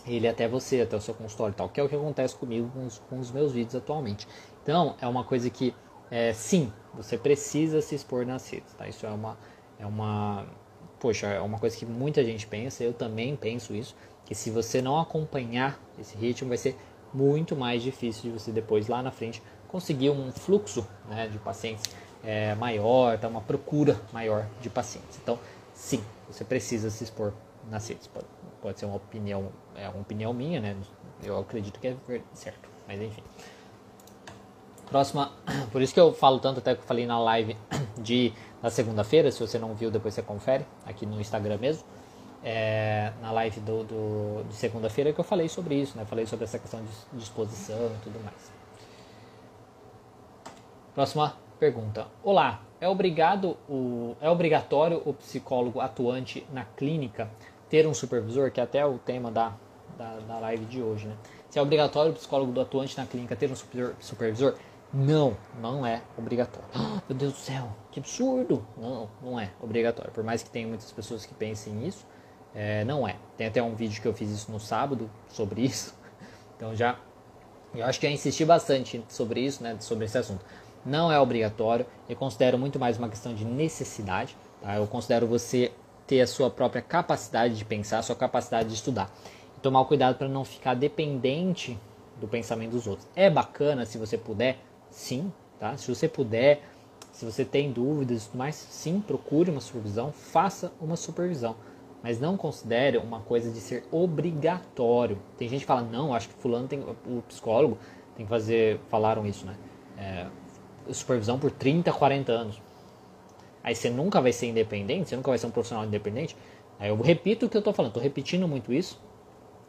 ele 0.07 0.29
até 0.29 0.47
você, 0.47 0.81
até 0.81 0.97
o 0.97 1.01
seu 1.01 1.14
consultório 1.14 1.53
e 1.53 1.57
tal, 1.57 1.69
que 1.69 1.81
é 1.81 1.83
o 1.83 1.88
que 1.88 1.97
acontece 1.97 2.37
comigo 2.37 2.71
com 2.73 2.87
os, 2.87 2.99
com 3.11 3.19
os 3.19 3.31
meus 3.31 3.53
vídeos 3.53 3.75
atualmente. 3.75 4.27
Então, 4.62 4.95
é 5.01 5.07
uma 5.07 5.25
coisa 5.25 5.51
que, 5.51 5.75
é, 6.11 6.33
sim, 6.33 6.73
você 6.95 7.19
precisa 7.19 7.81
se 7.81 7.95
expor 7.95 8.25
nas 8.25 8.49
redes, 8.49 8.73
tá? 8.75 8.87
Isso 8.87 9.05
é 9.05 9.11
uma, 9.11 9.37
é 9.79 9.87
uma, 9.87 10.47
poxa, 11.01 11.27
é 11.27 11.40
uma 11.40 11.59
coisa 11.59 11.77
que 11.77 11.85
muita 11.85 12.25
gente 12.25 12.47
pensa, 12.47 12.85
eu 12.85 12.92
também 12.92 13.35
penso 13.35 13.75
isso, 13.75 13.97
que 14.27 14.35
se 14.35 14.51
você 14.51 14.83
não 14.83 14.99
acompanhar 14.99 15.81
esse 15.99 16.17
ritmo, 16.17 16.49
vai 16.49 16.59
ser 16.59 16.77
muito 17.15 17.57
mais 17.57 17.83
difícil 17.83 18.25
de 18.25 18.39
você 18.39 18.51
depois 18.51 18.89
lá 18.89 19.03
na 19.03 19.11
frente 19.11 19.43
conseguir 19.69 20.11
um 20.11 20.31
fluxo 20.33 20.87
né, 21.09 21.29
de 21.29 21.39
pacientes 21.39 21.85
é, 22.25 22.55
maior, 22.57 23.19
tá, 23.19 23.29
uma 23.29 23.41
procura 23.41 23.99
maior 24.12 24.47
de 24.61 24.69
pacientes. 24.69 25.19
Então, 25.23 25.39
sim, 25.73 26.03
você 26.29 26.45
precisa 26.45 26.91
se 26.91 27.05
expor 27.05 27.33
nas 27.71 27.89
redes. 27.89 28.09
Pode, 28.09 28.27
pode 28.61 28.81
ser 28.81 28.87
uma 28.87 28.97
opinião, 28.97 29.49
é 29.77 29.89
uma 29.89 30.01
opinião 30.01 30.35
minha, 30.35 30.61
né? 30.61 30.77
Eu 31.23 31.39
acredito 31.39 31.79
que 31.79 31.87
é 31.89 31.97
certo, 32.35 32.69
mas 32.87 33.01
enfim. 33.01 33.23
Próxima, 34.91 35.33
por 35.71 35.81
isso 35.81 35.95
que 35.95 36.01
eu 36.01 36.12
falo 36.12 36.41
tanto 36.41 36.59
até 36.59 36.75
que 36.75 36.81
eu 36.81 36.87
falei 36.87 37.07
na 37.07 37.19
live 37.21 37.57
de 37.99 38.33
da 38.61 38.71
segunda-feira, 38.71 39.31
se 39.31 39.39
você 39.39 39.59
não 39.59 39.75
viu, 39.75 39.91
depois 39.91 40.15
você 40.15 40.23
confere 40.23 40.67
aqui 40.85 41.07
no 41.07 41.21
Instagram 41.21 41.59
mesmo 41.59 41.85
é, 42.49 43.13
na 43.21 43.33
live 43.33 43.59
do, 43.59 43.83
do 43.83 44.45
de 44.49 44.55
segunda-feira 44.55 45.13
que 45.13 45.19
eu 45.19 45.25
falei 45.25 45.49
sobre 45.49 45.75
isso, 45.75 45.99
né? 45.99 46.05
Falei 46.05 46.27
sobre 46.27 46.45
essa 46.45 46.61
questão 46.61 46.81
de 46.81 47.19
disposição 47.19 47.77
e 47.77 48.05
tudo 48.05 48.23
mais. 48.23 48.53
Próxima 50.95 51.35
pergunta. 51.59 52.07
Olá, 52.23 52.63
é 52.81 52.89
obrigado 52.89 53.57
o 53.69 54.15
é 54.21 54.31
obrigatório 54.31 55.03
o 55.05 55.13
psicólogo 55.13 55.81
atuante 55.81 56.47
na 56.53 56.65
clínica 56.65 57.29
ter 57.69 57.85
um 57.85 57.93
supervisor, 57.93 58.53
que 58.53 58.61
é 58.61 58.63
até 58.63 58.87
o 58.87 58.97
tema 58.97 59.29
da, 59.29 59.53
da, 59.99 60.17
da 60.21 60.39
live 60.39 60.67
de 60.67 60.81
hoje, 60.81 61.09
né? 61.09 61.17
Se 61.51 61.59
é 61.59 61.63
obrigatório 61.63 62.13
o 62.13 62.15
psicólogo 62.15 62.53
do 62.53 62.61
atuante 62.61 62.97
na 62.97 63.07
clínica 63.07 63.35
ter 63.35 63.51
um 63.51 63.57
supervisor? 63.99 64.55
Não, 64.95 65.37
não 65.61 65.85
é 65.85 66.01
obrigatório. 66.17 66.69
Meu 67.09 67.19
Deus 67.19 67.33
do 67.33 67.39
céu, 67.41 67.75
que 67.91 67.99
absurdo! 67.99 68.65
Não, 68.77 69.11
não 69.21 69.41
é 69.41 69.51
obrigatório. 69.61 70.13
Por 70.13 70.23
mais 70.23 70.45
que 70.45 70.51
tenha 70.51 70.69
muitas 70.69 70.93
pessoas 70.93 71.27
que 71.27 71.35
pensem 71.35 71.73
nisso, 71.73 72.07
é, 72.57 72.85
não 72.87 73.07
é. 73.07 73.16
Tem 73.37 73.47
até 73.47 73.62
um 73.62 73.75
vídeo 73.75 74.01
que 74.01 74.09
eu 74.09 74.14
fiz 74.14 74.31
isso 74.31 74.51
no 74.51 74.59
sábado 74.59 75.11
sobre 75.29 75.61
isso. 75.62 75.95
Então 76.57 76.75
já, 76.75 76.99
eu 77.75 77.85
acho 77.85 78.01
que 78.01 78.07
eu 78.07 78.11
insisti 78.11 78.42
bastante 78.42 79.05
sobre 79.11 79.40
isso, 79.40 79.62
né, 79.62 79.77
sobre 79.79 80.07
esse 80.07 80.16
assunto. 80.16 80.42
Não 80.87 81.12
é 81.12 81.21
obrigatório. 81.21 81.85
Eu 82.09 82.16
considero 82.16 82.57
muito 82.57 82.79
mais 82.79 82.97
uma 82.97 83.11
questão 83.11 83.35
de 83.35 83.45
necessidade. 83.45 84.35
Tá? 84.62 84.77
Eu 84.77 84.87
considero 84.87 85.27
você 85.27 85.71
ter 86.07 86.23
a 86.23 86.27
sua 86.27 86.49
própria 86.49 86.81
capacidade 86.81 87.59
de 87.59 87.62
pensar, 87.62 87.99
a 87.99 88.03
sua 88.03 88.16
capacidade 88.16 88.71
de 88.71 88.75
estudar. 88.75 89.14
E 89.55 89.61
tomar 89.61 89.85
cuidado 89.85 90.16
para 90.16 90.29
não 90.29 90.47
ficar 90.47 90.73
dependente 90.73 91.79
do 92.19 92.27
pensamento 92.27 92.71
dos 92.71 92.87
outros. 92.87 93.07
É 93.14 93.29
bacana 93.29 93.85
se 93.85 93.99
você 93.99 94.16
puder, 94.16 94.57
sim, 94.90 95.31
tá? 95.61 95.77
Se 95.77 95.95
você 95.95 96.09
puder, 96.09 96.62
se 97.12 97.27
você 97.27 97.45
tem 97.45 97.71
dúvidas 97.71 98.23
e 98.23 98.27
tudo 98.29 98.38
mais, 98.38 98.55
sim, 98.55 98.99
procure 98.99 99.51
uma 99.51 99.61
supervisão, 99.61 100.11
faça 100.11 100.73
uma 100.81 100.97
supervisão 100.97 101.55
mas 102.03 102.21
não 102.21 102.37
considere 102.37 102.99
uma 102.99 103.21
coisa 103.21 103.51
de 103.51 103.61
ser 103.61 103.85
obrigatório. 103.91 105.19
Tem 105.37 105.49
gente 105.49 105.61
que 105.61 105.67
fala, 105.67 105.83
não, 105.83 106.15
acho 106.15 106.29
que 106.29 106.35
fulano 106.35 106.69
tem, 106.69 106.81
o 106.81 107.23
psicólogo 107.23 107.79
tem 108.15 108.25
que 108.25 108.31
fazer, 108.31 108.81
falaram 108.89 109.27
isso, 109.27 109.47
né? 109.47 109.57
É, 109.99 110.27
supervisão 110.93 111.39
por 111.39 111.51
30, 111.51 111.93
40 111.93 112.33
anos. 112.33 112.63
Aí 113.63 113.75
você 113.75 113.91
nunca 113.91 114.21
vai 114.21 114.33
ser 114.33 114.47
independente, 114.47 115.09
você 115.09 115.17
nunca 115.17 115.31
vai 115.31 115.39
ser 115.39 115.47
um 115.47 115.51
profissional 115.51 115.85
independente. 115.85 116.37
Aí 116.79 116.89
eu 116.89 117.01
repito 117.01 117.47
o 117.47 117.49
que 117.49 117.57
eu 117.57 117.61
estou 117.61 117.73
falando, 117.73 117.91
estou 117.91 118.03
repetindo 118.03 118.47
muito 118.47 118.73
isso 118.73 119.01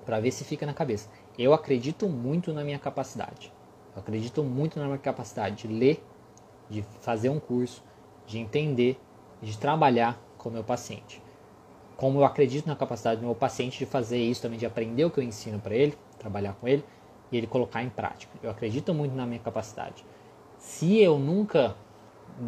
para 0.06 0.20
ver 0.20 0.32
se 0.32 0.44
fica 0.44 0.66
na 0.66 0.74
cabeça. 0.74 1.10
Eu 1.38 1.54
acredito 1.54 2.08
muito 2.08 2.54
na 2.54 2.64
minha 2.64 2.78
capacidade. 2.78 3.52
Eu 3.96 4.02
acredito 4.02 4.44
muito 4.44 4.80
na 4.80 4.86
minha 4.86 4.98
capacidade 4.98 5.56
de 5.56 5.68
ler, 5.68 6.04
de 6.70 6.84
fazer 7.02 7.30
um 7.30 7.40
curso, 7.40 7.84
de 8.28 8.38
entender, 8.38 9.00
de 9.42 9.58
trabalhar 9.58 10.22
com 10.38 10.50
o 10.50 10.52
meu 10.52 10.64
paciente 10.64 11.22
como 11.98 12.20
eu 12.20 12.26
acredito 12.26 12.68
na 12.68 12.76
capacidade 12.76 13.20
do 13.20 13.26
meu 13.26 13.36
paciente 13.36 13.80
de 13.80 13.86
fazer 13.86 14.20
isso 14.20 14.42
também, 14.42 14.60
de 14.60 14.66
aprender 14.66 15.04
o 15.04 15.10
que 15.10 15.20
eu 15.20 15.24
ensino 15.24 15.60
para 15.60 15.76
ele, 15.76 15.98
trabalhar 16.20 16.54
com 16.54 16.68
ele 16.68 16.86
e 17.32 17.38
ele 17.38 17.48
colocar 17.48 17.84
em 17.84 17.90
prática. 17.90 18.32
Eu 18.42 18.52
acredito 18.52 18.94
muito 18.94 19.16
na 19.16 19.26
minha 19.26 19.40
capacidade. 19.40 20.06
Se 20.60 21.02
eu 21.02 21.18
nunca, 21.18 21.76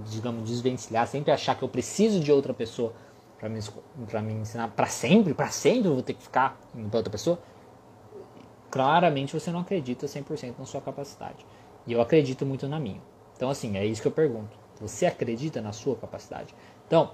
digamos, 0.06 0.48
desvencilhar, 0.48 1.08
sempre 1.08 1.32
achar 1.32 1.56
que 1.56 1.64
eu 1.64 1.68
preciso 1.68 2.20
de 2.20 2.32
outra 2.32 2.54
pessoa 2.54 2.94
para 3.40 3.50
me, 3.50 3.60
me 4.24 4.34
ensinar 4.34 4.68
para 4.70 4.86
sempre, 4.86 5.34
para 5.34 5.50
sempre 5.50 5.88
eu 5.88 5.94
vou 5.96 6.04
ter 6.04 6.14
que 6.14 6.22
ficar 6.22 6.56
para 6.90 6.98
outra 6.98 7.12
pessoa, 7.12 7.40
claramente 8.70 9.34
você 9.34 9.50
não 9.50 9.62
acredita 9.62 10.06
100% 10.06 10.56
na 10.60 10.66
sua 10.66 10.82
capacidade. 10.82 11.44
E 11.88 11.94
eu 11.94 12.02
acredito 12.02 12.46
muito 12.46 12.68
na 12.68 12.80
minha. 12.80 13.02
Então, 13.36 13.50
assim, 13.50 13.78
é 13.78 13.86
isso 13.86 14.02
que 14.02 14.08
eu 14.08 14.12
pergunto. 14.12 14.56
Você 14.80 15.08
acredita 15.08 15.60
na 15.60 15.72
sua 15.72 15.96
capacidade? 15.96 16.54
Então, 16.86 17.12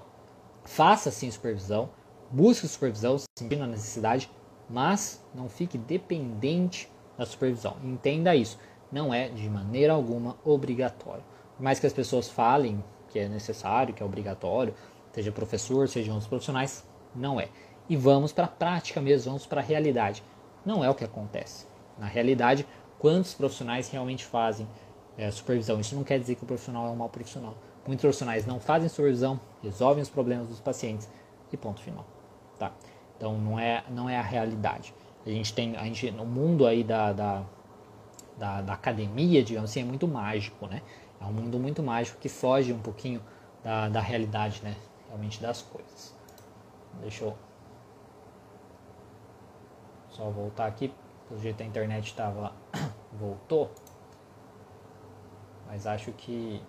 faça 0.64 1.10
sim 1.10 1.30
supervisão, 1.30 1.88
Busque 2.30 2.66
supervisão 2.66 3.16
sentindo 3.38 3.62
a 3.62 3.68
necessidade, 3.68 4.28
mas 4.68 5.22
não 5.32 5.48
fique 5.48 5.78
dependente 5.78 6.90
da 7.16 7.24
supervisão. 7.24 7.76
Entenda 7.84 8.34
isso. 8.34 8.58
Não 8.90 9.14
é 9.14 9.28
de 9.28 9.48
maneira 9.48 9.92
alguma 9.92 10.36
obrigatório. 10.44 11.22
Por 11.56 11.62
mais 11.62 11.78
que 11.78 11.86
as 11.86 11.92
pessoas 11.92 12.28
falem 12.28 12.82
que 13.08 13.18
é 13.18 13.28
necessário, 13.28 13.94
que 13.94 14.02
é 14.02 14.06
obrigatório, 14.06 14.74
seja 15.12 15.30
professor, 15.30 15.88
sejam 15.88 16.14
outros 16.14 16.28
profissionais, 16.28 16.84
não 17.14 17.40
é. 17.40 17.48
E 17.88 17.96
vamos 17.96 18.32
para 18.32 18.46
a 18.46 18.48
prática 18.48 19.00
mesmo, 19.00 19.30
vamos 19.30 19.46
para 19.46 19.60
a 19.60 19.64
realidade. 19.64 20.22
Não 20.64 20.84
é 20.84 20.90
o 20.90 20.94
que 20.94 21.04
acontece. 21.04 21.64
Na 21.96 22.06
realidade, 22.06 22.66
quantos 22.98 23.34
profissionais 23.34 23.88
realmente 23.88 24.24
fazem 24.24 24.66
é, 25.16 25.30
supervisão? 25.30 25.78
Isso 25.78 25.94
não 25.94 26.02
quer 26.02 26.18
dizer 26.18 26.34
que 26.34 26.42
o 26.42 26.46
profissional 26.46 26.88
é 26.88 26.90
um 26.90 26.96
mau 26.96 27.08
profissional. 27.08 27.54
Muitos 27.86 28.02
profissionais 28.02 28.44
não 28.44 28.58
fazem 28.58 28.88
supervisão, 28.88 29.40
resolvem 29.62 30.02
os 30.02 30.10
problemas 30.10 30.48
dos 30.48 30.60
pacientes 30.60 31.08
e 31.52 31.56
ponto 31.56 31.80
final 31.80 32.15
tá? 32.58 32.72
Então 33.16 33.38
não 33.38 33.58
é, 33.58 33.84
não 33.88 34.08
é 34.08 34.18
a 34.18 34.22
realidade. 34.22 34.94
A 35.24 35.30
gente 35.30 35.52
tem, 35.54 35.76
a 35.76 35.84
gente, 35.84 36.10
no 36.10 36.24
mundo 36.24 36.66
aí 36.66 36.84
da, 36.84 37.12
da, 37.12 37.42
da, 38.36 38.62
da 38.62 38.72
academia, 38.72 39.42
digamos 39.42 39.70
assim, 39.70 39.80
é 39.80 39.84
muito 39.84 40.06
mágico, 40.06 40.66
né? 40.66 40.82
É 41.20 41.24
um 41.24 41.32
mundo 41.32 41.58
muito 41.58 41.82
mágico 41.82 42.18
que 42.18 42.28
foge 42.28 42.72
um 42.72 42.78
pouquinho 42.78 43.22
da, 43.64 43.88
da 43.88 44.00
realidade, 44.00 44.62
né? 44.62 44.76
Realmente 45.08 45.40
das 45.40 45.62
coisas. 45.62 46.14
Deixa 47.00 47.24
eu 47.24 47.36
só 50.10 50.30
voltar 50.30 50.66
aqui. 50.66 50.92
Pelo 51.28 51.40
jeito 51.40 51.62
a 51.62 51.66
internet 51.66 52.06
estava 52.06 52.52
voltou. 53.12 53.70
Mas 55.66 55.86
acho 55.86 56.12
que 56.12 56.62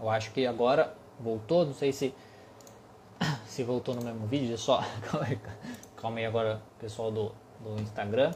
Eu 0.00 0.08
acho 0.08 0.30
que 0.32 0.46
agora 0.46 0.94
voltou, 1.18 1.66
não 1.66 1.74
sei 1.74 1.92
se 1.92 2.14
se 3.46 3.64
voltou 3.64 3.94
no 3.94 4.02
mesmo 4.02 4.26
vídeo, 4.26 4.56
só 4.56 4.82
calma 5.96 6.18
aí 6.18 6.26
agora, 6.26 6.62
pessoal 6.78 7.10
do, 7.10 7.32
do 7.60 7.80
Instagram 7.80 8.32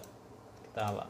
que 0.63 0.69
estava 0.69 1.07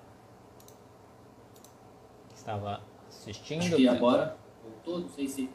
que 2.28 2.34
estava 2.34 2.80
assistindo. 3.08 3.62
Acho 3.62 3.76
que 3.76 3.88
agora 3.88 4.36
voltou, 4.62 5.00
não 5.00 5.08
sei 5.08 5.26
se 5.26 5.50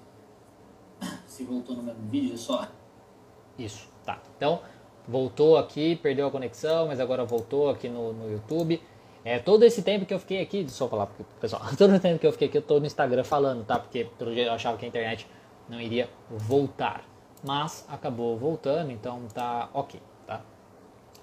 se 1.27 1.43
voltou 1.43 1.75
no 1.75 1.83
mesmo 1.83 2.07
vídeo, 2.09 2.37
só 2.37 2.67
isso, 3.57 3.87
tá. 4.05 4.19
Então 4.35 4.61
voltou 5.07 5.57
aqui, 5.57 5.95
perdeu 5.95 6.27
a 6.27 6.31
conexão, 6.31 6.87
mas 6.87 6.99
agora 6.99 7.23
voltou 7.23 7.69
aqui 7.69 7.87
no, 7.87 8.13
no 8.13 8.31
YouTube. 8.31 8.81
É, 9.27 9.39
todo 9.39 9.63
esse 9.63 9.81
tempo 9.81 10.05
que 10.05 10.13
eu 10.13 10.19
fiquei 10.19 10.41
aqui, 10.41 10.65
eu 10.79 10.87
falar 10.87 11.07
pro 11.07 11.25
pessoal, 11.41 11.61
todo 11.77 11.91
esse 11.91 11.99
tempo 11.99 12.17
que 12.17 12.25
eu 12.25 12.31
fiquei 12.31 12.47
aqui 12.47 12.59
eu 12.59 12.61
tô 12.61 12.79
no 12.79 12.85
Instagram 12.85 13.25
falando, 13.25 13.65
tá? 13.65 13.77
Porque 13.77 14.05
pelo 14.17 14.33
jeito 14.33 14.47
eu 14.47 14.53
achava 14.53 14.77
que 14.77 14.85
a 14.85 14.87
internet 14.87 15.27
não 15.67 15.81
iria 15.81 16.09
voltar. 16.29 17.03
Mas 17.43 17.85
acabou 17.89 18.37
voltando, 18.37 18.89
então 18.89 19.27
tá 19.33 19.69
ok, 19.73 19.99
tá? 20.25 20.41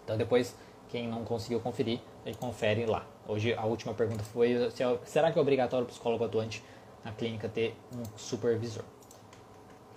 Então 0.05 0.19
depois, 0.19 0.55
quem 0.90 1.09
não 1.09 1.25
conseguiu 1.25 1.61
conferir, 1.61 1.99
ele 2.27 2.37
confere 2.37 2.85
lá. 2.85 3.07
Hoje 3.27 3.55
a 3.55 3.64
última 3.64 3.95
pergunta 3.95 4.23
foi, 4.23 4.71
será 5.07 5.33
que 5.33 5.38
é 5.38 5.40
obrigatório 5.40 5.87
o 5.87 5.88
psicólogo 5.88 6.25
atuante 6.25 6.62
na 7.03 7.11
clínica 7.11 7.49
ter 7.49 7.75
um 7.90 8.03
supervisor? 8.19 8.85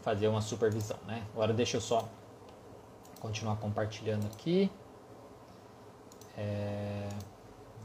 Fazer 0.01 0.29
uma 0.29 0.39
supervisão, 0.39 0.97
né? 1.05 1.23
Agora 1.33 1.51
deixa 1.51 1.75
eu 1.75 1.81
só 1.81 2.07
continuar 3.19 3.57
compartilhando 3.57 4.25
aqui. 4.27 4.71
É... 6.37 7.09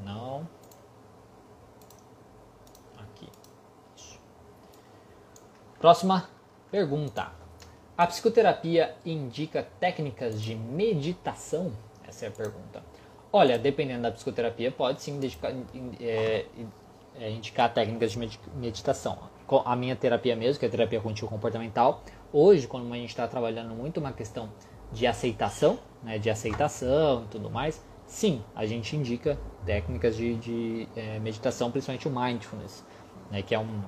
Não. 0.05 0.49
Aqui. 2.99 3.29
Próxima 5.79 6.29
pergunta. 6.71 7.33
A 7.97 8.07
psicoterapia 8.07 8.97
indica 9.05 9.67
técnicas 9.79 10.41
de 10.41 10.55
meditação? 10.55 11.73
Essa 12.09 12.27
é 12.27 12.29
a 12.29 12.33
pergunta. 12.33 12.83
Olha, 13.33 13.59
dependendo 13.59 14.03
da 14.03 14.11
psicoterapia, 14.11 14.71
pode 14.71 15.03
sim 15.03 15.13
indicar, 15.13 15.53
é, 16.01 16.47
é, 17.19 17.31
indicar 17.31 17.73
técnicas 17.73 18.13
de 18.13 18.19
meditação. 18.55 19.19
A 19.65 19.77
minha 19.77 19.95
terapia 19.95 20.35
mesmo, 20.35 20.59
que 20.59 20.65
é 20.65 20.69
a 20.69 20.71
terapia 20.71 21.01
contínua 21.01 21.31
comportamental, 21.31 22.03
hoje, 22.33 22.67
quando 22.67 22.91
a 22.93 22.97
gente 22.97 23.11
está 23.11 23.29
trabalhando 23.29 23.75
muito 23.75 24.01
uma 24.01 24.13
questão 24.13 24.51
de 24.91 25.07
aceitação, 25.07 25.79
né, 26.03 26.19
de 26.19 26.29
aceitação 26.31 27.25
e 27.25 27.27
tudo 27.29 27.51
mais, 27.51 27.83
sim, 28.07 28.43
a 28.55 28.67
gente 28.67 28.97
indica 28.97 29.39
técnicas 29.65 30.17
de, 30.17 30.35
de 30.35 30.89
é, 30.97 31.19
meditação, 31.19 31.71
principalmente 31.71 32.09
o 32.09 32.11
mindfulness, 32.11 32.85
né, 33.31 33.43
que 33.43 33.55
é 33.55 33.59
um, 33.59 33.83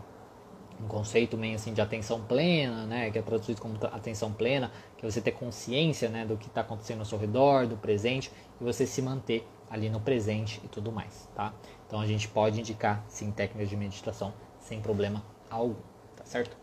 um 0.81 0.89
conceito 0.89 1.37
meio 1.37 1.55
assim 1.55 1.73
de 1.73 1.81
atenção 1.81 2.21
plena, 2.23 2.87
né, 2.87 3.11
que 3.11 3.19
é 3.19 3.23
traduzido 3.23 3.61
como 3.61 3.77
atenção 3.93 4.33
plena, 4.33 4.71
que 4.97 5.07
é 5.07 5.11
você 5.11 5.21
ter 5.21 5.33
consciência 5.33 6.09
né, 6.09 6.25
do 6.25 6.37
que 6.37 6.47
está 6.47 6.61
acontecendo 6.61 7.01
ao 7.01 7.05
seu 7.05 7.19
redor, 7.19 7.67
do 7.67 7.77
presente, 7.77 8.31
e 8.61 8.65
você 8.65 8.87
se 8.87 9.03
manter 9.03 9.47
ali 9.71 9.89
no 9.89 10.01
presente 10.01 10.61
e 10.65 10.69
tudo 10.69 10.93
mais, 10.93 11.29
tá? 11.35 11.53
Então 11.87 12.01
a 12.01 12.07
gente 12.07 12.29
pode 12.29 12.61
indicar 12.61 13.05
sim 13.09 13.31
técnicas 13.31 13.69
de 13.69 13.77
meditação 13.77 14.33
sem 14.61 14.81
problema 14.81 15.23
algum, 15.51 15.75
tá 16.17 16.25
certo? 16.25 16.57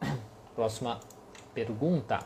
Próxima 0.54 1.00
pergunta. 1.52 2.20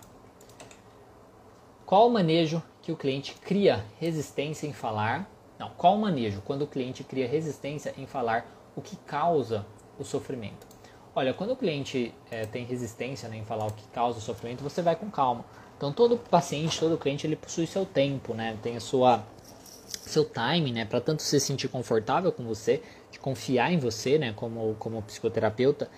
Qual 1.85 2.09
o 2.09 2.11
manejo 2.11 2.63
que 2.81 2.93
o 2.93 2.97
cliente 2.97 3.35
cria 3.35 3.85
resistência 3.99 4.67
em 4.67 4.73
falar? 4.73 5.29
Não, 5.63 5.71
qual 5.77 5.95
o 5.95 5.99
manejo 5.99 6.43
quando 6.45 6.63
o 6.63 6.67
cliente 6.67 7.05
cria 7.05 7.29
resistência 7.29 7.95
em 7.97 8.05
falar 8.05 8.45
o 8.75 8.83
que 8.83 8.97
causa 8.97 9.65
o 9.97 10.03
sofrimento? 10.03 10.67
Olha, 11.15 11.33
quando 11.33 11.53
o 11.53 11.57
cliente 11.57 12.13
é, 12.33 12.45
tem 12.45 12.65
resistência 12.65 13.29
né, 13.29 13.37
em 13.37 13.45
falar 13.45 13.69
o 13.69 13.73
que 13.73 13.87
causa 13.93 14.19
o 14.19 14.21
sofrimento, 14.21 14.61
você 14.61 14.83
vai 14.83 14.97
com 14.97 15.09
calma. 15.09 15.45
Então 15.77 15.93
todo 15.93 16.17
paciente, 16.17 16.81
todo 16.81 16.99
cliente, 16.99 17.29
ele 17.29 17.37
possui 17.37 17.69
seu 17.69 17.87
tempo, 17.87 18.35
né? 18.35 18.59
Tem 18.61 18.77
a 18.77 18.81
sua 18.81 19.25
seu 19.87 20.25
time, 20.25 20.73
né, 20.73 20.85
para 20.85 21.01
tanto 21.01 21.23
se 21.23 21.39
sentir 21.39 21.69
confortável 21.69 22.33
com 22.33 22.43
você, 22.43 22.83
de 23.13 23.21
confiar 23.21 23.73
em 23.73 23.79
você, 23.79 24.19
né, 24.19 24.33
como 24.33 24.75
como 24.81 25.01
psicoterapeuta 25.03 25.89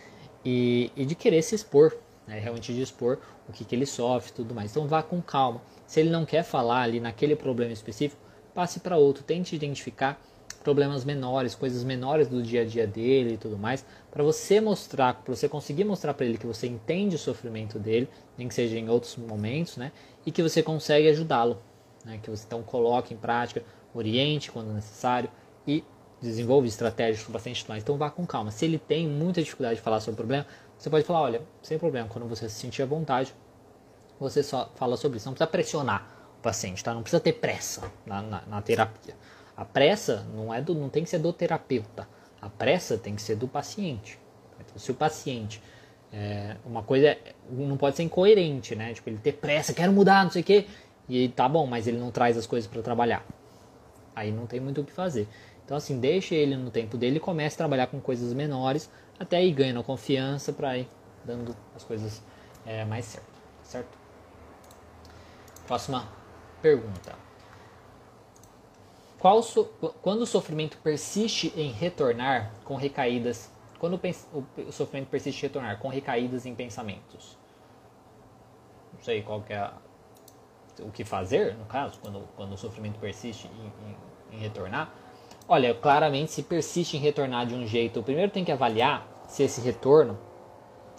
e, 0.45 0.93
e 0.95 1.07
de 1.07 1.15
querer 1.15 1.41
se 1.41 1.55
expor 1.55 1.97
né? 2.27 2.39
realmente 2.39 2.73
de 2.73 2.83
expor 2.83 3.19
o 3.49 3.53
que, 3.53 3.65
que 3.65 3.75
ele 3.75 3.87
sofre 3.87 4.31
e 4.31 4.35
tudo 4.35 4.55
mais. 4.55 4.71
Então 4.71 4.87
vá 4.87 5.03
com 5.03 5.21
calma. 5.21 5.61
Se 5.87 6.01
ele 6.01 6.11
não 6.11 6.25
quer 6.25 6.43
falar 6.43 6.83
ali 6.83 7.01
naquele 7.01 7.37
problema 7.37 7.73
específico, 7.73 8.21
passe 8.55 8.81
para 8.81 8.97
outro. 8.97 9.23
Tente 9.25 9.55
identificar 9.55 10.21
problemas 10.65 11.05
menores, 11.05 11.55
coisas 11.55 11.85
menores 11.85 12.27
do 12.27 12.43
dia 12.43 12.63
a 12.63 12.65
dia 12.65 12.87
dele 12.87 13.35
e 13.35 13.37
tudo 13.37 13.59
mais, 13.59 13.85
para 14.11 14.25
você 14.25 14.63
mostrar, 14.63 15.13
para 15.23 15.35
você 15.35 15.47
conseguir 15.47 15.85
mostrar 15.85 16.15
para 16.15 16.25
ele 16.25 16.39
que 16.39 16.47
você 16.47 16.67
entende 16.67 17.17
o 17.17 17.19
sofrimento 17.19 17.79
dele, 17.79 18.09
nem 18.39 18.49
que 18.49 18.55
seja 18.55 18.79
em 18.79 18.89
outros 18.89 19.17
momentos, 19.17 19.77
né? 19.77 19.93
E 20.25 20.33
que 20.33 20.43
você 20.43 20.63
consegue 20.63 21.07
ajudá-lo, 21.11 21.59
né? 22.03 22.19
Que 22.23 22.31
você 22.31 22.45
então 22.47 22.63
coloque 22.63 23.13
em 23.13 23.17
prática, 23.17 23.63
oriente 23.93 24.51
quando 24.51 24.73
necessário 24.73 25.29
e 25.67 25.85
desenvolve 26.21 26.67
estratégias 26.67 27.23
para 27.23 27.35
paciente 27.35 27.67
mais. 27.69 27.83
Então 27.83 27.99
vá 27.99 28.11
com 28.11 28.27
calma. 28.27 28.51
Se 28.51 28.65
ele 28.65 28.79
tem 28.79 29.07
muita 29.07 29.43
dificuldade 29.43 29.77
de 29.77 29.83
falar 29.83 30.01
sobre 30.01 30.15
o 30.15 30.17
problema, 30.17 30.47
você 30.79 30.89
pode 30.89 31.05
falar, 31.05 31.21
olha, 31.21 31.43
sem 31.63 31.79
problema, 31.79 32.09
quando 32.09 32.27
você 32.27 32.49
se 32.49 32.55
sentir 32.55 32.83
à 32.83 32.87
vontade, 32.87 33.35
você 34.19 34.43
só 34.43 34.71
fala 34.77 34.97
sobre 34.97 35.19
isso. 35.19 35.27
Não 35.27 35.35
precisa 35.35 35.51
pressionar 35.51 36.14
paciente, 36.45 36.85
tá? 36.85 36.93
Não 36.93 37.03
precisa 37.03 37.21
ter 37.21 37.33
pressa 37.33 37.91
na, 38.05 38.21
na, 38.21 38.43
na 38.43 38.63
terapia. 38.63 39.17
A 39.57 39.65
pressa 39.65 40.27
não, 40.35 40.53
é 40.53 40.61
do, 40.61 40.75
não 40.75 40.91
tem 40.91 41.03
que 41.03 41.09
ser 41.09 41.19
do 41.19 41.33
terapeuta. 41.33 42.07
A 42.41 42.51
pressa 42.51 42.99
tem 42.99 43.17
que 43.17 43.23
ser 43.23 43.37
do 43.37 43.49
paciente. 43.49 44.19
Então, 44.61 44.79
se 44.79 44.91
o 44.91 44.95
paciente. 44.95 45.61
É, 46.13 46.57
uma 46.65 46.81
coisa 46.81 47.17
não 47.51 47.77
pode 47.77 47.97
ser 47.97 48.05
incoerente, 48.05 48.77
né? 48.77 48.95
Tipo, 48.95 49.11
ele 49.11 49.19
ter 49.19 49.33
pressa, 49.33 49.73
quero 49.75 49.93
mudar, 49.93 50.23
não 50.23 50.31
sei 50.31 50.43
o 50.43 50.45
quê. 50.45 50.67
E 51.09 51.29
tá 51.31 51.49
bom, 51.49 51.67
mas 51.67 51.89
ele 51.89 51.99
não 51.99 52.13
traz 52.13 52.37
as 52.37 52.47
coisas 52.47 52.71
para 52.71 52.81
trabalhar. 52.83 53.25
Aí 54.15 54.31
não 54.31 54.47
tem 54.47 54.61
muito 54.61 54.83
o 54.83 54.85
que 54.85 54.93
fazer. 54.93 55.27
Então, 55.65 55.77
assim, 55.77 55.99
deixe 55.99 56.35
ele 56.35 56.57
no 56.57 56.71
tempo 56.71 56.97
dele 56.97 57.17
e 57.17 57.21
comece 57.21 57.57
a 57.57 57.59
trabalhar 57.59 57.89
com 57.89 57.99
coisas 58.01 58.33
menores, 58.33 58.89
até 59.19 59.39
aí 59.39 59.51
ganhando 59.51 59.83
confiança 59.83 60.53
para 60.53 60.79
ir 60.79 60.89
dando 61.25 61.57
as 61.75 61.83
coisas 61.83 62.23
é, 62.67 62.85
mais 62.85 63.07
certo, 63.07 63.27
certo? 63.65 63.99
Próxima 65.67 66.07
pergunta. 66.65 67.15
So, 69.43 69.65
quando 70.03 70.23
o 70.23 70.27
sofrimento 70.27 70.79
persiste 70.79 71.53
em 71.57 71.71
retornar 71.71 72.53
com 72.65 72.75
recaídas, 72.75 73.51
quando 73.79 74.01
o, 74.33 74.63
o 74.69 74.73
sofrimento 74.73 75.09
persiste 75.09 75.45
em 75.45 75.49
retornar 75.49 75.79
com 75.79 75.89
recaídas 75.89 76.47
em 76.47 76.55
pensamentos? 76.55 77.37
Não 78.95 79.03
sei 79.03 79.23
qual 79.23 79.43
que 79.43 79.53
é 79.53 79.59
a, 79.59 79.75
o 80.81 80.91
que 80.91 81.05
fazer, 81.05 81.55
no 81.55 81.67
caso, 81.67 81.99
quando, 82.01 82.27
quando 82.35 82.53
o 82.53 82.57
sofrimento 82.57 82.99
persiste 82.99 83.49
em, 83.49 84.37
em, 84.37 84.37
em 84.37 84.41
retornar. 84.41 84.93
Olha, 85.47 85.75
claramente 85.75 86.33
se 86.33 86.43
persiste 86.43 86.97
em 86.97 87.01
retornar 87.01 87.47
de 87.47 87.55
um 87.55 87.67
jeito, 87.67 88.03
primeiro 88.03 88.31
tem 88.31 88.45
que 88.45 88.53
avaliar 88.53 89.07
se 89.29 89.43
esse 89.43 89.61
retorno 89.61 90.19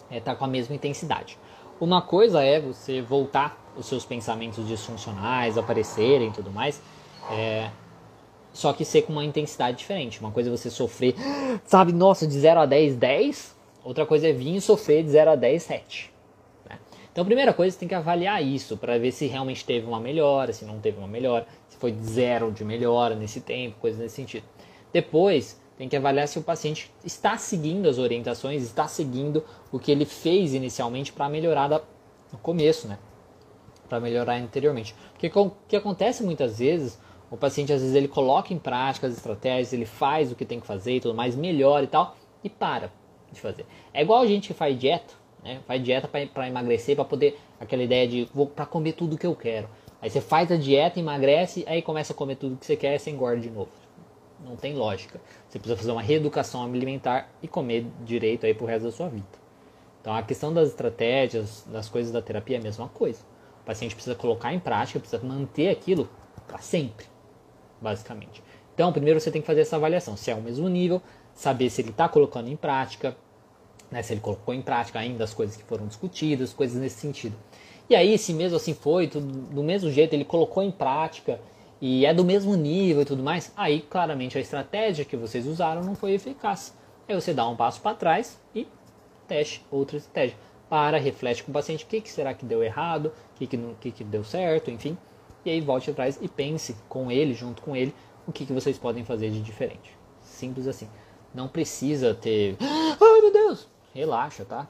está 0.03 0.15
é, 0.15 0.19
tá 0.19 0.35
com 0.35 0.45
a 0.45 0.47
mesma 0.47 0.75
intensidade. 0.75 1.37
Uma 1.79 2.01
coisa 2.01 2.41
é 2.41 2.59
você 2.59 3.01
voltar 3.01 3.57
os 3.77 3.85
seus 3.85 4.05
pensamentos 4.05 4.65
disfuncionais, 4.67 5.57
aparecerem 5.57 6.29
e 6.29 6.31
tudo 6.31 6.49
mais, 6.49 6.81
é, 7.29 7.69
só 8.53 8.71
que 8.71 8.85
ser 8.85 9.01
com 9.01 9.11
uma 9.11 9.25
intensidade 9.25 9.77
diferente. 9.77 10.19
Uma 10.21 10.31
coisa 10.31 10.49
é 10.49 10.51
você 10.51 10.69
sofrer, 10.69 11.15
sabe, 11.65 11.91
nossa, 11.91 12.25
de 12.25 12.39
0 12.39 12.61
a 12.61 12.65
10, 12.65 12.95
10. 12.95 13.55
Outra 13.83 14.05
coisa 14.05 14.29
é 14.29 14.31
vir 14.31 14.55
e 14.55 14.61
sofrer 14.61 15.03
de 15.03 15.09
0 15.09 15.31
a 15.31 15.35
10, 15.35 15.61
7. 15.61 16.11
Né? 16.69 16.79
Então, 17.11 17.21
a 17.21 17.25
primeira 17.25 17.53
coisa, 17.53 17.73
você 17.73 17.79
tem 17.79 17.87
que 17.89 17.95
avaliar 17.95 18.41
isso 18.41 18.77
para 18.77 18.97
ver 18.97 19.11
se 19.11 19.27
realmente 19.27 19.65
teve 19.65 19.85
uma 19.85 19.99
melhora, 19.99 20.53
se 20.53 20.63
não 20.63 20.79
teve 20.79 20.97
uma 20.97 21.07
melhora, 21.07 21.45
se 21.67 21.77
foi 21.77 21.91
de 21.91 22.03
zero 22.03 22.51
de 22.51 22.63
melhora 22.63 23.15
nesse 23.15 23.41
tempo, 23.41 23.75
coisas 23.81 23.99
nesse 23.99 24.15
sentido. 24.15 24.45
Depois, 24.93 25.59
tem 25.77 25.89
que 25.89 25.95
avaliar 25.95 26.27
se 26.27 26.39
o 26.39 26.41
paciente 26.41 26.91
está 27.03 27.37
seguindo 27.37 27.89
as 27.89 27.97
orientações, 27.97 28.63
está 28.63 28.87
seguindo 28.87 29.43
o 29.71 29.79
que 29.79 29.91
ele 29.91 30.05
fez 30.05 30.53
inicialmente 30.53 31.11
para 31.11 31.27
melhorar 31.27 31.67
da, 31.67 31.81
no 32.31 32.39
começo, 32.39 32.87
né? 32.87 32.97
Para 33.89 33.99
melhorar 33.99 34.35
anteriormente. 34.35 34.95
Porque 35.11 35.31
o 35.37 35.51
que 35.67 35.75
acontece 35.75 36.23
muitas 36.23 36.59
vezes 36.59 36.97
o 37.29 37.37
paciente 37.37 37.73
às 37.73 37.81
vezes 37.81 37.95
ele 37.95 38.07
coloca 38.07 38.53
em 38.53 38.59
prática 38.59 39.07
as 39.07 39.13
estratégias, 39.13 39.73
ele 39.73 39.85
faz 39.85 40.31
o 40.31 40.35
que 40.35 40.45
tem 40.45 40.59
que 40.59 40.67
fazer 40.67 40.95
e 40.95 40.99
tudo 40.99 41.13
mais, 41.13 41.35
melhora 41.35 41.83
e 41.83 41.87
tal, 41.87 42.15
e 42.43 42.49
para 42.49 42.91
de 43.31 43.41
fazer. 43.41 43.65
É 43.93 44.01
igual 44.01 44.21
a 44.21 44.27
gente 44.27 44.47
que 44.47 44.53
faz 44.53 44.77
dieta, 44.77 45.13
né? 45.43 45.59
Faz 45.67 45.83
dieta 45.83 46.07
para 46.07 46.47
emagrecer, 46.47 46.95
para 46.95 47.05
poder 47.05 47.37
aquela 47.59 47.83
ideia 47.83 48.07
de 48.07 48.29
vou 48.33 48.47
para 48.47 48.65
comer 48.65 48.93
tudo 48.93 49.17
que 49.17 49.25
eu 49.25 49.35
quero. 49.35 49.67
Aí 50.01 50.09
você 50.09 50.21
faz 50.21 50.51
a 50.51 50.55
dieta, 50.55 50.99
emagrece, 50.99 51.65
aí 51.67 51.81
começa 51.81 52.13
a 52.13 52.15
comer 52.15 52.35
tudo 52.35 52.57
que 52.57 52.65
você 52.65 52.75
quer 52.75 52.95
e 52.95 52.99
você 52.99 53.09
engorda 53.09 53.41
de 53.41 53.49
novo. 53.49 53.69
Não 54.45 54.55
tem 54.55 54.75
lógica. 54.75 55.19
Você 55.49 55.59
precisa 55.59 55.77
fazer 55.77 55.91
uma 55.91 56.01
reeducação 56.01 56.63
alimentar 56.63 57.29
e 57.41 57.47
comer 57.47 57.85
direito 58.03 58.45
aí 58.45 58.53
pro 58.53 58.65
resto 58.65 58.85
da 58.85 58.91
sua 58.91 59.09
vida. 59.09 59.25
Então 60.01 60.13
a 60.13 60.21
questão 60.21 60.53
das 60.53 60.69
estratégias, 60.69 61.65
das 61.67 61.89
coisas 61.89 62.11
da 62.11 62.21
terapia 62.21 62.57
é 62.57 62.59
a 62.59 62.63
mesma 62.63 62.87
coisa. 62.87 63.21
O 63.61 63.65
paciente 63.65 63.95
precisa 63.95 64.15
colocar 64.15 64.53
em 64.53 64.59
prática, 64.59 64.99
precisa 64.99 65.21
manter 65.23 65.69
aquilo 65.69 66.07
para 66.47 66.59
sempre 66.59 67.07
basicamente. 67.85 68.43
Então, 68.73 68.91
primeiro 68.91 69.19
você 69.19 69.31
tem 69.31 69.41
que 69.41 69.47
fazer 69.47 69.61
essa 69.61 69.75
avaliação, 69.75 70.17
se 70.17 70.31
é 70.31 70.35
o 70.35 70.41
mesmo 70.41 70.67
nível, 70.67 71.01
saber 71.33 71.69
se 71.69 71.81
ele 71.81 71.91
está 71.91 72.09
colocando 72.09 72.49
em 72.49 72.55
prática, 72.55 73.15
né, 73.91 74.01
se 74.01 74.13
ele 74.13 74.21
colocou 74.21 74.53
em 74.53 74.61
prática 74.61 74.99
ainda 74.99 75.23
as 75.23 75.33
coisas 75.33 75.55
que 75.55 75.63
foram 75.63 75.87
discutidas, 75.87 76.53
coisas 76.53 76.81
nesse 76.81 76.99
sentido. 76.99 77.35
E 77.89 77.95
aí, 77.95 78.17
se 78.17 78.33
mesmo 78.33 78.57
assim 78.57 78.73
foi, 78.73 79.07
tudo, 79.07 79.25
do 79.25 79.63
mesmo 79.63 79.89
jeito 79.91 80.13
ele 80.13 80.25
colocou 80.25 80.63
em 80.63 80.71
prática 80.71 81.39
e 81.85 82.05
é 82.05 82.13
do 82.13 82.23
mesmo 82.23 82.55
nível 82.55 83.01
e 83.01 83.05
tudo 83.05 83.21
mais, 83.21 83.51
aí 83.55 83.81
claramente 83.81 84.37
a 84.37 84.41
estratégia 84.41 85.05
que 85.05 85.17
vocês 85.17 85.45
usaram 85.45 85.83
não 85.83 85.95
foi 85.95 86.13
eficaz. 86.13 86.75
Aí 87.07 87.13
você 87.13 87.33
dá 87.33 87.47
um 87.47 87.55
passo 87.55 87.81
para 87.81 87.95
trás 87.95 88.39
e 88.53 88.67
teste 89.27 89.65
outra 89.69 89.97
estratégia. 89.97 90.37
Para, 90.69 90.97
reflete 90.97 91.43
com 91.43 91.51
o 91.51 91.53
paciente 91.53 91.83
o 91.83 91.87
que, 91.87 92.01
que 92.01 92.09
será 92.09 92.33
que 92.33 92.45
deu 92.45 92.63
errado, 92.63 93.07
o 93.07 93.37
que, 93.37 93.45
que, 93.45 93.57
que, 93.79 93.91
que 93.91 94.03
deu 94.03 94.23
certo, 94.23 94.71
enfim 94.71 94.97
e 95.45 95.51
aí 95.51 95.61
volte 95.61 95.91
atrás 95.91 96.17
e 96.21 96.27
pense 96.27 96.75
com 96.89 97.11
ele, 97.11 97.33
junto 97.33 97.61
com 97.61 97.75
ele, 97.75 97.93
o 98.27 98.31
que, 98.31 98.45
que 98.45 98.51
vocês 98.51 98.77
podem 98.77 99.05
fazer 99.05 99.29
de 99.29 99.41
diferente. 99.41 99.95
Simples 100.21 100.67
assim. 100.67 100.89
Não 101.33 101.47
precisa 101.47 102.15
ter. 102.15 102.57
Ai 102.59 103.21
meu 103.21 103.31
Deus! 103.31 103.67
Relaxa, 103.93 104.43
tá? 104.43 104.67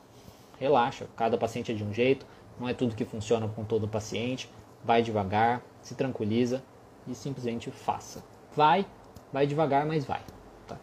Relaxa. 0.60 1.08
Cada 1.16 1.38
paciente 1.38 1.72
é 1.72 1.76
de 1.76 1.84
um 1.84 1.94
jeito, 1.94 2.26
não 2.60 2.68
é 2.68 2.74
tudo 2.74 2.96
que 2.96 3.06
funciona 3.06 3.48
com 3.48 3.64
todo 3.64 3.88
paciente. 3.88 4.50
Vai 4.84 5.02
devagar, 5.02 5.64
se 5.82 5.96
tranquiliza 5.96 6.62
e 7.08 7.16
simplesmente 7.16 7.72
faça. 7.72 8.24
Vai, 8.56 8.86
vai 9.32 9.46
devagar, 9.46 9.86
mas 9.86 10.06
vai. 10.06 10.22
Tá? 10.68 10.78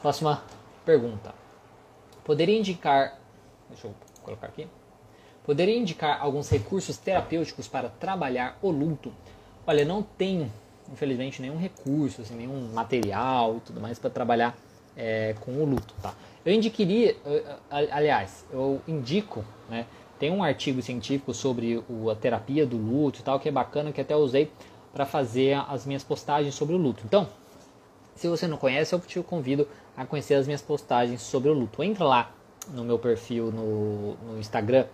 Próxima 0.00 0.42
pergunta. 0.84 1.34
Poderia 2.24 2.58
indicar. 2.58 3.18
Deixa 3.68 3.86
eu 3.86 3.94
colocar 4.22 4.48
aqui. 4.48 4.66
Poderia 5.44 5.76
indicar 5.76 6.20
alguns 6.20 6.48
recursos 6.48 6.96
terapêuticos 6.96 7.66
para 7.66 7.88
trabalhar 7.88 8.58
o 8.62 8.70
luto? 8.70 9.12
Olha, 9.66 9.84
não 9.84 10.02
tenho, 10.02 10.50
infelizmente, 10.92 11.42
nenhum 11.42 11.58
recurso, 11.58 12.22
assim, 12.22 12.34
nenhum 12.34 12.72
material 12.72 13.56
e 13.56 13.60
tudo 13.60 13.80
mais 13.80 13.98
para 13.98 14.10
trabalhar 14.10 14.56
é, 14.96 15.34
com 15.40 15.52
o 15.52 15.64
luto, 15.64 15.94
tá? 16.00 16.14
Eu 16.44 16.52
indicaria, 16.52 17.16
aliás, 17.70 18.44
eu 18.52 18.80
indico, 18.86 19.44
né? 19.68 19.86
Tem 20.22 20.30
um 20.30 20.44
artigo 20.44 20.80
científico 20.80 21.34
sobre 21.34 21.82
o, 21.90 22.08
a 22.08 22.14
terapia 22.14 22.64
do 22.64 22.76
luto 22.76 23.18
e 23.18 23.22
tal, 23.24 23.40
que 23.40 23.48
é 23.48 23.50
bacana, 23.50 23.90
que 23.90 24.00
até 24.00 24.14
usei 24.14 24.52
para 24.94 25.04
fazer 25.04 25.60
as 25.68 25.84
minhas 25.84 26.04
postagens 26.04 26.54
sobre 26.54 26.76
o 26.76 26.78
luto. 26.78 27.02
Então, 27.04 27.26
se 28.14 28.28
você 28.28 28.46
não 28.46 28.56
conhece, 28.56 28.94
eu 28.94 29.00
te 29.00 29.18
convido 29.18 29.66
a 29.96 30.06
conhecer 30.06 30.34
as 30.34 30.46
minhas 30.46 30.62
postagens 30.62 31.20
sobre 31.22 31.50
o 31.50 31.52
luto. 31.52 31.82
Entra 31.82 32.04
lá 32.04 32.30
no 32.72 32.84
meu 32.84 33.00
perfil 33.00 33.50
no, 33.50 34.14
no 34.14 34.38
Instagram, 34.38 34.86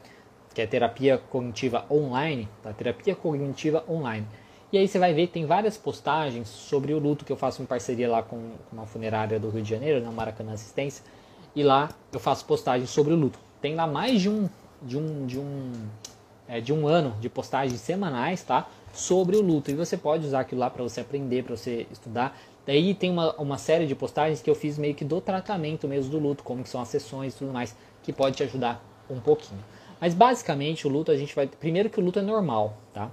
que 0.54 0.62
é 0.62 0.66
terapia 0.66 1.18
cognitiva 1.18 1.84
online, 1.90 2.48
tá? 2.62 2.72
Terapia 2.72 3.14
cognitiva 3.14 3.84
online. 3.86 4.26
E 4.72 4.78
aí 4.78 4.88
você 4.88 4.98
vai 4.98 5.12
ver 5.12 5.26
tem 5.26 5.44
várias 5.44 5.76
postagens 5.76 6.48
sobre 6.48 6.94
o 6.94 6.98
luto 6.98 7.26
que 7.26 7.32
eu 7.32 7.36
faço 7.36 7.60
em 7.60 7.66
parceria 7.66 8.08
lá 8.08 8.22
com 8.22 8.52
uma 8.72 8.86
funerária 8.86 9.38
do 9.38 9.50
Rio 9.50 9.62
de 9.62 9.68
Janeiro, 9.68 10.02
na 10.02 10.10
Maracanã 10.10 10.54
Assistência, 10.54 11.04
e 11.54 11.62
lá 11.62 11.90
eu 12.14 12.18
faço 12.18 12.46
postagens 12.46 12.88
sobre 12.88 13.12
o 13.12 13.16
luto. 13.16 13.38
Tem 13.60 13.74
lá 13.74 13.86
mais 13.86 14.22
de 14.22 14.30
um 14.30 14.48
de 14.82 14.96
um 14.96 15.26
de 15.26 15.38
um 15.38 15.72
é, 16.48 16.60
de 16.60 16.72
um 16.72 16.88
ano 16.88 17.14
de 17.20 17.28
postagens 17.28 17.80
semanais, 17.80 18.42
tá? 18.42 18.68
Sobre 18.92 19.36
o 19.36 19.42
luto. 19.42 19.70
E 19.70 19.74
você 19.74 19.96
pode 19.96 20.26
usar 20.26 20.40
aquilo 20.40 20.60
lá 20.60 20.70
para 20.70 20.82
você 20.82 21.00
aprender, 21.00 21.44
para 21.44 21.54
você 21.54 21.86
estudar. 21.92 22.36
Daí 22.66 22.94
tem 22.94 23.10
uma, 23.10 23.34
uma 23.34 23.58
série 23.58 23.86
de 23.86 23.94
postagens 23.94 24.40
que 24.40 24.48
eu 24.48 24.54
fiz 24.54 24.78
meio 24.78 24.94
que 24.94 25.04
do 25.04 25.20
tratamento 25.20 25.86
mesmo 25.86 26.10
do 26.10 26.18
luto, 26.18 26.42
como 26.42 26.62
que 26.62 26.68
são 26.68 26.80
as 26.80 26.88
sessões 26.88 27.34
e 27.34 27.38
tudo 27.38 27.52
mais, 27.52 27.76
que 28.02 28.12
pode 28.12 28.36
te 28.36 28.42
ajudar 28.42 28.82
um 29.10 29.20
pouquinho. 29.20 29.62
Mas 30.00 30.14
basicamente 30.14 30.86
o 30.86 30.90
luto 30.90 31.10
a 31.10 31.16
gente 31.16 31.34
vai. 31.34 31.46
Primeiro 31.46 31.90
que 31.90 32.00
o 32.00 32.02
luto 32.02 32.18
é 32.18 32.22
normal, 32.22 32.76
tá? 32.92 33.10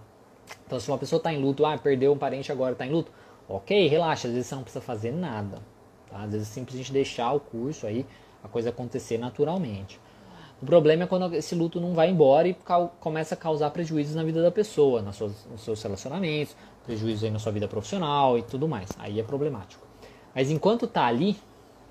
Então 0.65 0.79
se 0.79 0.89
uma 0.89 0.97
pessoa 0.97 1.17
está 1.17 1.33
em 1.33 1.41
luto, 1.41 1.65
ah, 1.65 1.77
perdeu 1.77 2.13
um 2.13 2.17
parente 2.17 2.51
agora 2.51 2.73
está 2.73 2.85
em 2.85 2.91
luto, 2.91 3.11
ok, 3.49 3.87
relaxa, 3.87 4.27
às 4.27 4.33
vezes 4.33 4.47
você 4.47 4.55
não 4.55 4.63
precisa 4.63 4.83
fazer 4.83 5.11
nada. 5.11 5.59
Tá? 6.09 6.19
Às 6.19 6.31
vezes 6.31 6.49
é 6.49 6.53
simplesmente 6.53 6.91
deixar 6.91 7.33
o 7.33 7.39
curso 7.39 7.87
aí, 7.87 8.05
a 8.43 8.47
coisa 8.47 8.69
acontecer 8.69 9.17
naturalmente. 9.17 9.99
O 10.61 10.65
problema 10.65 11.03
é 11.03 11.07
quando 11.07 11.33
esse 11.35 11.53
luto 11.53 11.81
não 11.81 11.93
vai 11.93 12.09
embora 12.09 12.47
e 12.47 12.55
começa 12.99 13.35
a 13.35 13.37
causar 13.37 13.69
prejuízos 13.71 14.15
na 14.15 14.23
vida 14.23 14.41
da 14.41 14.51
pessoa, 14.51 15.01
nas 15.01 15.19
nos 15.19 15.61
seus 15.61 15.81
relacionamentos, 15.83 16.55
prejuízos 16.85 17.23
aí 17.23 17.31
na 17.31 17.39
sua 17.39 17.51
vida 17.51 17.67
profissional 17.67 18.37
e 18.37 18.41
tudo 18.41 18.67
mais. 18.67 18.89
Aí 18.97 19.19
é 19.19 19.23
problemático. 19.23 19.85
Mas 20.33 20.49
enquanto 20.49 20.87
tá 20.87 21.05
ali, 21.05 21.35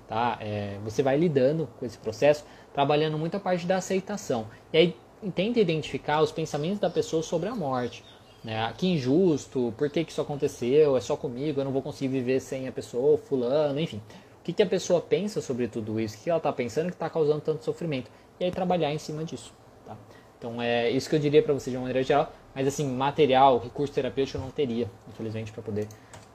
tá? 0.07 0.37
É, 0.41 0.77
você 0.83 1.03
vai 1.03 1.17
lidando 1.17 1.67
com 1.79 1.85
esse 1.85 1.97
processo, 1.97 2.43
trabalhando 2.73 3.17
muito 3.17 3.37
a 3.37 3.39
parte 3.39 3.65
da 3.65 3.77
aceitação. 3.77 4.47
E 4.73 4.77
aí 4.77 4.95
tenta 5.33 5.59
identificar 5.59 6.21
os 6.21 6.31
pensamentos 6.31 6.79
da 6.79 6.89
pessoa 6.89 7.23
sobre 7.23 7.49
a 7.49 7.55
morte. 7.55 8.03
Né? 8.43 8.71
Que 8.77 8.87
injusto, 8.87 9.73
por 9.75 9.89
que, 9.89 10.03
que 10.03 10.11
isso 10.11 10.21
aconteceu, 10.21 10.95
é 10.95 11.01
só 11.01 11.17
comigo, 11.17 11.59
eu 11.59 11.65
não 11.65 11.71
vou 11.71 11.81
conseguir 11.81 12.09
viver 12.09 12.39
sem 12.39 12.67
a 12.67 12.71
pessoa, 12.71 13.17
fulano, 13.17 13.79
enfim. 13.79 14.01
O 14.39 14.43
que, 14.43 14.53
que 14.53 14.61
a 14.61 14.67
pessoa 14.67 15.01
pensa 15.01 15.41
sobre 15.41 15.67
tudo 15.67 15.99
isso, 15.99 16.15
o 16.15 16.19
que 16.21 16.29
ela 16.29 16.37
está 16.37 16.53
pensando 16.53 16.87
que 16.87 16.93
está 16.93 17.09
causando 17.09 17.41
tanto 17.41 17.63
sofrimento. 17.63 18.11
E 18.39 18.45
aí 18.45 18.51
trabalhar 18.51 18.93
em 18.93 18.97
cima 18.97 19.23
disso. 19.23 19.53
Tá? 19.85 19.95
Então 20.37 20.61
é 20.61 20.89
isso 20.89 21.09
que 21.09 21.15
eu 21.15 21.19
diria 21.19 21.41
para 21.41 21.53
você 21.53 21.69
de 21.69 21.77
uma 21.77 21.83
maneira 21.83 22.03
geral. 22.03 22.31
Mas 22.53 22.67
assim, 22.67 22.87
material, 22.89 23.59
recurso 23.59 23.93
terapêutico 23.93 24.37
eu 24.37 24.41
não 24.41 24.51
teria, 24.51 24.89
infelizmente, 25.09 25.51
para 25.51 25.61
poder 25.61 25.87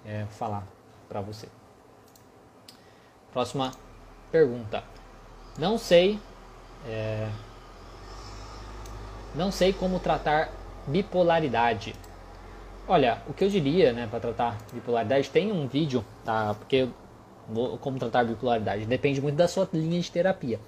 é, 0.05 0.25
falar 0.31 0.67
para 1.09 1.21
você. 1.21 1.49
Próxima 3.33 3.73
pergunta. 4.31 4.83
Não 5.59 5.79
sei. 5.79 6.19
É, 6.87 7.29
não 9.35 9.53
sei 9.53 9.73
como 9.73 10.01
tratar 10.01 10.51
bipolaridade. 10.87 11.95
Olha, 12.89 13.23
o 13.29 13.33
que 13.33 13.45
eu 13.45 13.49
diria, 13.49 13.93
né, 13.93 14.09
para 14.11 14.19
tratar 14.19 14.59
bipolaridade, 14.73 15.31
tem 15.31 15.53
um 15.53 15.69
vídeo, 15.69 16.05
tá? 16.25 16.55
Porque 16.55 16.89
como 17.81 17.99
tratar 17.99 18.25
bipolaridade 18.25 18.87
depende 18.87 19.21
muito 19.21 19.37
da 19.37 19.47
sua 19.47 19.69
linha 19.73 20.01
de 20.01 20.11
terapia. 20.11 20.59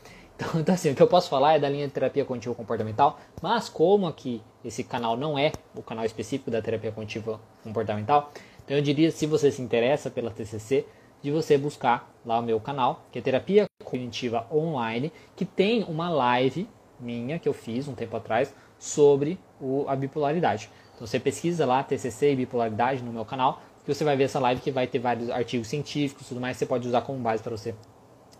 Então, 0.42 0.58
então, 0.60 0.74
assim, 0.74 0.90
o 0.90 0.94
que 0.94 1.02
eu 1.02 1.06
posso 1.06 1.28
falar 1.28 1.54
é 1.54 1.58
da 1.58 1.68
linha 1.68 1.86
de 1.86 1.92
terapia 1.92 2.24
cognitivo 2.24 2.54
comportamental, 2.54 3.18
mas 3.40 3.68
como 3.68 4.06
aqui 4.06 4.42
esse 4.64 4.82
canal 4.82 5.16
não 5.16 5.38
é 5.38 5.52
o 5.74 5.82
canal 5.82 6.04
específico 6.04 6.50
da 6.50 6.60
terapia 6.60 6.90
cognitivo 6.90 7.40
comportamental, 7.62 8.30
então 8.64 8.76
eu 8.76 8.82
diria, 8.82 9.10
se 9.10 9.26
você 9.26 9.50
se 9.50 9.62
interessa 9.62 10.10
pela 10.10 10.30
TCC, 10.30 10.84
de 11.22 11.30
você 11.30 11.56
buscar 11.56 12.12
lá 12.26 12.40
o 12.40 12.42
meu 12.42 12.58
canal, 12.58 13.04
que 13.12 13.18
é 13.18 13.22
Terapia 13.22 13.66
Cognitiva 13.84 14.44
Online, 14.50 15.12
que 15.36 15.44
tem 15.44 15.84
uma 15.84 16.10
live 16.10 16.68
minha 16.98 17.38
que 17.38 17.48
eu 17.48 17.52
fiz 17.52 17.86
um 17.86 17.94
tempo 17.94 18.16
atrás 18.16 18.52
sobre 18.76 19.38
o, 19.60 19.84
a 19.86 19.94
bipolaridade. 19.94 20.68
Então 20.94 21.06
você 21.06 21.20
pesquisa 21.20 21.64
lá 21.64 21.82
TCC 21.84 22.32
e 22.32 22.36
bipolaridade 22.36 23.04
no 23.04 23.12
meu 23.12 23.24
canal, 23.24 23.62
que 23.84 23.94
você 23.94 24.02
vai 24.02 24.16
ver 24.16 24.24
essa 24.24 24.40
live 24.40 24.60
que 24.60 24.72
vai 24.72 24.88
ter 24.88 24.98
vários 24.98 25.30
artigos 25.30 25.68
científicos, 25.68 26.28
tudo 26.28 26.40
mais, 26.40 26.56
você 26.56 26.66
pode 26.66 26.88
usar 26.88 27.02
como 27.02 27.20
base 27.20 27.40
para 27.40 27.56
você 27.56 27.72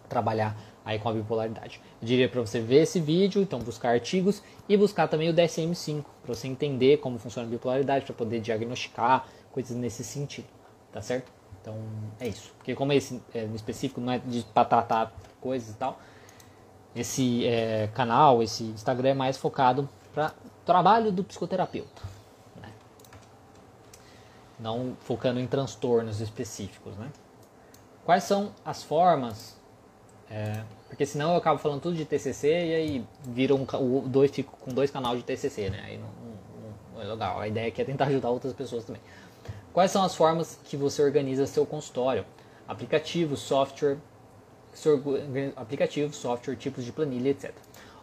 trabalhar 0.09 0.57
aí 0.85 0.99
com 0.99 1.09
a 1.09 1.13
bipolaridade. 1.13 1.81
Eu 2.01 2.07
diria 2.07 2.29
para 2.29 2.41
você 2.41 2.61
ver 2.61 2.83
esse 2.83 3.01
vídeo, 3.01 3.43
então 3.43 3.59
buscar 3.61 3.91
artigos 3.91 4.43
e 4.69 4.77
buscar 4.77 5.09
também 5.09 5.29
o 5.29 5.35
DSM-5 5.35 6.05
para 6.23 6.35
você 6.35 6.49
entender 6.49 6.99
como 6.99 7.19
funciona 7.19 7.47
a 7.47 7.51
bipolaridade, 7.51 8.05
para 8.05 8.15
poder 8.15 8.41
diagnosticar 8.41 9.27
coisas 9.51 9.77
nesse 9.77 10.03
sentido, 10.03 10.49
tá 10.93 11.01
certo? 11.01 11.31
Então 11.61 11.77
é 12.19 12.29
isso. 12.29 12.53
Porque 12.59 12.75
como 12.75 12.93
esse 12.93 13.23
é, 13.35 13.45
no 13.45 13.55
específico 13.55 14.01
não 14.01 14.13
é 14.13 14.21
para 14.53 14.65
tratar 14.65 15.13
coisas 15.41 15.75
e 15.75 15.79
tal, 15.79 16.01
esse 16.95 17.47
é, 17.47 17.89
canal, 17.95 18.43
esse 18.43 18.65
Instagram 18.65 19.11
é 19.11 19.15
mais 19.15 19.37
focado 19.37 19.89
para 20.13 20.33
trabalho 20.65 21.11
do 21.11 21.25
psicoterapeuta, 21.25 22.03
né? 22.61 22.71
não 24.59 24.97
focando 25.01 25.41
em 25.41 25.47
transtornos 25.47 26.21
específicos, 26.21 26.95
né? 26.97 27.11
Quais 28.05 28.25
são 28.25 28.53
as 28.65 28.83
formas? 28.83 29.57
É, 30.33 30.63
porque 30.89 31.05
senão 31.05 31.33
eu 31.33 31.37
acabo 31.37 31.59
falando 31.59 31.83
tudo 31.83 31.95
de 31.95 32.07
TCC 32.07 32.49
e 32.49 32.75
aí 32.75 33.05
vira 33.23 33.55
um, 33.55 33.67
dois 34.09 34.31
fico 34.31 34.57
com 34.57 34.73
dois 34.73 34.91
canais 34.91 35.19
de 35.19 35.25
TCC, 35.25 35.69
né? 35.69 35.83
Aí 35.85 35.99
não, 35.99 36.07
não, 36.07 36.95
não 36.95 37.03
é 37.03 37.05
legal. 37.05 37.39
A 37.39 37.47
ideia 37.47 37.69
aqui 37.69 37.83
é 37.83 37.85
tentar 37.85 38.07
ajudar 38.09 38.31
outras 38.31 38.55
pessoas 38.55 38.85
também. 38.85 39.03
Quais 39.75 39.91
são 39.91 40.03
as 40.03 40.15
formas 40.15 40.59
que 40.65 40.77
você 40.77 41.03
organiza 41.03 41.47
seu 41.47 41.67
consultório? 41.67 42.25
Aplicativo, 42.67 43.37
software, 43.37 43.99
aplicativo, 45.55 46.15
software, 46.15 46.57
tipos 46.57 46.85
de 46.85 46.93
planilha, 46.93 47.31
etc. 47.31 47.53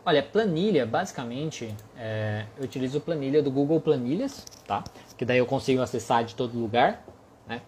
Olha, 0.06 0.22
planilha, 0.22 0.86
basicamente, 0.86 1.76
é, 1.98 2.46
eu 2.58 2.64
utilizo 2.64 3.02
planilha 3.02 3.42
do 3.42 3.52
Google 3.52 3.82
Planilhas, 3.82 4.46
tá? 4.68 4.84
Que 5.18 5.26
daí 5.26 5.40
eu 5.40 5.46
consigo 5.46 5.82
acessar 5.82 6.24
de 6.24 6.36
todo 6.36 6.58
lugar, 6.58 7.04
né? 7.48 7.62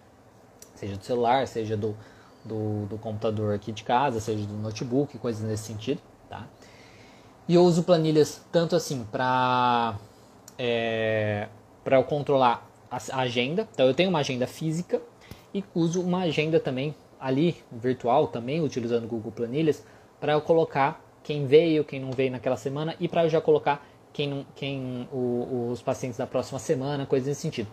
Seja 0.74 0.96
do 0.96 1.04
celular, 1.04 1.46
seja 1.46 1.76
do, 1.76 1.96
do, 2.44 2.86
do 2.86 2.98
computador 2.98 3.54
aqui 3.54 3.72
de 3.72 3.84
casa, 3.84 4.20
seja 4.20 4.46
do 4.46 4.54
notebook, 4.54 5.16
coisas 5.18 5.42
nesse 5.42 5.64
sentido, 5.64 6.00
tá? 6.28 6.46
E 7.48 7.54
eu 7.54 7.62
uso 7.62 7.82
planilhas 7.82 8.44
tanto 8.52 8.76
assim 8.76 9.04
para 9.10 9.96
é, 10.58 11.48
para 11.82 11.96
eu 11.96 12.04
controlar 12.04 12.68
a 12.90 13.20
agenda. 13.20 13.68
Então 13.72 13.86
eu 13.86 13.94
tenho 13.94 14.10
uma 14.10 14.20
agenda 14.20 14.46
física 14.46 15.00
e 15.52 15.64
uso 15.74 16.00
uma 16.00 16.20
agenda 16.20 16.60
também 16.60 16.94
ali 17.18 17.56
virtual, 17.70 18.28
também 18.28 18.60
utilizando 18.60 19.06
Google 19.06 19.32
Planilhas, 19.32 19.84
para 20.20 20.32
eu 20.32 20.40
colocar 20.40 21.00
quem 21.22 21.46
veio, 21.46 21.84
quem 21.84 22.00
não 22.00 22.10
veio 22.10 22.32
naquela 22.32 22.56
semana 22.56 22.94
e 22.98 23.08
para 23.08 23.24
eu 23.24 23.28
já 23.28 23.40
colocar 23.40 23.86
quem, 24.12 24.46
quem 24.54 25.08
o, 25.12 25.70
os 25.70 25.80
pacientes 25.80 26.18
da 26.18 26.26
próxima 26.26 26.58
semana, 26.58 27.06
coisas 27.06 27.28
nesse 27.28 27.40
sentido. 27.40 27.68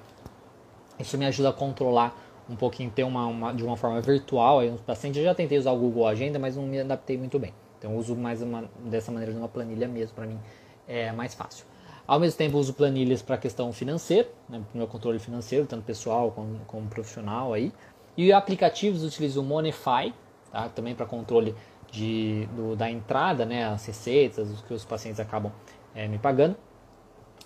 Isso 1.00 1.18
me 1.18 1.26
ajuda 1.26 1.50
a 1.50 1.54
controlar 1.54 2.16
um 2.50 2.56
pouquinho, 2.56 2.90
ter 2.90 3.04
uma, 3.04 3.28
uma 3.28 3.54
de 3.54 3.64
uma 3.64 3.78
forma 3.78 4.02
virtual 4.02 4.60
aí 4.60 4.70
os 4.70 4.82
pacientes. 4.82 5.20
Eu 5.20 5.26
já 5.26 5.36
tentei 5.36 5.58
usar 5.58 5.72
o 5.72 5.78
Google 5.78 6.08
Agenda, 6.08 6.40
mas 6.40 6.56
não 6.56 6.66
me 6.66 6.80
adaptei 6.80 7.18
muito 7.18 7.38
bem. 7.38 7.54
Então 7.78 7.96
uso 7.96 8.16
mais 8.16 8.42
uma, 8.42 8.70
dessa 8.86 9.12
maneira 9.12 9.34
numa 9.34 9.48
planilha 9.48 9.88
mesmo, 9.88 10.16
para 10.16 10.26
mim 10.26 10.40
é 10.88 11.12
mais 11.12 11.34
fácil. 11.34 11.66
Ao 12.06 12.20
mesmo 12.20 12.40
tempo, 12.40 12.58
uso 12.58 12.74
planilhas 12.74 13.22
para 13.22 13.38
questão 13.38 13.72
financeira, 13.72 14.28
né, 14.50 14.60
para 14.68 14.78
meu 14.80 14.88
controle 14.88 15.20
financeiro, 15.20 15.68
tanto 15.68 15.84
pessoal 15.84 16.32
como, 16.32 16.60
como 16.66 16.88
profissional 16.88 17.54
aí. 17.54 17.72
E 18.18 18.34
aplicativos, 18.34 19.04
utilizo 19.04 19.42
o 19.42 19.44
Monify, 19.44 20.12
tá, 20.52 20.68
também 20.70 20.96
para 20.96 21.06
controle 21.06 21.56
de, 21.92 22.48
do, 22.56 22.76
da 22.76 22.90
entrada, 22.90 23.46
né, 23.46 23.66
as 23.66 23.86
receitas, 23.86 24.50
os 24.50 24.62
que 24.62 24.74
os 24.74 24.84
pacientes 24.84 25.20
acabam 25.20 25.52
é, 25.94 26.08
me 26.08 26.18
pagando. 26.18 26.58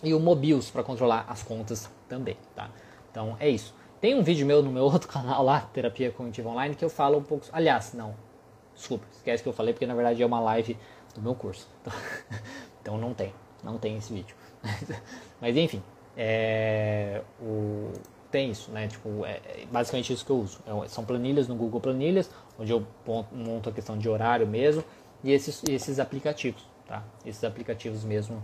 E 0.02 0.14
o 0.14 0.20
Mobius 0.20 0.72
para 0.72 0.82
controlar 0.82 1.26
as 1.28 1.44
contas 1.44 1.90
também, 2.08 2.38
tá? 2.56 2.70
Então 3.12 3.36
é 3.40 3.50
isso. 3.50 3.74
Tem 4.04 4.16
um 4.16 4.22
vídeo 4.22 4.46
meu 4.46 4.62
no 4.62 4.70
meu 4.70 4.84
outro 4.92 5.08
canal 5.08 5.42
lá, 5.42 5.62
Terapia 5.62 6.12
Cognitiva 6.12 6.50
Online, 6.50 6.76
que 6.76 6.84
eu 6.84 6.90
falo 6.90 7.18
um 7.20 7.24
pouco. 7.24 7.46
Aliás, 7.54 7.94
não, 7.94 8.14
desculpa, 8.76 9.06
esquece 9.14 9.42
que 9.42 9.48
eu 9.48 9.54
falei, 9.54 9.74
porque 9.74 9.86
na 9.86 9.96
verdade 9.96 10.22
é 10.22 10.26
uma 10.26 10.42
live 10.42 10.78
do 11.16 11.22
meu 11.22 11.34
curso. 11.34 11.70
Então 12.82 12.98
não 12.98 13.14
tem, 13.14 13.34
não 13.64 13.78
tem 13.78 13.96
esse 13.96 14.14
vídeo. 14.14 14.36
Mas 15.40 15.56
enfim, 15.56 15.82
é, 16.18 17.22
o, 17.42 17.94
tem 18.30 18.52
isso, 18.52 18.70
né? 18.72 18.90
Tipo, 18.90 19.26
é, 19.26 19.40
é 19.46 19.66
basicamente 19.72 20.12
isso 20.12 20.26
que 20.26 20.32
eu 20.32 20.36
uso. 20.38 20.60
É, 20.68 20.88
são 20.90 21.06
planilhas 21.06 21.48
no 21.48 21.56
Google 21.56 21.80
Planilhas, 21.80 22.30
onde 22.60 22.74
eu 22.74 22.86
monto 23.32 23.70
a 23.70 23.72
questão 23.72 23.98
de 23.98 24.10
horário 24.10 24.46
mesmo, 24.46 24.84
e 25.24 25.32
esses, 25.32 25.64
esses 25.64 25.98
aplicativos, 25.98 26.68
tá? 26.86 27.06
Esses 27.26 27.46
aplicativos 27.46 28.04
mesmo 28.04 28.44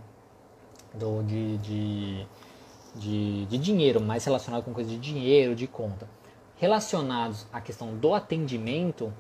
do, 0.94 1.22
de, 1.24 1.58
de, 1.58 2.28
de, 2.96 3.46
de 3.46 3.58
dinheiro, 3.58 4.02
mais 4.02 4.26
relacionado 4.26 4.64
com 4.64 4.74
coisa 4.74 4.90
de 4.90 4.98
dinheiro, 4.98 5.56
de 5.56 5.68
conta. 5.68 6.08
Relacionados 6.58 7.48
à 7.54 7.62
questão 7.62 7.96
do 7.96 8.14
atendimento, 8.14 9.14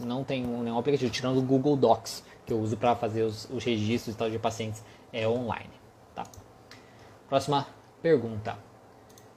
não 0.00 0.24
tem 0.24 0.42
nenhum 0.42 0.78
aplicativo, 0.78 1.10
tirando 1.10 1.38
o 1.38 1.42
Google 1.42 1.76
Docs, 1.76 2.24
que 2.46 2.52
eu 2.52 2.60
uso 2.60 2.76
para 2.76 2.94
fazer 2.96 3.22
os, 3.22 3.48
os 3.50 3.64
registros 3.64 4.14
e 4.14 4.18
tal 4.18 4.30
de 4.30 4.38
pacientes 4.38 4.82
é, 5.12 5.28
online. 5.28 5.70
Tá? 6.14 6.24
Próxima 7.28 7.66
pergunta. 8.00 8.56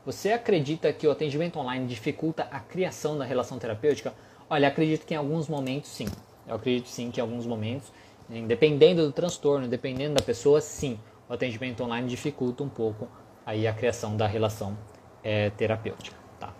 Você 0.05 0.31
acredita 0.31 0.91
que 0.93 1.05
o 1.05 1.11
atendimento 1.11 1.59
online 1.59 1.85
dificulta 1.85 2.47
a 2.49 2.59
criação 2.59 3.17
da 3.17 3.25
relação 3.25 3.59
terapêutica? 3.59 4.13
Olha, 4.49 4.67
acredito 4.67 5.05
que 5.05 5.13
em 5.13 5.17
alguns 5.17 5.47
momentos 5.47 5.91
sim. 5.91 6.07
Eu 6.47 6.55
acredito 6.55 6.87
sim 6.87 7.11
que 7.11 7.19
em 7.19 7.21
alguns 7.21 7.45
momentos, 7.45 7.91
dependendo 8.47 9.05
do 9.05 9.11
transtorno, 9.11 9.67
dependendo 9.67 10.15
da 10.15 10.23
pessoa, 10.23 10.59
sim, 10.59 10.99
o 11.29 11.33
atendimento 11.33 11.83
online 11.83 12.07
dificulta 12.07 12.63
um 12.63 12.69
pouco 12.69 13.07
aí 13.51 13.67
a 13.67 13.73
criação 13.73 14.15
da 14.15 14.25
relação 14.25 14.77
é, 15.21 15.49
terapêutica, 15.49 16.15
tá? 16.39 16.53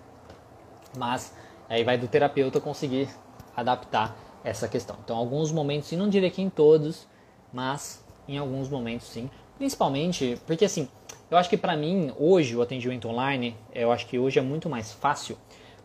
Mas 0.98 1.34
aí 1.70 1.86
vai 1.86 1.98
do 1.98 2.06
terapeuta 2.06 2.60
conseguir 2.60 3.08
adaptar 3.56 4.16
essa 4.44 4.68
questão. 4.68 4.98
Então, 5.04 5.16
alguns 5.16 5.52
momentos, 5.54 5.90
e 5.92 5.96
não 5.96 6.10
diria 6.10 6.30
que 6.30 6.42
em 6.42 6.50
todos, 6.50 7.08
mas 7.54 8.04
em 8.28 8.38
alguns 8.38 8.70
momentos 8.70 9.08
sim, 9.08 9.30
principalmente 9.58 10.38
porque 10.46 10.66
assim, 10.66 10.90
eu 11.30 11.38
acho 11.38 11.50
que 11.50 11.58
para 11.58 11.78
mim 11.78 12.12
hoje 12.20 12.58
o 12.58 12.62
atendimento 12.62 13.08
online, 13.08 13.56
eu 13.74 13.92
acho 13.92 14.06
que 14.08 14.20
hoje 14.20 14.38
é 14.38 14.42
muito 14.42 14.70
mais 14.70 14.92
fácil, 14.92 15.38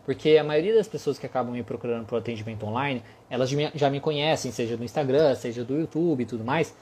porque 0.03 0.37
a 0.37 0.43
maioria 0.43 0.75
das 0.75 0.89
pessoas 0.89 1.17
que 1.17 1.25
acabam 1.25 1.53
me 1.53 1.63
procurando 1.63 2.05
para 2.05 2.15
o 2.15 2.17
atendimento 2.17 2.65
online, 2.65 3.01
elas 3.29 3.49
já 3.75 3.89
me 3.89 4.01
conhecem, 4.01 4.51
seja 4.51 4.75
do 4.75 4.83
Instagram, 4.83 5.35
seja 5.35 5.63
do 5.63 5.77
YouTube 5.77 6.23
e 6.23 6.25
tudo 6.25 6.43
mais, 6.43 6.75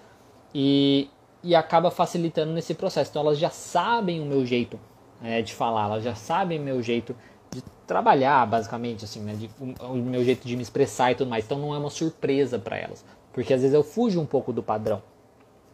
e, 0.53 1.09
e 1.46 1.54
acaba 1.54 1.91
facilitando 1.91 2.52
nesse 2.52 2.74
processo. 2.74 3.12
Então 3.12 3.22
elas 3.22 3.38
já 3.38 3.52
sabem 3.52 4.20
o 4.20 4.26
meu 4.26 4.43
jeito 4.43 4.80
é, 5.24 5.43
de 5.43 5.54
falar, 5.54 5.86
elas 5.86 6.04
já 6.04 6.16
sabem 6.16 6.60
o 6.60 6.64
meu 6.64 6.82
jeito 6.82 7.16
de 7.52 7.62
trabalhar, 7.86 8.46
basicamente, 8.48 9.06
assim, 9.06 9.22
né? 9.22 9.36
De, 9.36 9.50
o, 9.60 9.91
o, 9.91 9.96
meu 9.96 10.26
jeito 10.26 10.48
de 10.48 10.56
me 10.56 10.64
expressar 10.64 11.12
e 11.12 11.16
tudo 11.16 11.30
mais. 11.30 11.46
Então 11.46 11.60
não 11.60 11.74
é 11.74 11.78
uma 11.78 11.91
surpresa 11.91 12.58
para 12.58 12.78
elas, 12.78 13.06
porque 13.32 13.54
às 13.54 13.62
vezes 13.62 13.76
eu 13.76 13.84
fujo 13.84 14.20
um 14.20 14.26
pouco 14.26 14.52
do 14.52 14.64
padrão. 14.64 15.04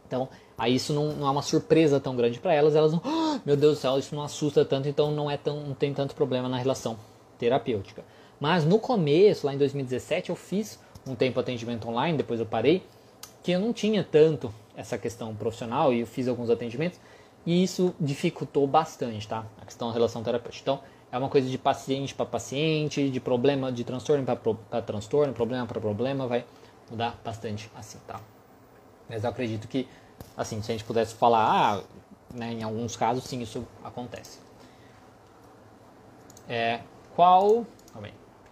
Então, 0.06 0.28
aí 0.58 0.76
isso 0.76 0.92
não, 0.92 1.14
não 1.14 1.26
é 1.26 1.32
uma 1.32 1.42
surpresa 1.42 1.98
tão 1.98 2.18
grande 2.18 2.38
para 2.38 2.54
elas, 2.54 2.76
elas 2.76 2.92
não, 2.92 3.02
oh, 3.06 3.40
meu 3.46 3.56
Deus 3.56 3.78
do 3.78 3.80
céu, 3.80 3.98
isso 3.98 4.14
não 4.14 4.24
assusta 4.24 4.66
tanto, 4.66 4.90
então 4.90 5.10
não 5.10 5.32
é 5.32 5.38
tão, 5.38 5.62
não 5.62 5.74
tem 5.74 5.94
tanto 5.94 6.14
problema 6.14 6.50
na 6.50 6.58
relação 6.58 6.98
terapêutica. 7.40 8.04
Mas 8.38 8.66
no 8.66 8.78
começo, 8.78 9.48
lá 9.48 9.54
em 9.54 9.58
2017, 9.58 10.32
eu 10.32 10.36
fiz 10.36 10.78
um 11.08 11.16
tempo 11.16 11.40
atendimento 11.40 11.88
online, 11.88 12.18
depois 12.18 12.42
eu 12.42 12.46
parei, 12.46 12.84
que 13.42 13.54
eu 13.54 13.60
não 13.60 13.72
tinha 13.72 14.04
tanto 14.04 14.54
essa 14.76 14.98
questão 14.98 15.36
profissional 15.36 15.94
e 15.94 16.02
eu 16.02 16.08
fiz 16.08 16.28
alguns 16.28 16.50
atendimentos 16.50 17.00
e 17.46 17.64
isso 17.64 17.94
dificultou 18.00 18.68
bastante, 18.68 19.28
tá? 19.28 19.46
A 19.62 19.66
questão 19.66 19.88
da 19.88 19.94
relação 19.94 20.24
terapêutica. 20.24 20.62
Então, 20.62 20.84
é 21.12 21.18
uma 21.18 21.30
coisa 21.30 21.50
de 21.50 21.58
paciente 21.58 22.14
para 22.14 22.26
paciente, 22.26 23.10
de 23.10 23.20
problema, 23.20 23.72
de 23.72 23.84
transtorno 23.84 24.24
para 24.24 24.82
transtorno, 24.82 25.34
problema 25.34 25.66
para 25.66 25.82
problema, 25.82 26.28
vai 26.28 26.46
mudar 26.90 27.20
bastante 27.24 27.70
assim, 27.76 27.98
tá? 28.08 28.20
Mas 29.10 29.24
eu 29.24 29.30
acredito 29.30 29.68
que, 29.68 29.88
assim, 30.38 30.62
se 30.62 30.72
a 30.72 30.76
gente 30.76 30.86
pudesse 30.86 31.16
falar, 31.16 31.80
ah, 31.80 31.84
né, 32.34 32.54
em 32.54 32.64
alguns 32.64 32.96
casos, 32.96 33.24
sim, 33.26 33.42
isso 33.42 33.66
acontece. 33.84 34.40
É, 36.48 36.82
qual, 37.16 37.66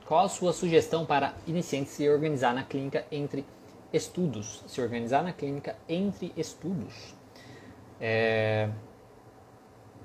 qual 0.06 0.26
a 0.26 0.30
sua 0.30 0.52
sugestão 0.52 1.06
para 1.06 1.34
iniciantes 1.48 1.94
se 1.94 2.10
organizar 2.10 2.54
na 2.54 2.64
clínica 2.64 3.06
entre 3.12 3.46
estudos? 3.92 4.64
Se 4.68 4.82
organizar 4.82 5.24
na 5.24 5.34
clínica 5.34 5.76
entre 5.88 6.32
estudos. 6.36 7.16
É, 8.00 8.70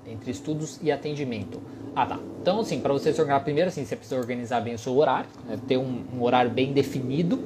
entre 0.07 0.31
estudos 0.31 0.79
e 0.81 0.91
atendimento. 0.91 1.59
Ah, 1.95 2.05
tá. 2.05 2.19
Então, 2.41 2.59
assim, 2.59 2.79
para 2.79 2.93
você 2.93 3.11
se 3.11 3.19
organizar, 3.19 3.43
primeiro, 3.43 3.69
assim, 3.69 3.85
você 3.85 3.95
precisa 3.95 4.19
organizar 4.19 4.61
bem 4.61 4.75
o 4.75 4.77
seu 4.77 4.95
horário, 4.95 5.29
né, 5.47 5.59
ter 5.67 5.77
um, 5.77 6.03
um, 6.13 6.21
horário 6.21 6.51
bem 6.51 6.73
definido. 6.73 7.39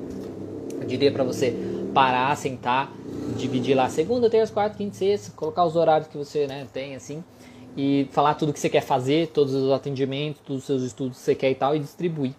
Eu 0.79 0.85
diria 0.85 1.11
para 1.11 1.23
você 1.23 1.55
parar, 1.93 2.35
sentar, 2.35 2.91
dividir 3.37 3.75
lá 3.75 3.89
segunda, 3.89 4.29
terça, 4.29 4.51
quarta, 4.51 4.77
quinta, 4.77 4.95
sexta, 4.95 5.31
colocar 5.35 5.63
os 5.65 5.75
horários 5.75 6.07
que 6.07 6.17
você 6.17 6.47
né, 6.47 6.67
tem, 6.73 6.95
assim, 6.95 7.23
e 7.77 8.07
falar 8.11 8.33
tudo 8.33 8.51
que 8.51 8.59
você 8.59 8.69
quer 8.69 8.81
fazer, 8.81 9.27
todos 9.27 9.53
os 9.53 9.71
atendimentos, 9.71 10.41
todos 10.45 10.61
os 10.61 10.65
seus 10.65 10.83
estudos 10.83 11.17
que 11.17 11.23
você 11.23 11.35
quer 11.35 11.51
e 11.51 11.55
tal, 11.55 11.75
e 11.75 11.79
distribuir 11.79 12.33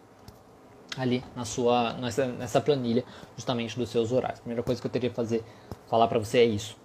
ali 0.96 1.22
na 1.36 1.44
sua 1.44 1.92
nessa, 1.94 2.26
nessa 2.26 2.60
planilha 2.60 3.04
justamente 3.36 3.78
dos 3.78 3.90
seus 3.90 4.12
horários. 4.12 4.40
A 4.40 4.42
primeira 4.42 4.62
coisa 4.62 4.80
que 4.80 4.86
eu 4.86 4.90
teria 4.90 5.10
que 5.10 5.16
fazer, 5.16 5.44
falar 5.88 6.08
para 6.08 6.18
você 6.18 6.38
é 6.38 6.44
isso. 6.44 6.76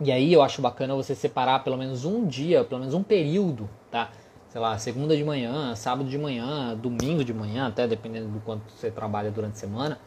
E 0.00 0.12
aí 0.12 0.32
eu 0.32 0.42
acho 0.42 0.62
bacana 0.62 0.94
você 0.94 1.14
separar 1.14 1.64
pelo 1.64 1.76
menos 1.76 2.04
um 2.04 2.24
dia, 2.24 2.62
pelo 2.62 2.80
menos 2.80 2.94
um 2.94 3.02
período, 3.02 3.68
tá? 3.90 4.10
Sei 4.48 4.60
lá, 4.60 4.78
segunda 4.78 5.16
de 5.16 5.24
manhã, 5.24 5.74
sábado 5.74 6.08
de 6.08 6.16
manhã, 6.16 6.76
domingo 6.76 7.24
de 7.24 7.34
manhã, 7.34 7.66
até 7.66 7.86
dependendo 7.86 8.28
do 8.28 8.40
quanto 8.40 8.62
você 8.70 8.90
trabalha 8.90 9.30
durante 9.30 9.54
a 9.54 9.56
semana, 9.56 9.98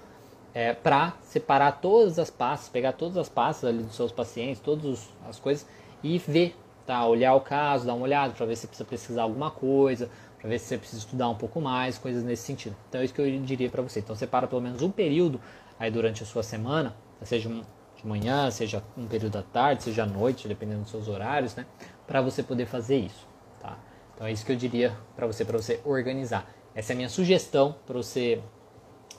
é, 0.53 0.73
para 0.73 1.13
separar 1.21 1.73
todas 1.73 2.17
as 2.17 2.29
pastas, 2.29 2.69
pegar 2.69 2.93
todas 2.93 3.17
as 3.17 3.29
pastas 3.29 3.69
ali 3.69 3.83
dos 3.83 3.95
seus 3.95 4.11
pacientes, 4.11 4.61
todas 4.61 5.09
as 5.27 5.37
coisas 5.39 5.67
e 6.01 6.17
ver, 6.17 6.55
tá? 6.87 7.05
Olhar 7.05 7.35
o 7.35 7.41
caso, 7.41 7.85
dar 7.85 7.93
uma 7.93 8.03
olhada 8.03 8.33
para 8.33 8.45
ver 8.45 8.55
se 8.55 8.67
precisa 8.67 8.87
pesquisar 8.87 9.23
alguma 9.23 9.51
coisa, 9.51 10.09
para 10.41 10.49
ver 10.49 10.59
se 10.59 10.65
você 10.65 10.77
precisa 10.77 10.99
estudar 10.99 11.29
um 11.29 11.35
pouco 11.35 11.61
mais, 11.61 11.99
coisas 11.99 12.23
nesse 12.23 12.41
sentido. 12.41 12.75
Então 12.89 12.99
é 12.99 13.05
isso 13.05 13.13
que 13.13 13.21
eu 13.21 13.39
diria 13.41 13.69
para 13.69 13.83
você. 13.83 13.99
Então 13.99 14.15
separa 14.15 14.47
pelo 14.47 14.59
menos 14.59 14.81
um 14.81 14.89
período 14.89 15.39
aí 15.79 15.91
durante 15.91 16.23
a 16.23 16.25
sua 16.25 16.41
semana, 16.41 16.95
seja 17.21 17.47
de 17.47 18.07
manhã, 18.07 18.49
seja 18.49 18.83
um 18.97 19.05
período 19.05 19.33
da 19.33 19.43
tarde, 19.43 19.83
seja 19.83 20.01
à 20.01 20.05
noite, 20.07 20.47
dependendo 20.47 20.81
dos 20.81 20.89
seus 20.89 21.07
horários, 21.07 21.55
né? 21.55 21.67
Para 22.07 22.21
você 22.21 22.41
poder 22.41 22.65
fazer 22.65 22.97
isso, 22.97 23.27
tá? 23.59 23.77
Então 24.15 24.25
é 24.25 24.31
isso 24.31 24.43
que 24.43 24.51
eu 24.51 24.55
diria 24.55 24.97
para 25.15 25.27
você, 25.27 25.45
para 25.45 25.57
você 25.59 25.79
organizar. 25.85 26.51
Essa 26.73 26.93
é 26.93 26.95
a 26.95 26.97
minha 26.97 27.09
sugestão 27.09 27.75
para 27.85 27.97
você 27.97 28.41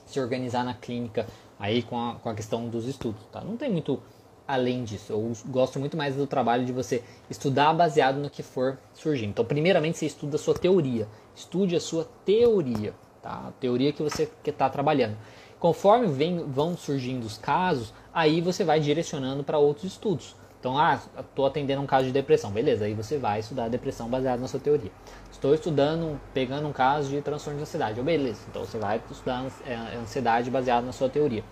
se 0.06 0.18
organizar 0.18 0.64
na 0.64 0.74
clínica 0.74 1.26
aí 1.56 1.84
com 1.84 1.96
a, 1.96 2.16
com 2.16 2.28
a 2.30 2.34
questão 2.34 2.68
dos 2.68 2.88
estudos, 2.88 3.24
tá? 3.30 3.40
Não 3.42 3.56
tem 3.56 3.70
muito 3.70 4.02
além 4.46 4.84
disso. 4.84 5.12
Eu 5.12 5.32
gosto 5.46 5.78
muito 5.78 5.96
mais 5.96 6.16
do 6.16 6.26
trabalho 6.26 6.64
de 6.64 6.72
você 6.72 7.02
estudar 7.30 7.72
baseado 7.72 8.16
no 8.16 8.30
que 8.30 8.42
for 8.42 8.78
surgindo. 8.94 9.30
Então, 9.30 9.44
primeiramente, 9.44 9.98
você 9.98 10.06
estuda 10.06 10.36
a 10.36 10.38
sua 10.38 10.54
teoria. 10.54 11.08
Estude 11.34 11.76
a 11.76 11.80
sua 11.80 12.08
teoria, 12.24 12.94
tá? 13.22 13.48
A 13.48 13.52
teoria 13.60 13.92
que 13.92 14.02
você 14.02 14.28
está 14.44 14.68
trabalhando. 14.68 15.16
Conforme 15.58 16.08
vem, 16.08 16.38
vão 16.44 16.76
surgindo 16.76 17.24
os 17.24 17.38
casos, 17.38 17.94
aí 18.12 18.40
você 18.40 18.64
vai 18.64 18.80
direcionando 18.80 19.44
para 19.44 19.58
outros 19.58 19.84
estudos. 19.92 20.34
Então, 20.62 20.78
ah, 20.78 21.00
estou 21.18 21.44
atendendo 21.44 21.82
um 21.82 21.86
caso 21.86 22.06
de 22.06 22.12
depressão, 22.12 22.52
beleza, 22.52 22.84
aí 22.84 22.94
você 22.94 23.18
vai 23.18 23.40
estudar 23.40 23.64
a 23.64 23.68
depressão 23.68 24.08
baseado 24.08 24.38
na 24.38 24.46
sua 24.46 24.60
teoria. 24.60 24.92
Estou 25.28 25.52
estudando, 25.52 26.20
pegando 26.32 26.68
um 26.68 26.72
caso 26.72 27.08
de 27.08 27.20
transtorno 27.20 27.58
de 27.58 27.64
ansiedade, 27.64 28.00
beleza, 28.00 28.40
então 28.48 28.64
você 28.64 28.78
vai 28.78 29.02
estudar 29.10 29.44
é, 29.66 29.74
ansiedade 29.96 30.52
baseado 30.52 30.84
na 30.84 30.92
sua 30.92 31.08
teoria. 31.08 31.42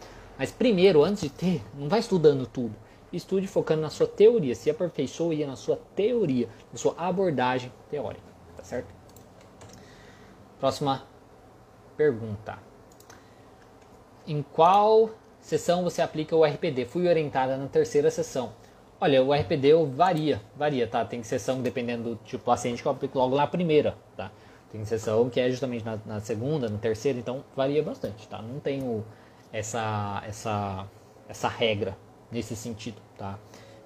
Mas 0.41 0.51
primeiro, 0.51 1.05
antes 1.05 1.25
de 1.25 1.29
ter, 1.29 1.63
não 1.75 1.87
vai 1.87 2.01
estudando 2.01 2.47
tudo. 2.47 2.75
Estude 3.13 3.47
focando 3.47 3.83
na 3.83 3.91
sua 3.91 4.07
teoria, 4.07 4.55
se 4.55 4.71
aperfeiçoe 4.71 5.45
na 5.45 5.55
sua 5.55 5.79
teoria, 5.95 6.49
na 6.73 6.79
sua 6.79 6.95
abordagem 6.97 7.71
teórica, 7.91 8.25
tá 8.57 8.65
certo? 8.65 8.89
Próxima 10.59 11.05
pergunta 11.95 12.59
em 14.27 14.41
qual 14.41 15.11
sessão 15.43 15.85
você 15.85 16.01
aplica 16.01 16.35
o 16.35 16.43
RPD. 16.43 16.87
Fui 16.87 17.07
orientada 17.07 17.59
na 17.59 17.67
terceira 17.67 18.11
sessão. 18.11 18.55
Olha, 18.99 19.23
o 19.23 19.35
RPD 19.35 19.75
varia, 19.95 20.41
varia, 20.57 20.87
tá? 20.87 21.05
Tem 21.05 21.23
sessão 21.23 21.61
dependendo 21.61 22.15
do 22.15 22.17
tipo 22.25 22.43
paciente 22.43 22.81
que 22.81 22.89
eu 22.89 22.93
aplico 22.93 23.19
logo 23.19 23.37
na 23.37 23.47
primeira, 23.47 23.95
tá? 24.17 24.33
Tem 24.73 24.83
sessão 24.87 25.29
que 25.29 25.39
é 25.39 25.51
justamente 25.51 25.85
na, 25.85 25.99
na 26.07 26.19
segunda, 26.21 26.67
na 26.67 26.79
terceira, 26.79 27.19
então 27.19 27.45
varia 27.55 27.83
bastante, 27.83 28.27
tá? 28.27 28.41
Não 28.41 28.59
tenho 28.59 29.05
essa 29.53 30.23
essa 30.27 30.87
essa 31.29 31.49
regra 31.49 31.97
nesse 32.31 32.57
sentido, 32.57 33.01
tá? 33.17 33.39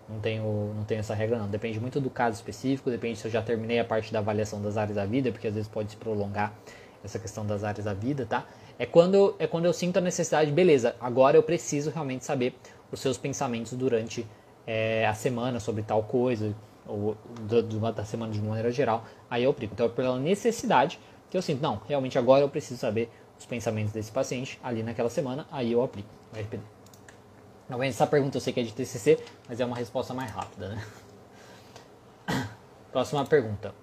Não 0.08 0.20
tenho, 0.20 0.72
não 0.76 0.84
tenho 0.84 1.00
essa 1.00 1.14
regra 1.14 1.38
não. 1.38 1.48
Depende 1.48 1.80
muito 1.80 2.00
do 2.00 2.10
caso 2.10 2.36
específico, 2.36 2.90
depende 2.90 3.18
se 3.18 3.26
eu 3.26 3.30
já 3.30 3.42
terminei 3.42 3.78
a 3.78 3.84
parte 3.84 4.12
da 4.12 4.18
avaliação 4.18 4.60
das 4.60 4.76
áreas 4.76 4.96
da 4.96 5.06
vida, 5.06 5.32
porque 5.32 5.48
às 5.48 5.54
vezes 5.54 5.68
pode 5.68 5.90
se 5.90 5.96
prolongar 5.96 6.52
essa 7.02 7.18
questão 7.18 7.46
das 7.46 7.64
áreas 7.64 7.84
da 7.84 7.94
vida, 7.94 8.26
tá? 8.26 8.46
É 8.78 8.86
quando, 8.86 9.34
é 9.38 9.46
quando 9.46 9.66
eu 9.66 9.72
sinto 9.72 9.98
a 9.98 10.00
necessidade, 10.00 10.50
beleza, 10.50 10.96
agora 11.00 11.36
eu 11.36 11.42
preciso 11.42 11.90
realmente 11.90 12.24
saber 12.24 12.54
os 12.90 13.00
seus 13.00 13.16
pensamentos 13.16 13.72
durante 13.72 14.26
é, 14.66 15.06
a 15.06 15.14
semana 15.14 15.60
sobre 15.60 15.82
tal 15.82 16.02
coisa, 16.02 16.54
ou 16.86 17.16
do, 17.40 17.62
da 17.92 18.04
semana 18.04 18.32
de 18.32 18.40
maneira 18.40 18.70
geral, 18.70 19.04
aí 19.30 19.44
eu 19.44 19.50
aplico. 19.50 19.74
Então 19.74 19.86
é 19.86 19.88
pela 19.88 20.18
necessidade 20.18 20.98
que 21.30 21.36
eu 21.36 21.42
sinto, 21.42 21.60
não, 21.60 21.80
realmente 21.86 22.18
agora 22.18 22.42
eu 22.42 22.48
preciso 22.48 22.78
saber 22.78 23.10
os 23.44 23.46
pensamentos 23.46 23.92
desse 23.92 24.10
paciente 24.10 24.58
ali 24.62 24.82
naquela 24.82 25.10
semana, 25.10 25.46
aí 25.52 25.72
eu 25.72 25.82
aplico 25.82 26.08
o 26.32 26.38
RPD. 26.38 26.62
Novamente, 27.68 27.92
essa 27.92 28.06
pergunta 28.06 28.38
eu 28.38 28.40
sei 28.40 28.52
que 28.52 28.60
é 28.60 28.62
de 28.62 28.72
TCC, 28.72 29.18
mas 29.48 29.60
é 29.60 29.64
uma 29.64 29.76
resposta 29.76 30.12
mais 30.12 30.30
rápida, 30.30 30.70
né? 30.70 30.86
Próxima 32.90 33.24
pergunta. 33.24 33.74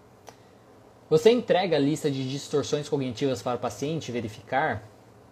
Você 1.10 1.30
entrega 1.30 1.76
a 1.76 1.80
lista 1.80 2.10
de 2.10 2.28
distorções 2.30 2.88
cognitivas 2.90 3.42
para 3.42 3.58
o 3.58 3.60
paciente 3.60 4.12
verificar, 4.12 4.84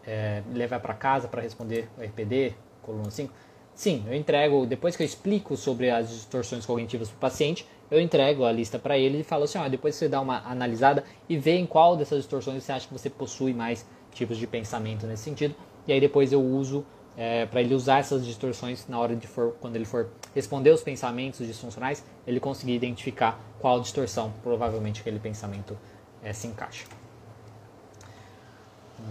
é, 0.05 0.43
levar 0.53 0.79
para 0.79 0.93
casa 0.93 1.27
para 1.27 1.41
responder 1.41 1.89
o 1.97 2.01
RPD, 2.01 2.53
coluna 2.81 3.09
5? 3.09 3.33
Sim, 3.73 4.03
eu 4.07 4.13
entrego, 4.13 4.65
depois 4.65 4.95
que 4.95 5.03
eu 5.03 5.05
explico 5.05 5.55
sobre 5.55 5.89
as 5.89 6.09
distorções 6.09 6.65
cognitivas 6.65 7.07
para 7.09 7.17
o 7.17 7.19
paciente, 7.19 7.65
eu 7.89 7.99
entrego 7.99 8.43
a 8.43 8.51
lista 8.51 8.77
para 8.77 8.97
ele 8.97 9.21
e 9.21 9.23
falo 9.23 9.45
assim, 9.45 9.57
ó, 9.57 9.67
depois 9.69 9.95
você 9.95 10.09
dá 10.09 10.19
uma 10.19 10.43
analisada 10.45 11.03
e 11.29 11.37
vê 11.37 11.57
em 11.57 11.65
qual 11.65 11.95
dessas 11.95 12.19
distorções 12.19 12.61
você 12.63 12.73
acha 12.73 12.87
que 12.87 12.93
você 12.93 13.09
possui 13.09 13.53
mais 13.53 13.85
tipos 14.13 14.37
de 14.37 14.47
pensamento 14.47 15.05
nesse 15.05 15.23
sentido, 15.23 15.55
e 15.87 15.93
aí 15.93 15.99
depois 15.99 16.31
eu 16.31 16.41
uso 16.41 16.85
é, 17.17 17.45
para 17.45 17.61
ele 17.61 17.73
usar 17.75 17.99
essas 17.99 18.25
distorções 18.25 18.87
na 18.87 18.97
hora 18.99 19.15
de 19.15 19.27
for, 19.27 19.55
quando 19.59 19.75
ele 19.75 19.85
for 19.85 20.09
responder 20.33 20.71
os 20.71 20.81
pensamentos 20.81 21.45
disfuncionais, 21.45 22.03
ele 22.25 22.39
conseguir 22.39 22.73
identificar 22.73 23.39
qual 23.59 23.81
distorção 23.81 24.33
provavelmente 24.41 25.01
aquele 25.01 25.19
pensamento 25.19 25.77
é, 26.23 26.31
se 26.31 26.47
encaixa. 26.47 26.85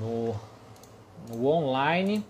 No, 0.00 0.34
no 1.28 1.46
online, 1.48 2.24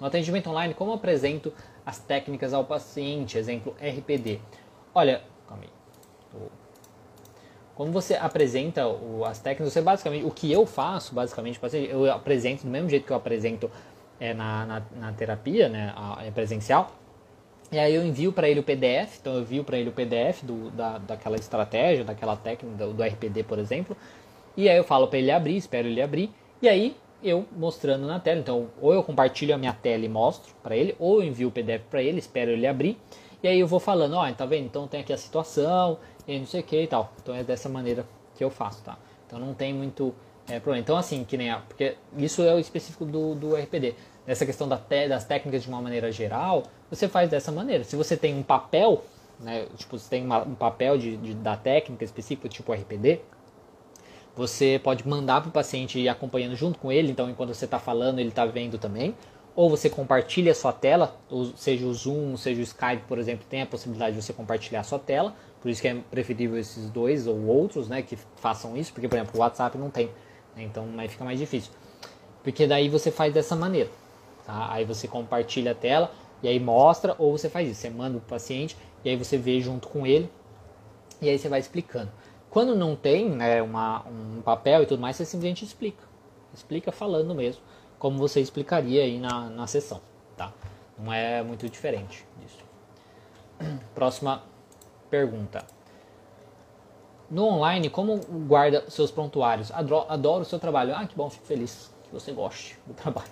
no 0.00 0.06
atendimento 0.06 0.48
online, 0.48 0.72
como 0.72 0.92
apresento 0.92 1.52
as 1.84 1.98
técnicas 1.98 2.54
ao 2.54 2.64
paciente? 2.64 3.36
Exemplo, 3.36 3.74
RPD. 3.80 4.40
Olha. 4.94 5.29
Como 7.80 7.92
você 7.92 8.12
apresenta 8.12 8.82
as 9.26 9.38
técnicas, 9.38 9.72
você 9.72 9.80
basicamente, 9.80 10.26
o 10.26 10.30
que 10.30 10.52
eu 10.52 10.66
faço, 10.66 11.14
basicamente, 11.14 11.58
eu 11.88 12.12
apresento 12.12 12.64
do 12.64 12.70
mesmo 12.70 12.90
jeito 12.90 13.06
que 13.06 13.10
eu 13.10 13.16
apresento 13.16 13.70
é, 14.20 14.34
na, 14.34 14.66
na, 14.66 14.82
na, 14.96 15.12
terapia, 15.12 15.66
né, 15.66 15.90
a, 15.96 16.18
é 16.22 16.30
presencial. 16.30 16.92
E 17.72 17.78
aí 17.78 17.94
eu 17.94 18.04
envio 18.04 18.34
para 18.34 18.50
ele 18.50 18.60
o 18.60 18.62
PDF, 18.62 19.16
então 19.18 19.32
eu 19.32 19.40
envio 19.40 19.64
para 19.64 19.78
ele 19.78 19.88
o 19.88 19.92
PDF 19.92 20.42
do, 20.42 20.70
da, 20.72 20.98
daquela 20.98 21.36
estratégia, 21.36 22.04
daquela 22.04 22.36
técnica, 22.36 22.84
do, 22.84 22.92
do 22.92 23.02
RPD, 23.02 23.44
por 23.44 23.58
exemplo. 23.58 23.96
E 24.58 24.68
aí 24.68 24.76
eu 24.76 24.84
falo 24.84 25.08
para 25.08 25.18
ele 25.18 25.30
abrir, 25.30 25.56
espero 25.56 25.88
ele 25.88 26.02
abrir. 26.02 26.30
E 26.60 26.68
aí 26.68 26.94
eu 27.22 27.46
mostrando 27.56 28.06
na 28.06 28.20
tela, 28.20 28.40
então 28.40 28.68
ou 28.78 28.92
eu 28.92 29.02
compartilho 29.02 29.54
a 29.54 29.58
minha 29.58 29.72
tela 29.72 30.04
e 30.04 30.08
mostro 30.08 30.52
para 30.62 30.76
ele, 30.76 30.94
ou 30.98 31.22
eu 31.22 31.28
envio 31.28 31.48
o 31.48 31.50
PDF 31.50 31.84
para 31.88 32.02
ele, 32.02 32.18
espero 32.18 32.50
ele 32.50 32.66
abrir. 32.66 32.98
E 33.42 33.48
aí 33.48 33.58
eu 33.58 33.66
vou 33.66 33.80
falando, 33.80 34.16
ó, 34.16 34.28
oh, 34.28 34.34
tá 34.34 34.44
vendo? 34.44 34.66
Então 34.66 34.86
tem 34.86 35.00
aqui 35.00 35.14
a 35.14 35.16
situação, 35.16 35.98
e 36.34 36.38
não 36.38 36.46
sei 36.46 36.60
o 36.60 36.64
que 36.64 36.82
e 36.82 36.86
tal. 36.86 37.12
Então 37.22 37.34
é 37.34 37.42
dessa 37.42 37.68
maneira 37.68 38.06
que 38.36 38.44
eu 38.44 38.50
faço, 38.50 38.82
tá? 38.82 38.96
Então 39.26 39.38
não 39.38 39.52
tem 39.54 39.74
muito 39.74 40.14
é, 40.48 40.60
problema. 40.60 40.82
Então 40.82 40.96
assim, 40.96 41.24
que 41.24 41.36
nem 41.36 41.50
a, 41.50 41.58
porque 41.58 41.96
isso 42.16 42.42
é 42.42 42.54
o 42.54 42.58
específico 42.58 43.04
do, 43.04 43.34
do 43.34 43.54
RPD 43.56 43.94
nessa 44.26 44.46
questão 44.46 44.68
da 44.68 44.76
te, 44.76 45.08
das 45.08 45.24
técnicas 45.24 45.62
de 45.62 45.68
uma 45.68 45.82
maneira 45.82 46.12
geral, 46.12 46.62
você 46.88 47.08
faz 47.08 47.28
dessa 47.28 47.50
maneira. 47.50 47.82
Se 47.82 47.96
você 47.96 48.16
tem 48.16 48.34
um 48.34 48.42
papel, 48.42 49.02
né, 49.40 49.66
tipo, 49.76 49.98
você 49.98 50.08
tem 50.08 50.24
uma, 50.24 50.42
um 50.42 50.54
papel 50.54 50.96
de, 50.98 51.16
de, 51.16 51.34
da 51.34 51.56
técnica 51.56 52.04
específica, 52.04 52.48
tipo 52.48 52.72
RPD, 52.72 53.20
Você 54.36 54.80
pode 54.82 55.06
mandar 55.06 55.40
para 55.40 55.48
o 55.48 55.52
paciente 55.52 55.98
ir 55.98 56.08
acompanhando 56.08 56.54
junto 56.54 56.78
com 56.78 56.92
ele, 56.92 57.10
então 57.10 57.28
enquanto 57.28 57.52
você 57.52 57.64
está 57.64 57.80
falando, 57.80 58.20
ele 58.20 58.28
está 58.28 58.46
vendo 58.46 58.78
também. 58.78 59.14
Ou 59.60 59.68
você 59.68 59.90
compartilha 59.90 60.52
a 60.52 60.54
sua 60.54 60.72
tela, 60.72 61.14
seja 61.54 61.84
o 61.84 61.92
Zoom, 61.92 62.34
seja 62.38 62.62
o 62.62 62.64
Skype, 62.64 63.02
por 63.06 63.18
exemplo, 63.18 63.44
tem 63.46 63.60
a 63.60 63.66
possibilidade 63.66 64.16
de 64.16 64.22
você 64.22 64.32
compartilhar 64.32 64.80
a 64.80 64.82
sua 64.82 64.98
tela. 64.98 65.34
Por 65.60 65.70
isso 65.70 65.82
que 65.82 65.88
é 65.88 65.96
preferível 66.10 66.56
esses 66.56 66.88
dois 66.88 67.26
ou 67.26 67.44
outros, 67.44 67.86
né, 67.86 68.00
que 68.00 68.16
façam 68.36 68.74
isso, 68.74 68.90
porque 68.90 69.06
por 69.06 69.16
exemplo, 69.16 69.38
o 69.38 69.40
WhatsApp 69.40 69.76
não 69.76 69.90
tem, 69.90 70.06
né, 70.56 70.62
então 70.62 70.88
aí 70.96 71.08
fica 71.08 71.26
mais 71.26 71.38
difícil. 71.38 71.70
Porque 72.42 72.66
daí 72.66 72.88
você 72.88 73.10
faz 73.10 73.34
dessa 73.34 73.54
maneira, 73.54 73.90
tá? 74.46 74.72
Aí 74.72 74.86
você 74.86 75.06
compartilha 75.06 75.72
a 75.72 75.74
tela 75.74 76.10
e 76.42 76.48
aí 76.48 76.58
mostra, 76.58 77.14
ou 77.18 77.36
você 77.36 77.50
faz 77.50 77.68
isso, 77.68 77.82
você 77.82 77.90
manda 77.90 78.16
o 78.16 78.20
paciente 78.22 78.74
e 79.04 79.10
aí 79.10 79.16
você 79.16 79.36
vê 79.36 79.60
junto 79.60 79.88
com 79.88 80.06
ele 80.06 80.30
e 81.20 81.28
aí 81.28 81.38
você 81.38 81.50
vai 81.50 81.60
explicando. 81.60 82.10
Quando 82.48 82.74
não 82.74 82.96
tem 82.96 83.28
né, 83.28 83.60
uma, 83.60 84.06
um 84.08 84.40
papel 84.40 84.84
e 84.84 84.86
tudo 84.86 85.02
mais, 85.02 85.16
você 85.16 85.26
simplesmente 85.26 85.66
explica. 85.66 86.02
Explica 86.54 86.90
falando 86.90 87.34
mesmo, 87.34 87.60
como 88.00 88.18
você 88.18 88.40
explicaria 88.40 89.02
aí 89.02 89.20
na, 89.20 89.50
na 89.50 89.66
sessão, 89.66 90.00
tá? 90.36 90.52
Não 90.98 91.12
é 91.12 91.42
muito 91.42 91.68
diferente 91.68 92.26
disso. 92.40 92.64
Próxima 93.94 94.42
pergunta. 95.10 95.64
No 97.30 97.44
online, 97.44 97.90
como 97.90 98.18
guarda 98.48 98.90
seus 98.90 99.10
prontuários? 99.10 99.70
Adoro, 99.70 100.06
adoro 100.08 100.42
o 100.42 100.44
seu 100.44 100.58
trabalho. 100.58 100.94
Ah, 100.96 101.06
que 101.06 101.14
bom, 101.14 101.28
fico 101.28 101.46
feliz 101.46 101.92
que 102.04 102.12
você 102.12 102.32
goste 102.32 102.76
do 102.86 102.94
trabalho. 102.96 103.30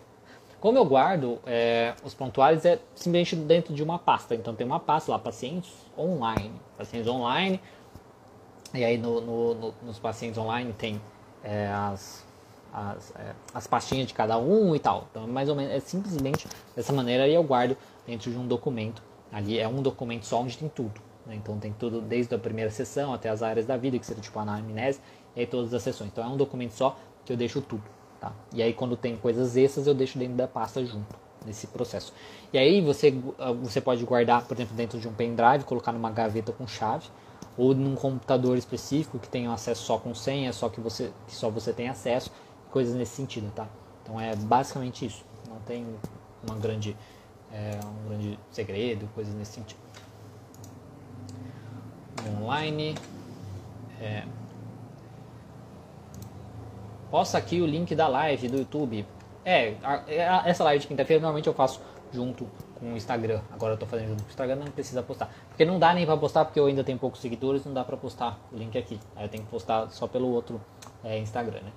Como 0.60 0.76
eu 0.76 0.84
guardo 0.84 1.38
é, 1.46 1.94
os 2.04 2.12
prontuários 2.14 2.64
é 2.64 2.78
simplesmente 2.94 3.36
dentro 3.36 3.72
de 3.72 3.82
uma 3.82 3.98
pasta. 3.98 4.34
Então 4.34 4.54
tem 4.54 4.66
uma 4.66 4.78
pasta 4.78 5.10
lá, 5.10 5.18
pacientes 5.18 5.72
online. 5.96 6.52
Pacientes 6.76 7.08
online. 7.08 7.58
E 8.74 8.84
aí 8.84 8.98
no, 8.98 9.20
no, 9.20 9.54
no, 9.54 9.74
nos 9.82 9.98
pacientes 9.98 10.36
online 10.36 10.74
tem 10.74 11.00
é, 11.42 11.68
as, 11.68 12.27
as, 12.72 13.12
é, 13.16 13.34
as 13.52 13.66
pastinhas 13.66 14.06
de 14.06 14.14
cada 14.14 14.38
um 14.38 14.74
e 14.74 14.78
tal. 14.78 15.06
Então 15.10 15.26
mais 15.26 15.48
ou 15.48 15.54
menos 15.54 15.72
é 15.72 15.80
simplesmente 15.80 16.46
dessa 16.74 16.92
maneira 16.92 17.26
e 17.26 17.34
eu 17.34 17.42
guardo 17.42 17.76
dentro 18.06 18.30
de 18.30 18.38
um 18.38 18.46
documento. 18.46 19.02
Ali 19.32 19.58
é 19.58 19.68
um 19.68 19.82
documento 19.82 20.24
só 20.24 20.40
onde 20.40 20.56
tem 20.56 20.68
tudo. 20.68 21.00
Né? 21.26 21.36
Então 21.36 21.58
tem 21.58 21.72
tudo 21.72 22.00
desde 22.00 22.34
a 22.34 22.38
primeira 22.38 22.70
sessão 22.70 23.12
até 23.12 23.28
as 23.28 23.42
áreas 23.42 23.66
da 23.66 23.76
vida, 23.76 23.98
que 23.98 24.06
seria 24.06 24.22
tipo 24.22 24.38
a 24.38 24.42
anamnese, 24.42 25.00
e 25.36 25.40
aí 25.40 25.46
todas 25.46 25.72
as 25.74 25.82
sessões. 25.82 26.10
Então 26.10 26.24
é 26.24 26.28
um 26.28 26.36
documento 26.36 26.72
só 26.72 26.96
que 27.24 27.32
eu 27.32 27.36
deixo 27.36 27.60
tudo. 27.60 27.84
Tá? 28.20 28.32
E 28.52 28.62
aí 28.62 28.72
quando 28.72 28.96
tem 28.96 29.16
coisas 29.16 29.56
extras 29.56 29.86
eu 29.86 29.94
deixo 29.94 30.18
dentro 30.18 30.34
da 30.34 30.48
pasta 30.48 30.84
junto 30.84 31.28
nesse 31.46 31.66
processo. 31.66 32.12
E 32.52 32.58
aí 32.58 32.80
você, 32.80 33.14
ah, 33.38 33.52
você 33.52 33.80
pode 33.80 34.04
guardar, 34.04 34.44
por 34.46 34.56
exemplo, 34.56 34.76
dentro 34.76 34.98
de 34.98 35.08
um 35.08 35.12
pendrive, 35.12 35.64
colocar 35.64 35.92
numa 35.92 36.10
gaveta 36.10 36.52
com 36.52 36.66
chave, 36.66 37.06
ou 37.56 37.74
num 37.74 37.94
computador 37.94 38.56
específico 38.56 39.18
que 39.18 39.28
tenha 39.28 39.52
acesso 39.52 39.82
só 39.82 39.98
com 39.98 40.14
senha, 40.14 40.52
só 40.52 40.68
que 40.68 40.80
você 40.80 41.10
que 41.26 41.34
só 41.34 41.50
você 41.50 41.72
tem 41.72 41.88
acesso, 41.88 42.30
coisas 42.70 42.94
nesse 42.94 43.16
sentido, 43.16 43.52
tá? 43.54 43.66
Então 44.02 44.20
é 44.20 44.34
basicamente 44.36 45.06
isso. 45.06 45.24
Não 45.48 45.58
tem 45.60 45.86
uma 46.46 46.56
grande 46.56 46.96
é, 47.52 47.78
um 47.84 48.08
grande 48.08 48.38
segredo, 48.50 49.08
coisas 49.14 49.34
nesse 49.34 49.52
sentido. 49.52 49.78
Online 52.42 52.94
é, 54.00 54.24
Posta 57.10 57.38
aqui 57.38 57.60
o 57.60 57.66
link 57.66 57.94
da 57.94 58.06
live 58.06 58.48
do 58.48 58.58
YouTube. 58.58 59.06
É, 59.44 59.74
a, 59.82 60.42
essa 60.46 60.62
live 60.64 60.82
de 60.82 60.86
quinta-feira 60.86 61.22
normalmente 61.22 61.46
eu 61.46 61.54
faço 61.54 61.80
junto 62.12 62.46
com 62.78 62.92
o 62.92 62.96
Instagram. 62.96 63.40
Agora 63.50 63.74
eu 63.74 63.78
tô 63.78 63.86
fazendo 63.86 64.08
junto 64.08 64.22
com 64.22 64.28
o 64.28 64.30
Instagram, 64.30 64.56
não 64.56 64.66
precisa 64.66 65.02
postar. 65.02 65.32
Porque 65.48 65.64
não 65.64 65.78
dá 65.78 65.94
nem 65.94 66.04
pra 66.04 66.18
postar, 66.18 66.44
porque 66.44 66.60
eu 66.60 66.66
ainda 66.66 66.84
tenho 66.84 66.98
poucos 66.98 67.20
seguidores, 67.20 67.64
não 67.64 67.72
dá 67.72 67.82
pra 67.82 67.96
postar 67.96 68.38
o 68.52 68.56
link 68.56 68.76
aqui. 68.76 69.00
Aí 69.16 69.24
eu 69.24 69.28
tenho 69.28 69.42
que 69.42 69.50
postar 69.50 69.88
só 69.90 70.06
pelo 70.06 70.28
outro 70.28 70.60
é, 71.02 71.18
Instagram, 71.18 71.60
né? 71.62 71.72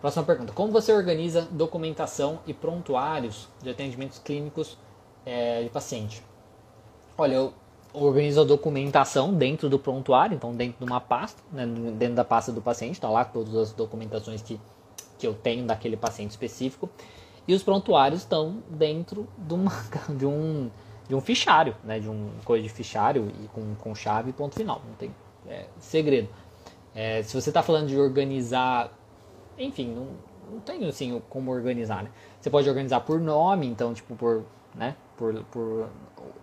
Próxima 0.00 0.24
pergunta. 0.24 0.52
Como 0.52 0.72
você 0.72 0.92
organiza 0.92 1.48
documentação 1.50 2.38
e 2.46 2.54
prontuários 2.54 3.48
de 3.62 3.70
atendimentos 3.70 4.18
clínicos 4.18 4.78
é, 5.26 5.62
de 5.62 5.70
paciente? 5.70 6.22
Olha, 7.16 7.34
eu 7.34 7.52
organizo 7.92 8.40
a 8.40 8.44
documentação 8.44 9.34
dentro 9.34 9.68
do 9.68 9.78
prontuário, 9.78 10.36
então 10.36 10.54
dentro 10.54 10.78
de 10.78 10.90
uma 10.90 11.00
pasta, 11.00 11.42
né, 11.50 11.66
dentro 11.66 12.14
da 12.14 12.24
pasta 12.24 12.52
do 12.52 12.60
paciente, 12.60 12.92
está 12.92 13.08
lá 13.08 13.24
todas 13.24 13.54
as 13.56 13.72
documentações 13.72 14.40
que, 14.40 14.60
que 15.18 15.26
eu 15.26 15.34
tenho 15.34 15.66
daquele 15.66 15.96
paciente 15.96 16.30
específico. 16.30 16.88
E 17.46 17.54
os 17.54 17.62
prontuários 17.62 18.20
estão 18.20 18.62
dentro 18.68 19.26
de, 19.38 19.54
uma, 19.54 19.72
de, 20.16 20.26
um, 20.26 20.70
de 21.08 21.14
um 21.14 21.20
fichário, 21.20 21.74
né, 21.82 21.98
de 21.98 22.08
um 22.08 22.30
coisa 22.44 22.62
de 22.62 22.68
fichário 22.68 23.32
e 23.42 23.48
com, 23.48 23.74
com 23.76 23.94
chave 23.94 24.32
ponto 24.32 24.54
final. 24.54 24.80
Não 24.86 24.94
tem 24.94 25.10
é, 25.48 25.64
segredo. 25.80 26.28
É, 26.94 27.22
se 27.22 27.34
você 27.34 27.50
está 27.50 27.62
falando 27.62 27.88
de 27.88 27.98
organizar, 27.98 28.92
enfim, 29.58 29.88
não, 29.94 30.06
não 30.52 30.60
tem 30.60 30.86
assim 30.86 31.20
como 31.28 31.50
organizar. 31.50 32.02
Né? 32.02 32.10
Você 32.40 32.50
pode 32.50 32.68
organizar 32.68 33.00
por 33.00 33.20
nome, 33.20 33.66
então 33.66 33.92
tipo 33.92 34.14
por, 34.14 34.44
né, 34.74 34.94
por, 35.16 35.42
por 35.44 35.88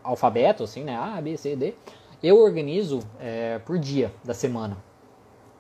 alfabeto, 0.04 0.64
assim, 0.64 0.84
né? 0.84 0.96
A, 0.96 1.22
B, 1.22 1.38
C, 1.38 1.56
D. 1.56 1.74
Eu 2.22 2.40
organizo 2.40 3.00
é, 3.20 3.60
por 3.60 3.78
dia 3.78 4.12
da 4.24 4.34
semana. 4.34 4.78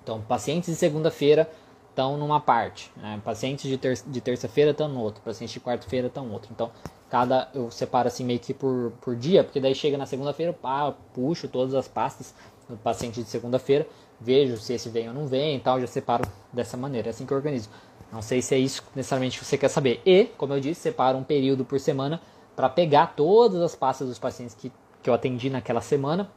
Então, 0.04 0.22
pacientes 0.22 0.70
de 0.70 0.76
segunda-feira 0.76 1.50
estão 1.90 2.18
numa 2.18 2.40
parte, 2.40 2.92
né? 2.98 3.20
pacientes 3.24 3.70
de, 3.70 3.78
ter 3.78 3.98
de 4.06 4.22
terça-feira 4.22 4.72
estão 4.72 4.90
no 4.90 5.00
outro, 5.00 5.22
pacientes 5.24 5.54
de 5.54 5.60
quarta-feira 5.60 6.08
estão 6.08 6.26
no 6.26 6.34
outro. 6.34 6.50
Então, 6.52 6.70
cada 7.10 7.50
eu 7.54 7.72
separo 7.72 8.08
assim 8.08 8.24
meio 8.26 8.40
que 8.40 8.54
por, 8.54 8.92
por 9.02 9.16
dia, 9.16 9.44
porque 9.44 9.60
daí 9.60 9.74
chega 9.74 9.98
na 9.98 10.06
segunda-feira, 10.06 10.52
pá, 10.52 10.94
puxo 11.14 11.48
todas 11.48 11.74
as 11.74 11.88
pastas 11.88 12.36
do 12.70 12.76
paciente 12.78 13.24
de 13.24 13.30
segunda-feira, 13.30 13.88
vejo 14.20 14.58
se 14.58 14.74
esse 14.74 14.90
vem 14.90 15.08
ou 15.08 15.14
não 15.14 15.28
vem 15.28 15.58
e 15.58 15.60
tal, 15.60 15.80
já 15.80 15.88
separo 15.88 16.26
dessa 16.52 16.78
maneira, 16.78 17.10
é 17.10 17.12
assim 17.12 17.26
que 17.26 17.34
eu 17.34 17.38
organizo. 17.38 17.70
Não 18.12 18.22
sei 18.22 18.42
se 18.42 18.56
é 18.56 18.58
isso 18.58 18.84
necessariamente 18.96 19.40
que 19.40 19.46
você 19.46 19.58
quer 19.58 19.70
saber. 19.70 20.02
E, 20.06 20.26
como 20.38 20.54
eu 20.54 20.60
disse, 20.60 20.82
separo 20.82 21.18
um 21.18 21.24
período 21.24 21.66
por 21.66 21.80
semana 21.80 22.22
para 22.56 22.70
pegar 22.70 23.14
todas 23.16 23.62
as 23.62 23.76
pastas 23.76 24.08
dos 24.08 24.20
pacientes 24.20 24.56
que, 24.56 24.72
que 25.04 25.10
eu 25.10 25.14
atendi 25.14 25.50
naquela 25.50 25.82
semana 25.82 26.32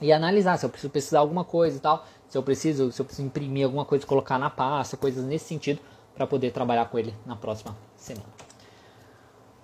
e 0.00 0.12
analisar 0.12 0.56
se 0.56 0.64
eu 0.64 0.70
preciso 0.70 0.90
precisar 0.90 1.20
alguma 1.20 1.44
coisa 1.44 1.76
e 1.76 1.80
tal, 1.80 2.04
se 2.28 2.36
eu 2.36 2.42
preciso, 2.42 2.90
se 2.92 3.00
eu 3.00 3.04
preciso 3.04 3.26
imprimir 3.26 3.64
alguma 3.64 3.84
coisa, 3.84 4.06
colocar 4.06 4.38
na 4.38 4.50
pasta, 4.50 4.96
coisas 4.96 5.24
nesse 5.24 5.46
sentido 5.46 5.80
para 6.14 6.26
poder 6.26 6.50
trabalhar 6.50 6.86
com 6.86 6.98
ele 6.98 7.14
na 7.24 7.36
próxima 7.36 7.76
semana. 7.96 8.26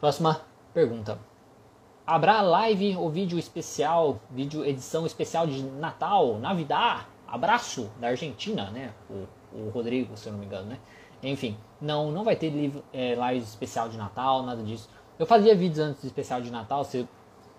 Próxima 0.01 0.41
pergunta. 0.73 1.19
Haverá 2.07 2.41
live 2.41 2.97
ou 2.97 3.11
vídeo 3.11 3.39
especial, 3.39 4.21
vídeo 4.31 4.65
edição 4.65 5.05
especial 5.05 5.47
de 5.47 5.63
Natal, 5.63 6.39
Navidad, 6.39 7.07
abraço 7.29 7.91
da 8.01 8.09
Argentina, 8.09 8.71
né? 8.71 8.93
O, 9.09 9.27
o 9.57 9.71
Rodrigo, 9.71 10.17
se 10.17 10.29
eu 10.29 10.33
não 10.33 10.41
me 10.41 10.47
engano, 10.47 10.67
né? 10.67 10.79
Enfim, 11.23 11.57
não, 11.81 12.11
não 12.11 12.25
vai 12.25 12.37
ter 12.37 12.51
live, 12.51 12.83
é, 12.93 13.15
live 13.15 13.45
especial 13.45 13.89
de 13.89 13.97
Natal, 13.97 14.43
nada 14.43 14.63
disso. 14.63 14.89
Eu 15.19 15.27
fazia 15.27 15.55
vídeos 15.55 15.81
antes 15.81 16.01
do 16.01 16.07
especial 16.07 16.41
de 16.41 16.51
Natal, 16.51 16.85
se 16.85 17.07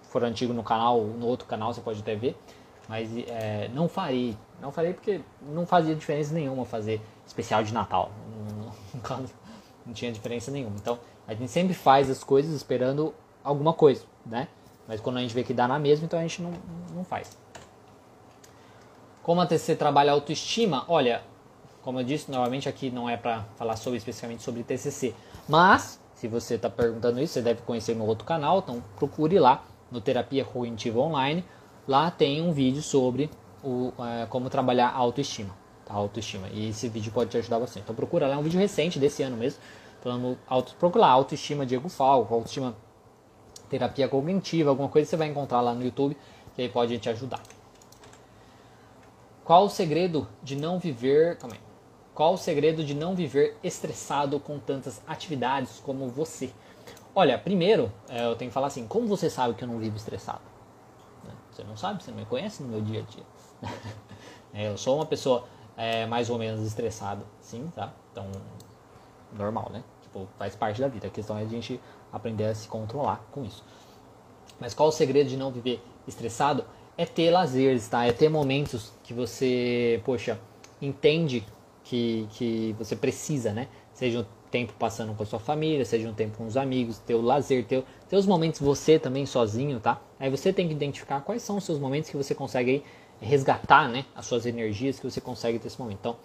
for 0.04 0.24
antigo 0.24 0.54
no 0.54 0.64
canal, 0.64 1.02
no 1.02 1.28
outro 1.28 1.46
canal 1.46 1.74
você 1.74 1.82
pode 1.82 2.00
até 2.00 2.16
ver. 2.16 2.38
Mas 2.88 3.10
é, 3.28 3.70
não 3.74 3.88
farei. 3.88 4.36
Não 4.60 4.72
farei 4.72 4.94
porque 4.94 5.22
não 5.42 5.66
fazia 5.66 5.94
diferença 5.94 6.34
nenhuma 6.34 6.66
fazer 6.66 7.00
especial 7.26 7.64
de 7.64 7.74
Natal. 7.74 8.12
No 8.92 9.02
caso, 9.02 9.30
não 9.86 9.94
tinha 9.94 10.12
diferença 10.12 10.50
nenhuma. 10.50 10.76
Então, 10.76 10.98
a 11.28 11.34
gente 11.36 11.52
sempre 11.52 11.76
faz 11.76 12.10
as 12.10 12.24
coisas 12.24 12.56
esperando 12.56 13.14
alguma 13.44 13.72
coisa, 13.72 14.04
né? 14.26 14.48
Mas 14.88 15.00
quando 15.00 15.18
a 15.18 15.22
gente 15.22 15.36
vê 15.36 15.44
que 15.44 15.54
dá 15.54 15.68
na 15.68 15.78
mesma, 15.78 16.06
então 16.08 16.18
a 16.18 16.24
gente 16.24 16.42
não, 16.42 16.52
não 16.92 17.04
faz. 17.04 17.38
Como 19.30 19.42
a 19.42 19.46
TCC 19.46 19.76
trabalha 19.76 20.12
autoestima? 20.12 20.86
Olha, 20.88 21.22
como 21.84 22.00
eu 22.00 22.04
disse, 22.04 22.32
novamente 22.32 22.68
aqui 22.68 22.90
não 22.90 23.08
é 23.08 23.16
para 23.16 23.44
falar 23.60 23.76
sobre 23.76 23.98
especificamente 23.98 24.42
sobre 24.42 24.64
TCC, 24.64 25.14
mas 25.48 26.02
se 26.16 26.28
você 26.28 26.56
está 26.56 26.68
perguntando 26.68 27.22
isso, 27.22 27.34
você 27.34 27.42
deve 27.44 27.62
conhecer 27.62 27.94
meu 27.94 28.08
outro 28.08 28.26
canal, 28.26 28.58
então 28.58 28.84
procure 28.96 29.38
lá 29.38 29.64
no 29.92 30.02
Terapia 30.02 30.44
Cognitiva 30.44 31.00
Online. 31.00 31.46
Lá 31.88 32.10
tem 32.10 32.42
um 32.42 32.52
vídeo 32.52 32.82
sobre 32.82 33.30
o, 33.64 33.94
é, 34.00 34.26
como 34.26 34.50
trabalhar 34.50 34.88
a 34.88 34.98
autoestima, 34.98 35.56
tá? 35.86 35.94
autoestima. 35.94 36.48
E 36.52 36.70
esse 36.70 36.90
vídeo 36.90 37.12
pode 37.12 37.30
te 37.30 37.38
ajudar 37.38 37.60
bastante. 37.60 37.84
Então 37.84 37.96
procura 37.96 38.26
lá, 38.26 38.34
é 38.34 38.38
um 38.40 38.42
vídeo 38.42 38.60
recente 38.60 38.98
desse 38.98 39.22
ano 39.22 39.38
mesmo, 39.38 39.60
falando 40.02 40.40
auto, 40.48 40.74
procura 40.80 41.06
lá 41.06 41.12
autoestima 41.12 41.68
Diego 41.68 41.88
Falco, 41.88 42.34
autoestima 42.34 42.76
terapia 43.70 44.08
cognitiva, 44.08 44.72
alguma 44.72 44.90
coisa 44.90 45.08
você 45.08 45.16
vai 45.16 45.28
encontrar 45.28 45.62
lá 45.62 45.76
no 45.76 45.84
YouTube 45.84 46.18
que 46.56 46.64
aí 46.64 46.70
pode 46.70 46.98
te 46.98 47.10
ajudar. 47.10 47.59
Qual 49.50 49.66
o 49.66 49.70
segredo 49.70 50.28
de 50.44 50.56
não 50.56 50.78
viver, 50.78 51.36
calma 51.40 51.56
aí, 51.56 51.62
qual 52.14 52.36
o 52.36 52.38
segredo 52.38 52.84
de 52.84 52.94
não 52.94 53.16
viver 53.16 53.58
estressado 53.64 54.40
com 54.40 54.60
tantas 54.60 55.02
atividades 55.08 55.80
como 55.80 56.08
você? 56.08 56.54
Olha, 57.16 57.36
primeiro, 57.36 57.92
é, 58.08 58.28
eu 58.28 58.36
tenho 58.36 58.52
que 58.52 58.54
falar 58.54 58.68
assim: 58.68 58.86
como 58.86 59.08
você 59.08 59.28
sabe 59.28 59.56
que 59.56 59.64
eu 59.64 59.68
não 59.68 59.80
vivo 59.80 59.98
estressado? 59.98 60.44
Né? 61.24 61.34
Você 61.52 61.64
não 61.64 61.76
sabe, 61.76 62.04
você 62.04 62.12
não 62.12 62.20
me 62.20 62.28
conhece 62.28 62.62
no 62.62 62.70
meu 62.70 62.80
dia 62.80 63.00
a 63.00 63.04
dia. 63.04 63.24
É, 64.54 64.68
eu 64.68 64.78
sou 64.78 64.96
uma 64.96 65.06
pessoa 65.06 65.46
é, 65.78 66.06
mais 66.08 66.30
ou 66.30 66.38
menos 66.38 66.66
estressada, 66.66 67.24
sim, 67.40 67.72
tá? 67.76 67.94
Então, 68.12 68.26
normal, 69.34 69.70
né? 69.72 69.84
Tipo, 70.02 70.28
faz 70.40 70.56
parte 70.56 70.82
da 70.82 70.88
vida. 70.88 71.08
A 71.08 71.10
questão 71.10 71.38
é 71.38 71.44
a 71.44 71.46
gente 71.46 71.80
aprender 72.12 72.46
a 72.46 72.56
se 72.56 72.68
controlar 72.68 73.24
com 73.32 73.46
isso. 73.46 73.64
Mas 74.60 74.74
qual 74.74 74.90
o 74.90 74.92
segredo 74.92 75.30
de 75.30 75.38
não 75.38 75.52
viver 75.52 75.84
estressado? 76.08 76.66
É 77.00 77.06
ter 77.06 77.32
lazeres, 77.32 77.88
tá? 77.88 78.06
É 78.06 78.12
ter 78.12 78.28
momentos 78.28 78.92
que 79.04 79.14
você, 79.14 80.02
poxa, 80.04 80.38
entende 80.82 81.46
que, 81.82 82.28
que 82.32 82.76
você 82.78 82.94
precisa, 82.94 83.54
né? 83.54 83.70
Seja 83.94 84.20
um 84.20 84.26
tempo 84.52 84.74
passando 84.78 85.16
com 85.16 85.24
a 85.24 85.26
sua 85.26 85.40
família, 85.40 85.86
seja 85.86 86.10
um 86.10 86.14
tempo 86.14 86.38
com 86.38 86.46
os 86.46 86.58
amigos, 86.58 86.98
ter 86.98 87.16
o 87.16 87.22
lazer, 87.22 87.64
ter 87.64 87.86
os 88.12 88.26
momentos 88.26 88.60
você 88.60 89.00
também 89.00 89.26
sozinho, 89.26 89.80
tá? 89.80 90.02
Aí 90.20 90.30
você 90.30 90.52
tem 90.52 90.68
que 90.68 90.74
identificar 90.74 91.22
quais 91.22 91.42
são 91.42 91.56
os 91.56 91.64
seus 91.64 91.80
momentos 91.80 92.10
que 92.10 92.18
você 92.18 92.36
consegue 92.36 92.84
resgatar, 93.22 93.88
né? 93.88 94.04
As 94.14 94.26
suas 94.26 94.46
energias 94.46 95.00
que 95.00 95.10
você 95.10 95.22
consegue 95.22 95.58
ter 95.58 95.68
esse 95.68 95.80
momento. 95.80 96.00
Então, 96.02 96.18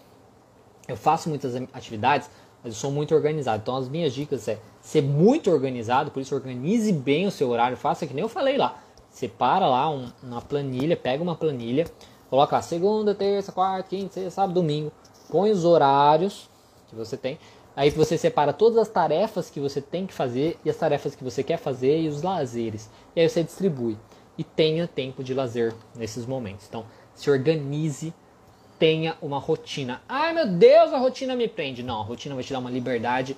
eu 0.89 0.97
faço 0.97 1.29
muitas 1.29 1.55
atividades, 1.73 2.29
mas 2.65 2.73
eu 2.73 2.81
sou 2.81 2.91
muito 2.91 3.15
organizado. 3.15 3.61
Então, 3.63 3.77
as 3.77 3.89
minhas 3.89 4.13
dicas 4.13 4.49
é 4.49 4.59
ser 4.81 5.03
muito 5.03 5.53
organizado, 5.53 6.11
por 6.11 6.19
isso 6.19 6.35
organize 6.35 6.93
bem 6.93 7.29
o 7.29 7.31
seu 7.31 7.49
horário, 7.51 7.77
faça 7.77 8.09
que 8.09 8.13
nem 8.13 8.23
eu 8.23 8.29
falei 8.29 8.57
lá. 8.57 8.83
Separa 9.15 9.67
lá 9.67 9.89
um, 9.89 10.11
uma 10.23 10.43
planilha, 10.43 10.97
pega 10.97 11.23
uma 11.23 11.35
planilha, 11.35 11.87
coloca 12.29 12.57
lá 12.57 12.63
segunda, 12.63 13.15
terça, 13.15 13.51
quarta, 13.51 13.89
quinta, 13.89 14.13
sexta, 14.13 14.31
sábado, 14.31 14.55
domingo 14.55 14.93
põe 15.35 15.51
os 15.51 15.65
horários 15.65 16.49
que 16.89 16.95
você 16.95 17.17
tem. 17.17 17.39
Aí 17.77 17.91
você 17.91 18.17
separa 18.17 18.53
todas 18.53 18.79
as 18.79 18.89
tarefas 18.89 19.51
que 19.51 19.59
você 19.59 19.81
tem 19.81 20.07
que 20.07 20.15
fazer 20.15 20.57
e 20.65 20.71
as 20.71 20.77
tarefas 20.77 21.17
que 21.17 21.25
você 21.25 21.43
quer 21.43 21.57
fazer 21.57 22.03
e 22.03 22.09
os 22.09 22.23
lazeres. 22.23 22.89
E 23.17 23.21
aí 23.21 23.29
você 23.29 23.43
distribui. 23.43 23.99
E 24.39 24.45
tenha 24.45 24.87
tempo 24.87 25.25
de 25.25 25.35
lazer 25.35 25.75
nesses 25.95 26.25
momentos. 26.25 26.67
Então, 26.69 26.85
se 27.15 27.29
organize, 27.31 28.15
tenha 28.79 29.17
uma 29.21 29.39
rotina. 29.39 30.03
Ai 30.09 30.33
meu 30.33 30.47
Deus, 30.47 30.93
a 30.93 30.99
rotina 30.99 31.35
me 31.35 31.49
prende. 31.49 31.83
Não, 31.83 32.01
a 32.01 32.05
rotina 32.05 32.35
vai 32.35 32.45
te 32.45 32.53
dar 32.53 32.61
uma 32.61 32.71
liberdade 32.71 33.37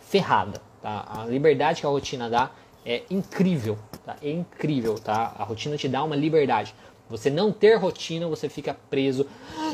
ferrada. 0.00 0.60
Tá? 0.82 1.06
A 1.08 1.24
liberdade 1.24 1.80
que 1.80 1.86
a 1.86 1.90
rotina 1.90 2.28
dá 2.28 2.50
é 2.84 3.04
incrível. 3.10 3.78
Tá? 4.08 4.16
É 4.22 4.30
incrível. 4.30 4.94
Tá? 4.94 5.34
A 5.38 5.44
rotina 5.44 5.76
te 5.76 5.86
dá 5.86 6.02
uma 6.02 6.16
liberdade. 6.16 6.74
Você 7.10 7.30
não 7.30 7.52
ter 7.52 7.76
rotina, 7.76 8.26
você 8.26 8.48
fica 8.48 8.74
preso 8.88 9.26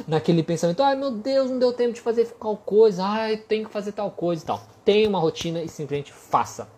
naquele 0.09 0.43
pensamento: 0.43 0.83
ai 0.83 0.97
meu 0.97 1.13
Deus, 1.13 1.51
não 1.51 1.59
deu 1.59 1.73
tempo 1.73 1.93
de 1.93 2.01
fazer 2.01 2.27
tal 2.27 2.57
coisa, 2.57 3.05
ai 3.05 3.37
tenho 3.37 3.67
que 3.67 3.73
fazer 3.73 3.93
tal 3.93 4.11
coisa 4.11 4.43
e 4.43 4.47
tal. 4.47 4.61
Tenha 4.85 5.09
uma 5.09 5.21
rotina 5.21 5.63
e 5.63 5.69
simplesmente 5.69 6.13
faça. 6.13 6.69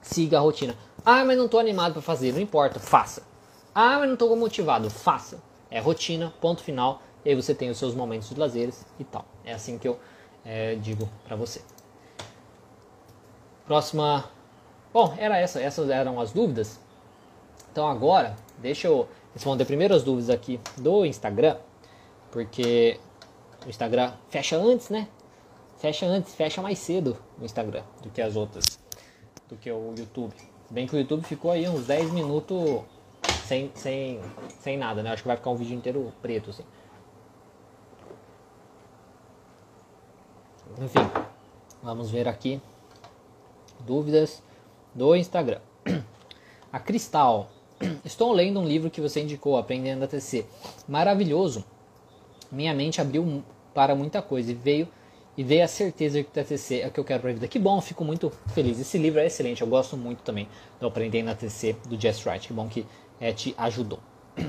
Siga 0.00 0.38
a 0.38 0.40
rotina. 0.40 0.76
Ah, 1.04 1.24
mas 1.24 1.36
não 1.36 1.46
estou 1.46 1.58
animado 1.58 1.94
para 1.94 2.02
fazer, 2.02 2.32
não 2.32 2.40
importa, 2.40 2.78
faça. 2.78 3.22
Ah, 3.74 3.98
mas 3.98 4.06
não 4.06 4.14
estou 4.14 4.34
motivado, 4.36 4.88
faça. 4.88 5.42
É 5.70 5.80
rotina, 5.80 6.32
ponto 6.40 6.62
final. 6.62 7.02
E 7.24 7.30
aí 7.30 7.34
você 7.34 7.54
tem 7.54 7.70
os 7.70 7.78
seus 7.78 7.94
momentos 7.94 8.28
de 8.28 8.38
lazeres 8.38 8.84
e 8.98 9.04
tal. 9.04 9.24
É 9.44 9.52
assim 9.52 9.78
que 9.78 9.88
eu 9.88 9.98
é, 10.44 10.76
digo 10.76 11.08
para 11.26 11.36
você. 11.36 11.62
Próxima. 13.66 14.24
Bom, 14.92 15.14
era 15.16 15.38
essa. 15.38 15.60
Essas 15.60 15.88
eram 15.88 16.20
as 16.20 16.32
dúvidas. 16.32 16.80
Então 17.72 17.88
agora, 17.88 18.36
deixa 18.58 18.86
eu 18.86 19.08
responder 19.32 19.64
primeiro 19.64 19.94
as 19.94 20.02
dúvidas 20.02 20.28
aqui 20.28 20.60
do 20.76 21.06
Instagram, 21.06 21.56
porque 22.30 23.00
o 23.64 23.70
Instagram 23.70 24.12
fecha 24.28 24.58
antes, 24.58 24.90
né? 24.90 25.08
Fecha 25.78 26.04
antes, 26.04 26.34
fecha 26.34 26.60
mais 26.60 26.78
cedo 26.78 27.16
o 27.40 27.44
Instagram 27.46 27.82
do 28.02 28.10
que 28.10 28.20
as 28.20 28.36
outras, 28.36 28.78
do 29.48 29.56
que 29.56 29.72
o 29.72 29.94
YouTube. 29.96 30.34
Bem 30.68 30.86
que 30.86 30.94
o 30.94 30.98
YouTube 30.98 31.24
ficou 31.24 31.50
aí 31.50 31.66
uns 31.66 31.86
10 31.86 32.12
minutos 32.12 32.82
sem, 33.46 33.72
sem, 33.74 34.20
sem 34.60 34.76
nada, 34.76 35.02
né? 35.02 35.10
Acho 35.10 35.22
que 35.22 35.28
vai 35.28 35.38
ficar 35.38 35.48
um 35.48 35.56
vídeo 35.56 35.74
inteiro 35.74 36.12
preto, 36.20 36.50
assim. 36.50 36.64
Enfim, 40.78 41.10
vamos 41.82 42.10
ver 42.10 42.28
aqui 42.28 42.60
dúvidas 43.80 44.42
do 44.94 45.16
Instagram. 45.16 45.60
A 46.70 46.78
Cristal 46.78 47.50
Estou 48.04 48.32
lendo 48.32 48.60
um 48.60 48.66
livro 48.66 48.90
que 48.90 49.00
você 49.00 49.22
indicou, 49.22 49.56
Aprendendo 49.56 50.04
a 50.04 50.08
Tecer. 50.08 50.46
Maravilhoso. 50.88 51.64
Minha 52.50 52.74
mente 52.74 53.00
abriu 53.00 53.42
para 53.74 53.94
muita 53.94 54.20
coisa 54.20 54.50
e 54.50 54.54
veio 54.54 54.88
e 55.36 55.42
veio 55.42 55.64
a 55.64 55.68
certeza 55.68 56.18
de 56.18 56.24
que 56.24 56.30
o 56.30 56.32
TCC 56.32 56.80
é 56.80 56.88
o 56.88 56.90
que 56.90 57.00
eu 57.00 57.04
quero 57.04 57.20
para 57.20 57.30
a 57.30 57.32
vida. 57.32 57.48
Que 57.48 57.58
bom, 57.58 57.80
fico 57.80 58.04
muito 58.04 58.30
feliz. 58.48 58.78
Esse 58.78 58.98
livro 58.98 59.20
é 59.20 59.26
excelente, 59.26 59.62
eu 59.62 59.68
gosto 59.68 59.96
muito 59.96 60.22
também 60.22 60.46
do 60.78 60.86
Aprendendo 60.86 61.30
a 61.30 61.34
TCC 61.34 61.76
do 61.86 61.98
Jess 61.98 62.26
Wright. 62.26 62.46
Que 62.46 62.52
bom 62.52 62.68
que 62.68 62.86
é, 63.20 63.32
te 63.32 63.54
ajudou. 63.56 63.98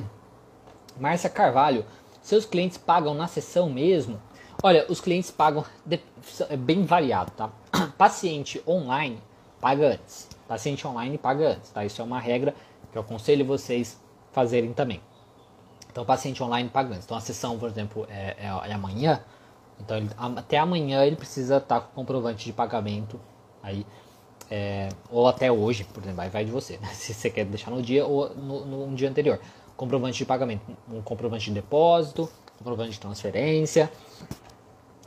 Márcia 1.00 1.30
Carvalho, 1.30 1.86
seus 2.22 2.46
clientes 2.46 2.78
pagam 2.78 3.14
na 3.14 3.28
sessão 3.28 3.70
mesmo? 3.70 4.22
Olha, 4.62 4.86
os 4.90 5.00
clientes 5.00 5.32
pagam 5.32 5.66
de, 5.86 6.00
é 6.50 6.58
bem 6.58 6.86
variado, 6.86 7.32
tá? 7.32 7.50
Paciente 7.98 8.62
online 8.68 9.20
paga 9.60 9.94
antes. 9.94 10.28
Paciente 10.48 10.86
online 10.86 11.18
paga 11.18 11.52
antes, 11.52 11.70
tá? 11.72 11.86
Isso 11.86 12.02
é 12.02 12.04
uma 12.04 12.20
regra 12.20 12.54
que 12.94 12.98
eu 12.98 13.02
aconselho 13.02 13.44
vocês 13.44 14.00
fazerem 14.32 14.72
também. 14.72 15.02
Então, 15.92 16.06
paciente 16.06 16.42
online 16.42 16.70
pagando. 16.70 17.02
Então, 17.04 17.18
a 17.18 17.20
sessão, 17.20 17.58
por 17.60 17.70
exemplo, 17.70 18.08
é, 18.10 18.36
é, 18.38 18.70
é 18.70 18.74
amanhã. 18.74 19.22
Então, 19.80 19.98
ele, 19.98 20.10
até 20.18 20.58
amanhã 20.58 21.04
ele 21.04 21.16
precisa 21.16 21.58
estar 21.58 21.82
com 21.82 21.96
comprovante 21.96 22.46
de 22.46 22.54
pagamento 22.54 23.20
aí. 23.62 23.86
É, 24.50 24.90
ou 25.10 25.28
até 25.28 25.52
hoje, 25.52 25.84
por 25.84 26.04
exemplo, 26.04 26.22
aí 26.22 26.30
vai 26.30 26.46
de 26.46 26.52
você, 26.52 26.78
né? 26.78 26.88
se 26.94 27.14
você 27.14 27.30
quer 27.30 27.46
deixar 27.46 27.72
no 27.72 27.82
dia 27.82 28.06
ou 28.06 28.30
no, 28.36 28.88
no 28.88 28.96
dia 28.96 29.10
anterior. 29.10 29.40
Comprovante 29.76 30.20
de 30.20 30.26
pagamento, 30.26 30.62
um 30.88 31.02
comprovante 31.02 31.46
de 31.46 31.52
depósito, 31.52 32.30
comprovante 32.60 32.92
de 32.92 33.00
transferência, 33.00 33.92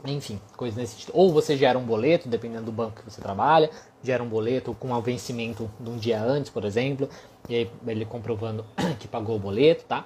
enfim, 0.05 0.39
coisas 0.55 0.77
nesse 0.77 0.93
sentido. 0.93 1.11
Ou 1.13 1.31
você 1.31 1.57
gera 1.57 1.77
um 1.77 1.83
boleto, 1.83 2.29
dependendo 2.29 2.65
do 2.65 2.71
banco 2.71 3.01
que 3.01 3.09
você 3.09 3.21
trabalha, 3.21 3.69
gera 4.03 4.21
um 4.21 4.27
boleto 4.27 4.73
com 4.73 4.91
um 4.91 5.01
vencimento 5.01 5.69
de 5.79 5.89
um 5.89 5.97
dia 5.97 6.21
antes, 6.21 6.51
por 6.51 6.63
exemplo, 6.65 7.09
e 7.49 7.55
aí 7.55 7.71
ele 7.87 8.05
comprovando 8.05 8.65
que 8.99 9.07
pagou 9.07 9.35
o 9.35 9.39
boleto, 9.39 9.85
tá? 9.85 10.05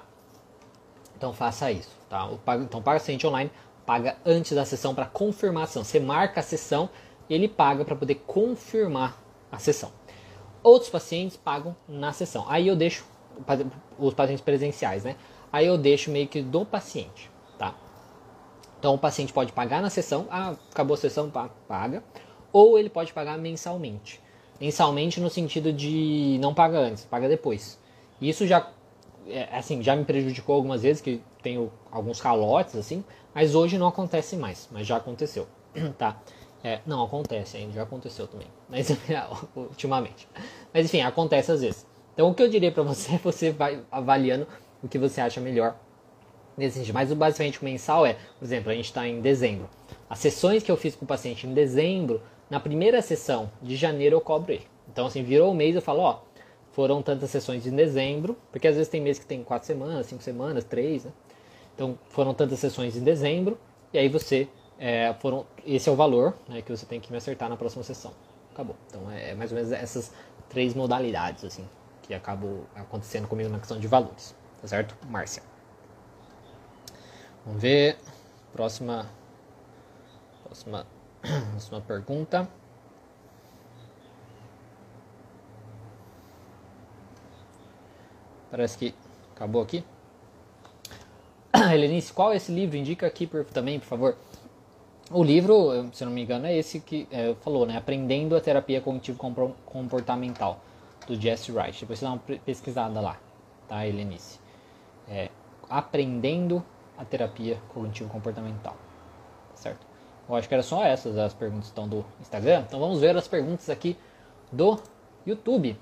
Então 1.16 1.32
faça 1.32 1.70
isso, 1.70 1.90
tá? 2.08 2.28
Então 2.60 2.82
paga 2.82 2.98
paciente 2.98 3.26
online, 3.26 3.50
paga 3.86 4.16
antes 4.24 4.52
da 4.52 4.64
sessão 4.64 4.94
para 4.94 5.06
confirmação. 5.06 5.84
Você 5.84 6.00
marca 6.00 6.40
a 6.40 6.42
sessão 6.42 6.90
ele 7.34 7.48
paga 7.48 7.84
para 7.84 7.96
poder 7.96 8.16
confirmar 8.26 9.20
a 9.50 9.58
sessão. 9.58 9.90
Outros 10.62 10.90
pacientes 10.90 11.36
pagam 11.36 11.74
na 11.88 12.12
sessão. 12.12 12.44
Aí 12.48 12.68
eu 12.68 12.76
deixo 12.76 13.04
os 13.98 14.14
pacientes 14.14 14.44
presenciais, 14.44 15.04
né? 15.04 15.16
Aí 15.52 15.66
eu 15.66 15.76
deixo 15.76 16.10
meio 16.10 16.28
que 16.28 16.40
do 16.42 16.64
paciente, 16.64 17.30
tá? 17.58 17.74
Então 18.78 18.94
o 18.94 18.98
paciente 18.98 19.32
pode 19.32 19.52
pagar 19.52 19.82
na 19.82 19.90
sessão, 19.90 20.26
ah, 20.30 20.54
acabou 20.70 20.94
a 20.94 20.96
sessão, 20.96 21.30
paga, 21.68 22.02
ou 22.52 22.78
ele 22.78 22.88
pode 22.88 23.12
pagar 23.12 23.38
mensalmente. 23.38 24.20
Mensalmente 24.62 25.20
no 25.20 25.28
sentido 25.28 25.72
de 25.72 26.38
não 26.40 26.54
paga 26.54 26.78
antes, 26.78 27.04
paga 27.04 27.28
depois. 27.28 27.80
Isso 28.20 28.46
já 28.46 28.70
é, 29.26 29.48
assim, 29.58 29.82
já 29.82 29.96
me 29.96 30.04
prejudicou 30.04 30.54
algumas 30.54 30.82
vezes 30.82 31.02
que 31.02 31.20
tenho 31.42 31.72
alguns 31.90 32.20
calotes 32.20 32.76
assim, 32.76 33.04
mas 33.34 33.56
hoje 33.56 33.76
não 33.76 33.88
acontece 33.88 34.36
mais, 34.36 34.68
mas 34.70 34.86
já 34.86 34.98
aconteceu, 34.98 35.48
tá? 35.98 36.16
É, 36.62 36.78
não 36.86 37.02
acontece 37.02 37.56
ainda, 37.56 37.72
já 37.72 37.82
aconteceu 37.82 38.28
também, 38.28 38.46
mas 38.70 38.88
ultimamente. 39.56 40.28
Mas 40.72 40.86
enfim, 40.86 41.00
acontece 41.00 41.50
às 41.50 41.60
vezes. 41.60 41.84
Então 42.14 42.30
o 42.30 42.34
que 42.34 42.44
eu 42.44 42.48
diria 42.48 42.70
para 42.70 42.84
você 42.84 43.16
é 43.16 43.18
você 43.18 43.50
vai 43.50 43.82
avaliando 43.90 44.46
o 44.80 44.86
que 44.86 44.96
você 44.96 45.20
acha 45.20 45.40
melhor 45.40 45.76
nesse 46.56 46.78
sentido. 46.78 46.94
Mas 46.94 47.10
o 47.10 47.16
basicamente 47.16 47.64
mensal 47.64 48.06
é, 48.06 48.12
por 48.38 48.44
exemplo, 48.44 48.70
a 48.70 48.74
gente 48.76 48.84
está 48.84 49.08
em 49.08 49.20
dezembro. 49.20 49.68
As 50.08 50.20
sessões 50.20 50.62
que 50.62 50.70
eu 50.70 50.76
fiz 50.76 50.94
com 50.94 51.04
o 51.04 51.08
paciente 51.08 51.48
em 51.48 51.52
dezembro, 51.52 52.22
na 52.52 52.60
primeira 52.60 53.00
sessão 53.00 53.50
de 53.62 53.76
janeiro 53.76 54.16
eu 54.16 54.20
cobro 54.20 54.52
ele. 54.52 54.68
Então, 54.86 55.06
assim, 55.06 55.22
virou 55.22 55.50
o 55.50 55.54
mês, 55.54 55.74
eu 55.74 55.80
falo, 55.80 56.00
ó, 56.00 56.20
foram 56.72 57.00
tantas 57.00 57.30
sessões 57.30 57.66
em 57.66 57.74
dezembro, 57.74 58.36
porque 58.50 58.68
às 58.68 58.74
vezes 58.74 58.90
tem 58.90 59.00
mês 59.00 59.18
que 59.18 59.24
tem 59.24 59.42
quatro 59.42 59.66
semanas, 59.66 60.04
cinco 60.04 60.22
semanas, 60.22 60.62
três, 60.62 61.06
né? 61.06 61.12
Então, 61.74 61.98
foram 62.10 62.34
tantas 62.34 62.58
sessões 62.58 62.94
em 62.94 63.02
dezembro, 63.02 63.58
e 63.90 63.96
aí 63.96 64.06
você, 64.06 64.46
é, 64.78 65.14
foram, 65.14 65.46
esse 65.64 65.88
é 65.88 65.92
o 65.92 65.96
valor 65.96 66.34
né, 66.46 66.60
que 66.60 66.70
você 66.70 66.84
tem 66.84 67.00
que 67.00 67.10
me 67.10 67.16
acertar 67.16 67.48
na 67.48 67.56
próxima 67.56 67.82
sessão. 67.84 68.12
Acabou. 68.52 68.76
Então, 68.86 69.10
é, 69.10 69.30
é 69.30 69.34
mais 69.34 69.50
ou 69.50 69.56
menos 69.56 69.72
essas 69.72 70.12
três 70.50 70.74
modalidades, 70.74 71.46
assim, 71.46 71.66
que 72.02 72.12
acabam 72.12 72.66
acontecendo 72.76 73.26
comigo 73.26 73.48
na 73.48 73.60
questão 73.60 73.80
de 73.80 73.86
valores. 73.86 74.34
Tá 74.60 74.68
certo? 74.68 74.94
Márcia. 75.08 75.42
Vamos 77.46 77.62
ver. 77.62 77.96
Próxima. 78.52 79.08
Próxima, 80.44 80.86
próxima 81.52 81.80
pergunta. 81.80 82.48
Parece 88.50 88.76
que 88.76 88.94
acabou 89.34 89.62
aqui. 89.62 89.84
Helenice, 91.72 92.12
qual 92.12 92.32
esse 92.34 92.52
livro? 92.52 92.76
Indica 92.76 93.06
aqui 93.06 93.26
por, 93.26 93.44
também, 93.44 93.78
por 93.78 93.86
favor. 93.86 94.16
O 95.10 95.22
livro, 95.22 95.90
se 95.92 96.04
não 96.04 96.12
me 96.12 96.22
engano, 96.22 96.46
é 96.46 96.56
esse 96.56 96.80
que 96.80 97.06
é, 97.10 97.34
falou, 97.40 97.66
né? 97.66 97.76
Aprendendo 97.76 98.36
a 98.36 98.40
Terapia 98.40 98.80
Cognitivo 98.80 99.18
Comportamental, 99.64 100.60
do 101.06 101.20
Jesse 101.20 101.52
Wright. 101.52 101.80
Depois 101.80 101.98
você 101.98 102.04
dá 102.04 102.12
uma 102.12 102.18
pesquisada 102.18 103.00
lá, 103.00 103.18
tá, 103.68 103.86
Helenice? 103.86 104.38
É, 105.08 105.30
Aprendendo 105.68 106.62
a 106.98 107.04
terapia 107.04 107.58
cognitivo-comportamental. 107.72 108.76
Eu 110.32 110.38
acho 110.38 110.48
que 110.48 110.54
era 110.54 110.62
só 110.62 110.82
essas 110.82 111.18
as 111.18 111.34
perguntas 111.34 111.66
estão 111.66 111.86
do 111.86 112.02
Instagram. 112.18 112.64
Então 112.66 112.80
vamos 112.80 113.00
ver 113.00 113.14
as 113.14 113.28
perguntas 113.28 113.68
aqui 113.68 113.98
do 114.50 114.80
YouTube. 115.26 115.78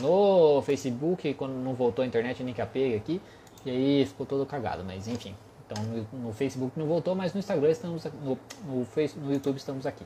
No 0.00 0.60
Facebook, 0.62 1.32
quando 1.34 1.52
não 1.52 1.72
voltou 1.72 2.02
a 2.02 2.06
internet, 2.06 2.42
nem 2.42 2.52
que 2.52 2.60
a 2.60 2.66
pega 2.66 2.96
aqui. 2.96 3.22
E 3.64 3.70
aí 3.70 4.04
ficou 4.04 4.26
todo 4.26 4.44
cagado, 4.44 4.82
mas 4.82 5.06
enfim. 5.06 5.36
Então 5.64 5.80
no, 6.12 6.32
Facebook 6.32 6.76
não 6.76 6.86
voltou, 6.86 7.14
mas 7.14 7.32
no 7.32 7.38
Instagram 7.38 7.70
estamos 7.70 8.04
no, 8.04 8.36
no, 8.64 8.86
no 9.18 9.32
YouTube 9.32 9.56
estamos 9.56 9.86
aqui. 9.86 10.04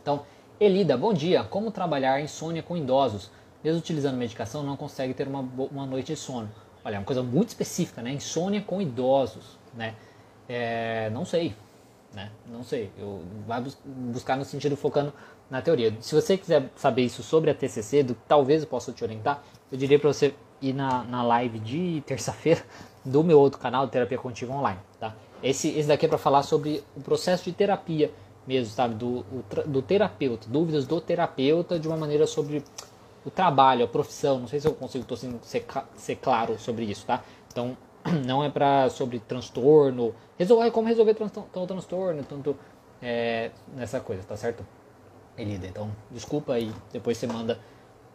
Então, 0.00 0.24
Elida, 0.58 0.96
bom 0.96 1.12
dia. 1.12 1.44
Como 1.44 1.70
trabalhar 1.70 2.22
insônia 2.22 2.62
com 2.62 2.74
idosos? 2.74 3.30
Mesmo 3.62 3.80
utilizando 3.80 4.16
medicação, 4.16 4.62
não 4.62 4.78
consegue 4.78 5.12
ter 5.12 5.28
uma, 5.28 5.40
uma 5.40 5.84
noite 5.84 6.06
de 6.06 6.16
sono. 6.16 6.50
Olha, 6.82 6.96
é 6.96 6.98
uma 6.98 7.04
coisa 7.04 7.22
muito 7.22 7.50
específica, 7.50 8.00
né? 8.00 8.12
Insônia 8.12 8.62
com 8.62 8.80
idosos, 8.80 9.58
né? 9.74 9.94
É, 10.48 11.10
não 11.10 11.26
sei, 11.26 11.54
né? 12.14 12.30
Não 12.46 12.62
sei. 12.62 12.90
Eu 12.98 13.22
vai 13.46 13.62
buscar 13.84 14.36
no 14.36 14.44
sentido 14.44 14.76
focando 14.76 15.12
na 15.50 15.60
teoria. 15.60 15.94
Se 16.00 16.14
você 16.14 16.36
quiser 16.38 16.70
saber 16.76 17.02
isso 17.02 17.22
sobre 17.22 17.50
a 17.50 17.54
TCC, 17.54 18.02
do, 18.02 18.14
talvez 18.26 18.62
eu 18.62 18.68
possa 18.68 18.92
te 18.92 19.04
orientar. 19.04 19.42
Eu 19.70 19.76
diria 19.76 19.98
para 19.98 20.12
você 20.12 20.34
ir 20.62 20.72
na, 20.72 21.04
na 21.04 21.22
live 21.22 21.58
de 21.58 22.02
terça-feira 22.06 22.62
do 23.04 23.22
meu 23.22 23.38
outro 23.38 23.60
canal, 23.60 23.86
Terapia 23.88 24.16
Contiva 24.16 24.52
Online, 24.52 24.80
tá? 24.98 25.14
Esse, 25.42 25.68
esse 25.68 25.86
daqui 25.86 26.06
é 26.06 26.08
para 26.08 26.16
falar 26.16 26.42
sobre 26.42 26.82
o 26.96 27.00
processo 27.00 27.44
de 27.44 27.52
terapia 27.52 28.10
mesmo, 28.46 28.72
sabe? 28.72 28.94
Do, 28.94 29.24
do 29.66 29.82
terapeuta, 29.82 30.48
dúvidas 30.48 30.86
do 30.86 31.00
terapeuta 31.00 31.78
de 31.78 31.86
uma 31.86 31.96
maneira 31.96 32.26
sobre 32.26 32.64
o 33.24 33.30
trabalho, 33.30 33.84
a 33.84 33.88
profissão. 33.88 34.38
Não 34.38 34.46
sei 34.48 34.60
se 34.60 34.66
eu 34.66 34.72
consigo 34.72 35.04
tô 35.04 35.16
sendo, 35.16 35.38
ser, 35.42 35.66
ser 35.96 36.16
claro 36.16 36.58
sobre 36.58 36.84
isso, 36.84 37.04
tá? 37.04 37.22
Então, 37.50 37.76
não 38.26 38.44
é 38.44 38.50
para 38.50 38.88
sobre 38.90 39.18
transtorno, 39.18 40.14
resolver 40.38 40.70
como 40.70 40.88
resolver 40.88 41.14
tanto 41.14 41.66
transtorno, 41.66 42.22
tanto 42.22 42.56
é, 43.02 43.50
nessa 43.74 44.00
coisa, 44.00 44.22
tá 44.22 44.36
certo? 44.36 44.64
Elida, 45.36 45.66
então 45.66 45.90
desculpa 46.10 46.54
aí, 46.54 46.72
depois 46.92 47.18
você 47.18 47.26
manda 47.26 47.58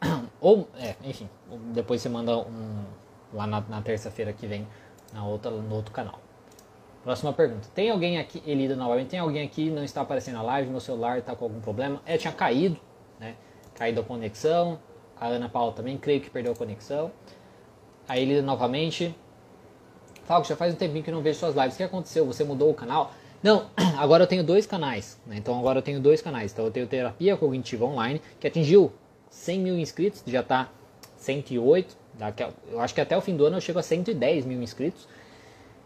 ou 0.39 0.67
é, 0.77 0.95
enfim, 1.03 1.29
depois 1.73 2.01
você 2.01 2.09
manda 2.09 2.37
um 2.37 2.83
lá 3.33 3.45
na, 3.45 3.61
na 3.61 3.81
terça-feira 3.81 4.33
que 4.33 4.47
vem 4.47 4.67
na 5.13 5.25
outra 5.25 5.51
no 5.51 5.75
outro 5.75 5.91
canal. 5.91 6.19
Próxima 7.03 7.31
pergunta. 7.31 7.69
Tem 7.73 7.89
alguém 7.89 8.19
aqui, 8.19 8.43
Elida 8.45 8.75
novamente, 8.75 9.09
tem 9.09 9.19
alguém 9.19 9.45
aqui 9.45 9.69
não 9.69 9.83
está 9.83 10.01
aparecendo 10.01 10.35
na 10.35 10.41
live, 10.43 10.69
meu 10.69 10.79
celular 10.79 11.17
está 11.19 11.35
com 11.35 11.45
algum 11.45 11.61
problema? 11.61 12.01
É, 12.05 12.17
tinha 12.17 12.33
caído, 12.33 12.79
né? 13.19 13.35
Caído 13.73 14.01
a 14.01 14.03
conexão, 14.03 14.79
a 15.19 15.27
Ana 15.27 15.49
Paula 15.49 15.71
também, 15.73 15.97
creio 15.97 16.21
que 16.21 16.29
perdeu 16.29 16.51
a 16.51 16.55
conexão. 16.55 17.11
A 18.07 18.17
Elida 18.17 18.41
novamente. 18.41 19.15
Falco, 20.29 20.47
já 20.47 20.55
faz 20.55 20.75
um 20.75 20.77
tempinho 20.77 21.03
que 21.03 21.09
não 21.09 21.23
vejo 21.23 21.39
suas 21.39 21.55
lives. 21.55 21.73
O 21.73 21.77
que 21.77 21.81
aconteceu? 21.81 22.23
Você 22.27 22.43
mudou 22.43 22.69
o 22.69 22.73
canal? 22.75 23.11
Não, 23.41 23.65
agora 23.97 24.25
eu 24.25 24.27
tenho 24.27 24.43
dois 24.43 24.67
canais. 24.67 25.19
Né? 25.25 25.37
Então 25.37 25.57
agora 25.57 25.79
eu 25.79 25.81
tenho 25.81 25.99
dois 25.99 26.21
canais. 26.21 26.51
Então 26.51 26.65
eu 26.65 26.69
tenho 26.69 26.85
Terapia 26.85 27.35
Cognitiva 27.35 27.83
Online, 27.83 28.21
que 28.39 28.45
atingiu 28.45 28.91
100 29.31 29.59
mil 29.59 29.79
inscritos, 29.79 30.21
já 30.27 30.41
está 30.41 30.69
108. 31.17 31.97
Daqui 32.13 32.43
a, 32.43 32.51
eu 32.71 32.79
acho 32.79 32.93
que 32.93 33.01
até 33.01 33.17
o 33.17 33.21
fim 33.21 33.35
do 33.35 33.43
ano 33.43 33.57
eu 33.57 33.61
chego 33.61 33.79
a 33.79 33.81
110 33.81 34.45
mil 34.45 34.61
inscritos. 34.61 35.07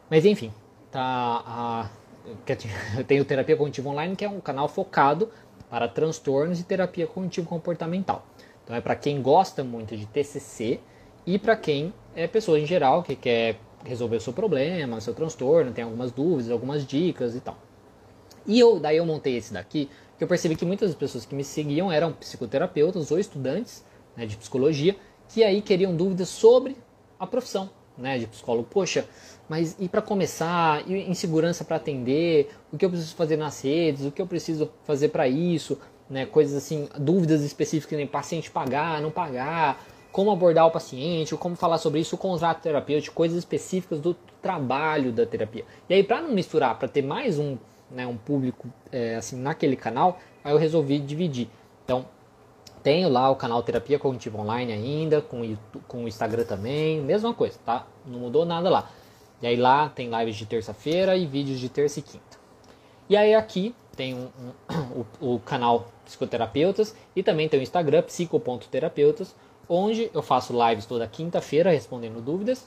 Mas 0.10 0.26
enfim, 0.26 0.52
tá 0.92 1.02
a, 1.02 1.90
eu 3.00 3.06
tenho 3.06 3.24
Terapia 3.24 3.56
Cognitiva 3.56 3.88
Online, 3.88 4.14
que 4.14 4.26
é 4.26 4.30
um 4.30 4.42
canal 4.42 4.68
focado 4.68 5.30
para 5.70 5.88
transtornos 5.88 6.60
e 6.60 6.66
terapia 6.66 7.08
cognitivo 7.08 7.48
comportamental. 7.48 8.26
Então 8.62 8.76
é 8.76 8.82
para 8.82 8.98
quem 8.98 9.22
gosta 9.22 9.64
muito 9.64 9.96
de 9.96 10.06
TCC 10.06 10.82
e 11.26 11.40
para 11.40 11.56
quem 11.56 11.94
é 12.14 12.28
pessoa 12.28 12.60
em 12.60 12.66
geral 12.66 13.04
que 13.04 13.16
quer 13.16 13.58
resolver 13.86 14.18
o 14.18 14.22
seu 14.22 14.34
problema, 14.34 14.98
o 14.98 15.02
seu 15.02 15.14
transtorno, 15.14 15.72
tem 15.72 15.84
algumas 15.84 16.12
dúvidas, 16.12 16.52
algumas 16.52 16.86
dicas 16.86 17.36
e 17.36 17.40
tal. 17.40 17.58
E 18.46 18.60
eu, 18.60 18.80
daí 18.80 18.98
eu 18.98 19.06
montei 19.06 19.38
esse 19.38 19.54
daqui, 19.54 19.90
que 20.18 20.24
eu 20.24 20.28
percebi 20.28 20.56
que 20.56 20.66
muitas 20.66 20.94
pessoas 20.96 21.26
que 21.26 21.36
me 21.36 21.44
seguiam 21.44 21.92
eram 21.92 22.12
psicoterapeutas 22.12 23.12
ou 23.12 23.20
estudantes 23.20 23.84
né, 24.16 24.26
de 24.26 24.36
psicologia, 24.38 24.96
que 25.30 25.44
aí 25.44 25.62
queriam 25.62 25.96
dúvidas 25.96 26.30
sobre 26.30 26.76
a 27.20 27.26
profissão 27.26 27.70
né, 27.98 28.18
de 28.18 28.28
psicólogo. 28.28 28.68
Poxa, 28.70 29.06
mas 29.48 29.76
e 29.80 29.88
para 29.88 30.02
começar, 30.02 30.84
e 30.90 31.10
insegurança 31.10 31.64
para 31.64 31.78
atender, 31.78 32.50
o 32.72 32.78
que 32.78 32.86
eu 32.86 32.90
preciso 32.90 33.16
fazer 33.16 33.38
nas 33.38 33.62
redes, 33.62 34.06
o 34.06 34.12
que 34.12 34.22
eu 34.22 34.28
preciso 34.28 34.72
fazer 34.84 35.10
para 35.10 35.28
isso, 35.28 35.80
né, 36.10 36.26
coisas 36.26 36.56
assim, 36.56 36.88
dúvidas 37.00 37.44
específicas, 37.44 37.98
nem 37.98 38.08
paciente 38.08 38.52
pagar, 38.52 39.02
não 39.02 39.12
pagar, 39.12 39.84
como 40.14 40.32
abordar 40.32 40.68
o 40.68 40.72
paciente, 40.72 41.36
como 41.36 41.56
falar 41.56 41.80
sobre 41.80 42.00
isso, 42.00 42.16
o 42.16 42.18
contrato 42.20 42.62
terapêutico, 42.62 43.16
coisas 43.16 43.40
específicas 43.40 44.00
do 44.00 44.16
trabalho 44.42 45.12
da 45.12 45.26
terapia. 45.26 45.66
E 45.90 45.94
aí, 45.96 46.04
para 46.04 46.22
não 46.22 46.32
misturar, 46.32 46.78
para 46.78 46.88
ter 46.88 47.02
mais 47.02 47.40
um, 47.40 47.58
né, 47.90 48.06
um 48.06 48.16
público 48.16 48.68
é, 48.92 49.16
assim 49.16 49.36
naquele 49.36 49.76
canal, 49.76 50.20
aí 50.44 50.54
eu 50.54 50.58
resolvi 50.58 51.00
dividir. 51.00 51.50
Então, 51.84 52.06
tenho 52.84 53.10
lá 53.10 53.32
o 53.32 53.36
canal 53.36 53.64
Terapia 53.64 53.98
Cognitiva 53.98 54.38
Online 54.40 54.72
ainda, 54.72 55.20
com 55.20 55.58
com 55.88 56.04
o 56.04 56.08
Instagram 56.08 56.44
também, 56.44 57.02
mesma 57.02 57.34
coisa, 57.34 57.58
tá? 57.66 57.88
Não 58.06 58.20
mudou 58.20 58.46
nada 58.46 58.70
lá. 58.70 58.92
E 59.42 59.48
aí 59.48 59.56
lá 59.56 59.90
tem 59.90 60.10
lives 60.16 60.36
de 60.36 60.46
terça-feira 60.46 61.18
e 61.18 61.26
vídeos 61.26 61.60
de 61.60 61.70
terça 61.70 62.00
e 62.00 62.04
quinta. 62.04 62.38
E 63.10 63.18
aí 63.18 63.34
aqui 63.34 63.76
tem 63.96 64.14
um, 64.14 64.30
um, 64.40 65.06
o, 65.22 65.36
o, 65.36 65.40
canal 65.40 65.88
Psicoterapeutas 66.06 66.96
e 67.16 67.24
também 67.24 67.50
tem 67.50 67.60
o 67.60 67.64
Instagram 67.64 68.04
psico.terapeutas, 68.04 69.36
onde 69.68 70.10
eu 70.14 70.22
faço 70.22 70.54
lives 70.68 70.86
toda 70.86 71.08
quinta-feira 71.08 71.72
respondendo 71.72 72.22
dúvidas 72.22 72.64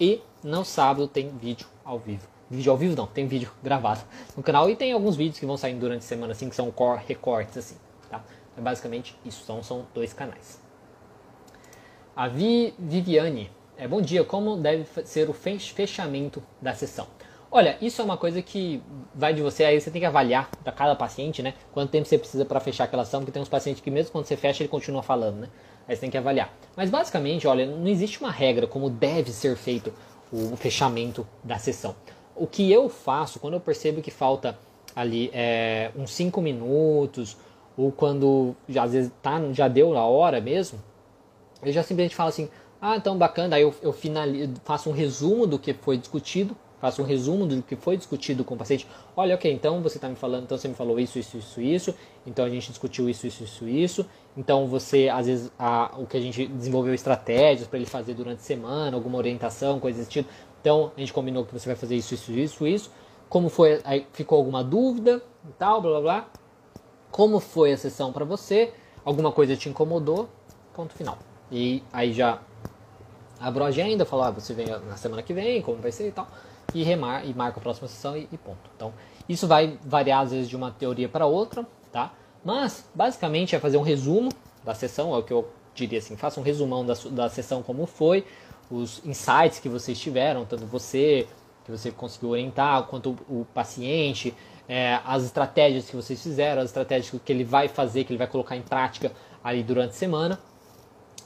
e 0.00 0.20
no 0.42 0.64
sábado 0.64 1.08
tem 1.08 1.28
vídeo 1.28 1.66
ao 1.84 1.98
vivo. 1.98 2.26
Vídeo 2.50 2.70
ao 2.70 2.78
vivo 2.78 2.94
não, 2.96 3.06
tem 3.06 3.26
vídeo 3.26 3.50
gravado 3.62 4.02
no 4.36 4.42
canal 4.42 4.68
e 4.68 4.76
tem 4.76 4.92
alguns 4.92 5.16
vídeos 5.16 5.38
que 5.38 5.46
vão 5.46 5.56
sair 5.56 5.74
durante 5.74 6.00
a 6.00 6.06
semana 6.06 6.32
assim, 6.32 6.48
que 6.48 6.54
são 6.56 6.72
recortes 7.06 7.56
assim, 7.56 7.76
tá? 8.10 8.22
É 8.56 8.60
basicamente 8.60 9.16
isso, 9.24 9.44
são, 9.44 9.62
são 9.62 9.86
dois 9.94 10.12
canais. 10.12 10.60
A 12.14 12.28
Vi, 12.28 12.74
Viviane, 12.78 13.50
é, 13.76 13.88
bom 13.88 14.00
dia, 14.00 14.22
como 14.22 14.56
deve 14.56 14.86
ser 15.04 15.28
o 15.28 15.32
fechamento 15.32 16.42
da 16.62 16.74
sessão? 16.74 17.08
Olha, 17.50 17.76
isso 17.80 18.00
é 18.00 18.04
uma 18.04 18.16
coisa 18.16 18.42
que 18.42 18.82
vai 19.14 19.32
de 19.32 19.40
você, 19.42 19.64
aí 19.64 19.80
você 19.80 19.90
tem 19.90 20.00
que 20.00 20.06
avaliar 20.06 20.50
para 20.62 20.72
cada 20.72 20.94
paciente, 20.94 21.42
né? 21.42 21.54
Quanto 21.72 21.90
tempo 21.90 22.06
você 22.06 22.18
precisa 22.18 22.44
para 22.44 22.58
fechar 22.60 22.84
aquela 22.84 23.02
ação, 23.02 23.20
porque 23.20 23.32
tem 23.32 23.42
uns 23.42 23.48
pacientes 23.48 23.80
que 23.80 23.90
mesmo 23.90 24.12
quando 24.12 24.26
você 24.26 24.36
fecha 24.36 24.62
ele 24.62 24.68
continua 24.68 25.02
falando, 25.02 25.36
né? 25.38 25.48
Aí 25.86 25.94
você 25.94 26.00
tem 26.00 26.10
que 26.10 26.18
avaliar. 26.18 26.52
Mas 26.76 26.90
basicamente, 26.90 27.46
olha, 27.46 27.66
não 27.66 27.86
existe 27.86 28.20
uma 28.20 28.30
regra 28.30 28.66
como 28.66 28.88
deve 28.88 29.30
ser 29.30 29.56
feito 29.56 29.92
o 30.32 30.56
fechamento 30.56 31.26
da 31.42 31.58
sessão. 31.58 31.94
O 32.34 32.46
que 32.46 32.70
eu 32.72 32.88
faço 32.88 33.38
quando 33.38 33.54
eu 33.54 33.60
percebo 33.60 34.02
que 34.02 34.10
falta 34.10 34.58
ali 34.96 35.30
é, 35.32 35.90
uns 35.96 36.10
5 36.12 36.40
minutos, 36.40 37.36
ou 37.76 37.92
quando 37.92 38.54
já, 38.68 38.84
às 38.84 38.92
vezes 38.92 39.12
tá, 39.22 39.40
já 39.52 39.68
deu 39.68 39.96
a 39.96 40.04
hora 40.04 40.40
mesmo, 40.40 40.78
eu 41.62 41.72
já 41.72 41.82
simplesmente 41.82 42.14
falo 42.14 42.28
assim, 42.28 42.48
ah, 42.80 42.96
então 42.96 43.16
bacana, 43.16 43.56
aí 43.56 43.62
eu, 43.62 43.74
eu 43.82 43.92
finalizo, 43.92 44.52
faço 44.64 44.90
um 44.90 44.92
resumo 44.92 45.46
do 45.46 45.58
que 45.58 45.72
foi 45.72 45.96
discutido, 45.96 46.56
faço 46.80 47.02
um 47.02 47.04
resumo 47.04 47.46
do 47.46 47.62
que 47.62 47.76
foi 47.76 47.96
discutido 47.96 48.44
com 48.44 48.54
o 48.54 48.58
paciente. 48.58 48.86
Olha, 49.16 49.34
ok, 49.34 49.50
então 49.50 49.82
você 49.82 49.96
está 49.96 50.08
me 50.08 50.16
falando, 50.16 50.44
então 50.44 50.58
você 50.58 50.68
me 50.68 50.74
falou 50.74 51.00
isso, 51.00 51.18
isso, 51.18 51.38
isso, 51.38 51.60
isso, 51.60 51.94
então 52.26 52.44
a 52.44 52.50
gente 52.50 52.68
discutiu 52.68 53.08
isso, 53.08 53.26
isso, 53.26 53.42
isso, 53.42 53.68
isso. 53.68 54.06
Então 54.36 54.66
você, 54.66 55.08
às 55.08 55.26
vezes, 55.26 55.52
a, 55.58 55.94
o 55.96 56.06
que 56.06 56.16
a 56.16 56.20
gente 56.20 56.46
desenvolveu 56.46 56.92
estratégias 56.94 57.68
para 57.68 57.78
ele 57.78 57.86
fazer 57.86 58.14
durante 58.14 58.40
a 58.40 58.42
semana, 58.42 58.96
alguma 58.96 59.18
orientação, 59.18 59.78
coisa 59.78 59.98
desse 59.98 60.10
tipo. 60.10 60.28
Então 60.60 60.92
a 60.96 61.00
gente 61.00 61.12
combinou 61.12 61.44
que 61.44 61.52
você 61.52 61.66
vai 61.66 61.76
fazer 61.76 61.94
isso, 61.94 62.14
isso, 62.14 62.32
isso, 62.32 62.66
isso. 62.66 62.90
Como 63.28 63.48
foi, 63.48 63.80
aí 63.84 64.06
ficou 64.12 64.38
alguma 64.38 64.62
dúvida 64.62 65.22
e 65.48 65.52
tal, 65.52 65.80
blá 65.80 65.90
blá 65.92 66.00
blá. 66.00 66.28
Como 67.10 67.38
foi 67.38 67.72
a 67.72 67.76
sessão 67.76 68.12
para 68.12 68.24
você? 68.24 68.72
Alguma 69.04 69.30
coisa 69.30 69.56
te 69.56 69.68
incomodou? 69.68 70.28
Ponto 70.72 70.92
final. 70.94 71.18
E 71.50 71.82
aí 71.92 72.12
já 72.12 72.40
abro 73.38 73.62
a 73.64 73.68
agenda, 73.68 74.04
falo, 74.04 74.22
ah, 74.22 74.30
você 74.30 74.54
vem 74.54 74.66
na 74.66 74.96
semana 74.96 75.22
que 75.22 75.32
vem, 75.32 75.62
como 75.62 75.78
vai 75.78 75.92
ser 75.92 76.08
e 76.08 76.12
tal 76.12 76.26
e, 76.74 76.82
remar, 76.82 77.24
e 77.26 77.32
marca 77.32 77.58
a 77.58 77.62
próxima 77.62 77.88
sessão 77.88 78.16
e, 78.16 78.28
e 78.30 78.38
ponto. 78.38 78.70
Então, 78.76 78.92
isso 79.28 79.46
vai 79.46 79.78
variar 79.84 80.20
às 80.20 80.32
vezes 80.32 80.48
de 80.48 80.56
uma 80.56 80.70
teoria 80.70 81.08
para 81.08 81.26
outra? 81.26 81.66
Mas, 82.44 82.84
basicamente, 82.94 83.56
é 83.56 83.60
fazer 83.60 83.76
um 83.76 83.82
resumo 83.82 84.30
da 84.64 84.74
sessão, 84.74 85.14
é 85.14 85.18
o 85.18 85.22
que 85.22 85.32
eu 85.32 85.48
diria 85.74 85.98
assim, 85.98 86.16
faça 86.16 86.38
um 86.38 86.42
resumão 86.42 86.84
da, 86.84 86.94
da 87.10 87.28
sessão 87.28 87.62
como 87.62 87.86
foi, 87.86 88.24
os 88.70 89.04
insights 89.04 89.58
que 89.58 89.68
vocês 89.68 89.98
tiveram, 89.98 90.44
tanto 90.44 90.66
você, 90.66 91.26
que 91.64 91.70
você 91.70 91.90
conseguiu 91.90 92.30
orientar, 92.30 92.84
quanto 92.84 93.16
o, 93.28 93.40
o 93.40 93.46
paciente, 93.52 94.34
é, 94.68 95.00
as 95.04 95.24
estratégias 95.24 95.88
que 95.88 95.96
vocês 95.96 96.22
fizeram, 96.22 96.62
as 96.62 96.68
estratégias 96.68 97.20
que 97.22 97.32
ele 97.32 97.44
vai 97.44 97.68
fazer, 97.68 98.04
que 98.04 98.12
ele 98.12 98.18
vai 98.18 98.26
colocar 98.26 98.56
em 98.56 98.62
prática 98.62 99.10
ali 99.42 99.62
durante 99.62 99.90
a 99.90 99.94
semana. 99.94 100.38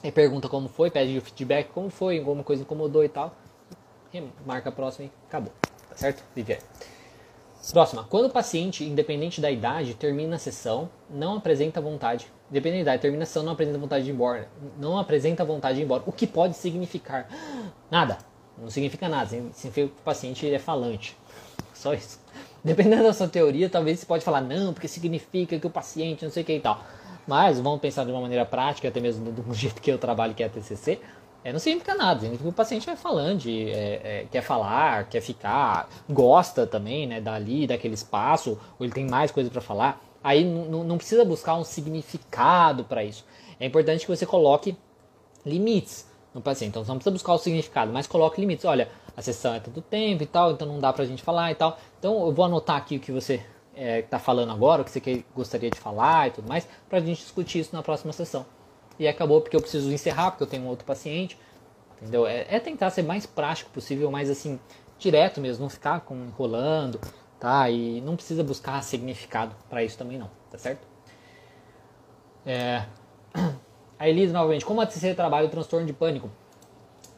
E 0.03 0.11
pergunta 0.11 0.47
como 0.47 0.67
foi, 0.69 0.89
pede 0.89 1.17
o 1.17 1.21
feedback, 1.21 1.69
como 1.69 1.89
foi, 1.89 2.17
alguma 2.19 2.43
coisa 2.43 2.63
incomodou 2.63 3.03
e 3.03 3.09
tal 3.09 3.35
marca 4.45 4.69
a 4.69 4.71
próxima 4.71 5.05
e 5.05 5.11
acabou. 5.27 5.53
Tá 5.89 5.95
certo? 5.95 6.23
Viviane. 6.35 6.61
Próxima. 7.71 8.03
Quando 8.09 8.25
o 8.25 8.29
paciente, 8.29 8.83
independente 8.83 9.39
da 9.39 9.51
idade, 9.51 9.93
termina 9.93 10.37
a 10.37 10.39
sessão, 10.39 10.89
não 11.09 11.37
apresenta 11.37 11.79
vontade. 11.79 12.27
Independente 12.49 12.85
da 12.85 12.91
idade, 12.91 13.01
termina 13.01 13.23
a 13.23 13.25
sessão, 13.25 13.43
não 13.43 13.53
apresenta 13.53 13.77
vontade 13.77 14.05
de 14.05 14.09
ir 14.09 14.13
embora. 14.13 14.47
Não 14.79 14.97
apresenta 14.97 15.45
vontade 15.45 15.75
de 15.75 15.81
ir 15.81 15.85
embora. 15.85 16.03
O 16.05 16.11
que 16.11 16.25
pode 16.25 16.55
significar? 16.55 17.27
Nada. 17.91 18.17
Não 18.57 18.69
significa 18.69 19.07
nada. 19.07 19.27
Significa 19.27 19.73
que 19.73 19.81
o 19.81 20.03
paciente 20.03 20.51
é 20.51 20.57
falante. 20.57 21.15
Só 21.73 21.93
isso. 21.93 22.19
Dependendo 22.63 23.03
da 23.03 23.13
sua 23.13 23.27
teoria, 23.27 23.69
talvez 23.69 23.99
você 23.99 24.05
pode 24.05 24.23
falar, 24.23 24.41
não, 24.41 24.73
porque 24.73 24.87
significa 24.87 25.59
que 25.59 25.67
o 25.67 25.69
paciente 25.69 26.23
não 26.23 26.31
sei 26.31 26.43
o 26.43 26.45
que 26.45 26.53
e 26.53 26.59
tal. 26.59 26.83
Mas 27.27 27.59
vamos 27.59 27.79
pensar 27.79 28.05
de 28.05 28.11
uma 28.11 28.21
maneira 28.21 28.45
prática, 28.45 28.87
até 28.87 28.99
mesmo 28.99 29.31
do 29.31 29.43
jeito 29.53 29.81
que 29.81 29.91
eu 29.91 29.97
trabalho, 29.97 30.33
que 30.33 30.41
é 30.41 30.47
a 30.47 30.49
TCC 30.49 30.99
é, 31.43 31.51
não 31.53 31.59
significa 31.59 31.95
nada, 31.95 32.19
significa 32.19 32.49
o 32.49 32.53
paciente 32.53 32.85
vai 32.85 32.95
falando, 32.95 33.39
de, 33.39 33.69
é, 33.71 34.01
é, 34.03 34.27
quer 34.29 34.41
falar, 34.41 35.05
quer 35.05 35.21
ficar, 35.21 35.89
gosta 36.09 36.67
também, 36.67 37.07
né, 37.07 37.21
dali, 37.21 37.65
daquele 37.65 37.93
espaço, 37.93 38.59
ou 38.77 38.85
ele 38.85 38.93
tem 38.93 39.05
mais 39.05 39.31
coisa 39.31 39.49
para 39.49 39.61
falar. 39.61 40.01
Aí 40.21 40.43
não 40.43 40.97
precisa 40.97 41.23
buscar 41.23 41.55
um 41.55 41.63
significado 41.63 42.83
para 42.83 43.03
isso. 43.05 43.25
É 43.57 43.65
importante 43.65 44.05
que 44.05 44.15
você 44.15 44.25
coloque 44.25 44.77
limites 45.45 46.05
no 46.33 46.41
paciente. 46.41 46.71
Então, 46.71 46.83
você 46.83 46.91
não 46.91 46.97
precisa 46.97 47.13
buscar 47.13 47.33
o 47.33 47.37
significado, 47.37 47.91
mas 47.91 48.05
coloque 48.05 48.41
limites. 48.41 48.65
Olha, 48.65 48.89
a 49.15 49.21
sessão 49.21 49.53
é 49.53 49.61
tanto 49.61 49.81
tempo 49.81 50.21
e 50.21 50.25
tal, 50.25 50.51
então 50.51 50.67
não 50.67 50.79
dá 50.79 50.91
pra 50.91 51.05
gente 51.05 51.23
falar 51.23 51.51
e 51.51 51.55
tal. 51.55 51.77
Então, 51.97 52.25
eu 52.25 52.33
vou 52.33 52.43
anotar 52.43 52.75
aqui 52.75 52.97
o 52.97 52.99
que 52.99 53.13
você 53.13 53.35
está 53.35 53.47
é, 53.75 54.01
tá 54.01 54.19
falando 54.19 54.51
agora, 54.51 54.81
o 54.81 54.85
que 54.85 54.91
você 54.91 55.23
gostaria 55.33 55.69
de 55.69 55.79
falar 55.79 56.27
e 56.27 56.31
tudo 56.31 56.49
mais, 56.49 56.67
pra 56.89 56.99
gente 56.99 57.19
discutir 57.19 57.59
isso 57.59 57.73
na 57.73 57.81
próxima 57.81 58.11
sessão. 58.11 58.45
E 58.99 59.07
acabou 59.07 59.39
porque 59.41 59.55
eu 59.55 59.61
preciso 59.61 59.89
encerrar, 59.91 60.31
porque 60.31 60.43
eu 60.43 60.47
tenho 60.47 60.63
um 60.63 60.67
outro 60.67 60.85
paciente. 60.85 61.39
Entendeu? 62.01 62.27
É, 62.27 62.45
é 62.49 62.59
tentar 62.59 62.89
ser 62.91 63.01
mais 63.01 63.25
prático 63.25 63.71
possível, 63.71 64.11
mais 64.11 64.29
assim, 64.29 64.59
direto 64.97 65.41
mesmo, 65.41 65.63
não 65.63 65.69
ficar 65.69 66.01
com, 66.01 66.15
enrolando, 66.15 66.99
tá? 67.39 67.69
E 67.69 68.01
não 68.01 68.15
precisa 68.15 68.43
buscar 68.43 68.83
significado 68.83 69.55
para 69.69 69.83
isso 69.83 69.97
também 69.97 70.17
não, 70.17 70.29
tá 70.51 70.57
certo? 70.57 70.85
É... 72.45 72.85
A 73.97 74.07
Elisa 74.07 74.31
novamente, 74.31 74.63
como 74.63 74.79
a 74.79 74.85
TCC 74.85 75.13
trabalha 75.13 75.45
o 75.45 75.49
transtorno 75.49 75.85
de 75.85 75.91
pânico? 75.91 76.31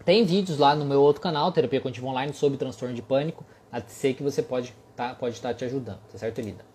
Tem 0.03 0.25
vídeos 0.25 0.57
lá 0.57 0.73
no 0.73 0.84
meu 0.84 0.99
outro 0.99 1.21
canal, 1.21 1.51
Terapia 1.51 1.79
Contiva 1.79 2.07
Online, 2.07 2.34
sobre 2.34 2.57
transtorno 2.57 2.95
de 2.95 3.03
pânico, 3.03 3.45
a 3.71 3.79
TCC 3.79 4.15
que 4.15 4.23
você 4.23 4.41
pode 4.41 4.73
tá, 4.95 5.13
pode 5.13 5.36
estar 5.36 5.49
tá 5.49 5.53
te 5.53 5.63
ajudando, 5.63 5.99
tá 6.11 6.17
certo, 6.17 6.39
Elida? 6.39 6.70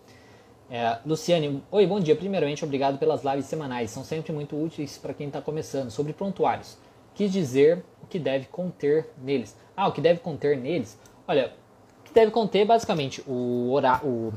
É, 0.69 0.99
Luciane, 1.05 1.63
oi, 1.71 1.87
bom 1.87 1.99
dia. 1.99 2.15
Primeiramente, 2.15 2.63
obrigado 2.65 2.97
pelas 2.97 3.23
lives 3.23 3.45
semanais, 3.45 3.89
são 3.89 4.03
sempre 4.03 4.33
muito 4.33 4.61
úteis 4.61 4.97
para 4.97 5.13
quem 5.13 5.27
está 5.27 5.41
começando. 5.41 5.89
Sobre 5.89 6.11
prontuários, 6.11 6.77
quis 7.15 7.31
dizer 7.31 7.85
o 8.03 8.07
que 8.07 8.19
deve 8.19 8.47
conter 8.47 9.09
neles. 9.17 9.55
Ah, 9.75 9.87
o 9.87 9.93
que 9.93 10.01
deve 10.01 10.19
conter 10.19 10.57
neles? 10.57 10.99
Olha, 11.25 11.53
o 12.01 12.03
que 12.03 12.13
deve 12.13 12.31
conter 12.31 12.65
basicamente 12.65 13.23
o, 13.25 13.79
o 14.03 14.33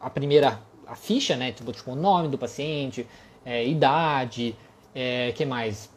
a 0.00 0.08
primeira 0.08 0.58
a 0.86 0.96
ficha, 0.96 1.36
né? 1.36 1.52
Tipo, 1.52 1.72
tipo 1.72 1.92
o 1.92 1.96
nome 1.96 2.28
do 2.28 2.38
paciente, 2.38 3.06
é, 3.44 3.66
idade, 3.66 4.56
é, 4.94 5.32
que 5.32 5.44
mais? 5.44 5.90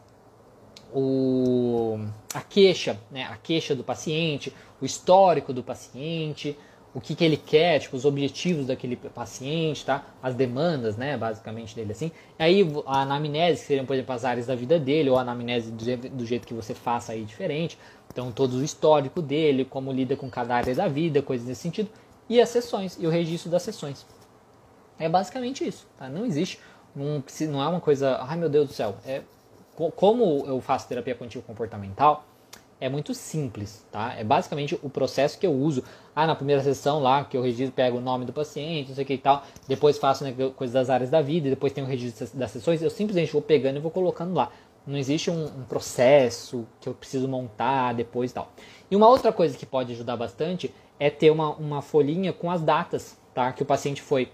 O, 0.93 1.99
a 2.33 2.41
queixa, 2.41 2.99
né? 3.09 3.23
A 3.23 3.37
queixa 3.37 3.73
do 3.75 3.83
paciente, 3.83 4.53
o 4.81 4.85
histórico 4.85 5.53
do 5.53 5.63
paciente, 5.63 6.57
o 6.93 6.99
que, 6.99 7.13
que 7.15 7.23
ele 7.23 7.37
quer, 7.37 7.79
tipo, 7.79 7.95
os 7.95 8.05
objetivos 8.05 8.67
daquele 8.67 8.95
paciente, 8.95 9.85
tá? 9.85 10.05
As 10.23 10.33
demandas, 10.33 10.97
né, 10.97 11.15
basicamente 11.17 11.75
dele 11.75 11.91
assim. 11.91 12.11
Aí 12.37 12.65
a 12.85 13.01
anamnese, 13.01 13.61
que 13.61 13.67
seriam, 13.67 13.85
por 13.85 13.93
exemplo, 13.93 14.15
as 14.15 14.25
áreas 14.25 14.47
da 14.47 14.55
vida 14.55 14.79
dele, 14.79 15.09
ou 15.09 15.17
a 15.17 15.21
anamnese 15.21 15.71
do, 15.71 16.09
do 16.09 16.25
jeito 16.25 16.47
que 16.47 16.53
você 16.53 16.73
faça 16.73 17.11
aí 17.11 17.23
diferente. 17.23 17.77
Então, 18.11 18.31
todo 18.31 18.53
o 18.53 18.63
histórico 18.63 19.21
dele, 19.21 19.63
como 19.65 19.91
lida 19.91 20.15
com 20.15 20.29
cada 20.29 20.55
área 20.55 20.73
da 20.73 20.87
vida, 20.87 21.21
coisas 21.21 21.47
nesse 21.47 21.61
sentido. 21.61 21.89
E 22.27 22.41
as 22.41 22.49
sessões, 22.49 22.97
e 22.99 23.05
o 23.05 23.09
registro 23.09 23.51
das 23.51 23.61
sessões. 23.61 24.05
É 24.97 25.07
basicamente 25.07 25.65
isso, 25.65 25.87
tá? 25.97 26.09
Não 26.09 26.25
existe 26.25 26.59
não, 26.95 27.23
não 27.49 27.63
é 27.63 27.67
uma 27.67 27.79
coisa, 27.79 28.17
ai 28.21 28.37
meu 28.37 28.49
Deus 28.49 28.67
do 28.67 28.73
céu. 28.73 28.95
É, 29.05 29.21
como 29.95 30.45
eu 30.45 30.59
faço 30.59 30.87
terapia 30.87 31.15
contínua 31.15 31.45
comportamental, 31.45 32.25
é 32.81 32.87
muito 32.87 33.13
simples, 33.13 33.85
tá? 33.91 34.15
É 34.17 34.23
basicamente 34.23 34.79
o 34.81 34.89
processo 34.89 35.37
que 35.37 35.45
eu 35.45 35.53
uso. 35.53 35.83
Ah, 36.15 36.25
na 36.25 36.35
primeira 36.35 36.63
sessão 36.63 36.99
lá, 36.99 37.23
que 37.23 37.35
eu 37.35 37.41
registro, 37.41 37.73
pego 37.73 37.97
o 37.97 38.01
nome 38.01 38.25
do 38.25 38.33
paciente, 38.33 38.89
não 38.89 38.95
sei 38.95 39.03
o 39.03 39.07
que 39.07 39.13
e 39.13 39.17
tal. 39.17 39.43
Depois 39.67 39.97
faço 39.97 40.23
né, 40.23 40.33
coisas 40.55 40.73
das 40.73 40.89
áreas 40.89 41.09
da 41.09 41.21
vida, 41.21 41.49
depois 41.49 41.73
tem 41.73 41.83
o 41.83 41.87
registro 41.87 42.27
das 42.33 42.51
sessões. 42.51 42.81
Eu 42.81 42.89
simplesmente 42.89 43.31
vou 43.31 43.41
pegando 43.41 43.77
e 43.77 43.79
vou 43.79 43.91
colocando 43.91 44.33
lá. 44.33 44.51
Não 44.87 44.97
existe 44.97 45.29
um, 45.29 45.45
um 45.45 45.63
processo 45.67 46.65
que 46.79 46.89
eu 46.89 46.93
preciso 46.93 47.27
montar 47.27 47.93
depois 47.93 48.31
e 48.31 48.33
tal. 48.33 48.51
E 48.89 48.95
uma 48.95 49.07
outra 49.07 49.31
coisa 49.31 49.57
que 49.57 49.65
pode 49.65 49.91
ajudar 49.93 50.17
bastante 50.17 50.73
é 50.99 51.09
ter 51.09 51.31
uma, 51.31 51.53
uma 51.55 51.81
folhinha 51.81 52.33
com 52.33 52.49
as 52.49 52.61
datas, 52.61 53.17
tá? 53.33 53.51
Que 53.53 53.63
o 53.63 53.65
paciente 53.65 54.01
foi. 54.01 54.29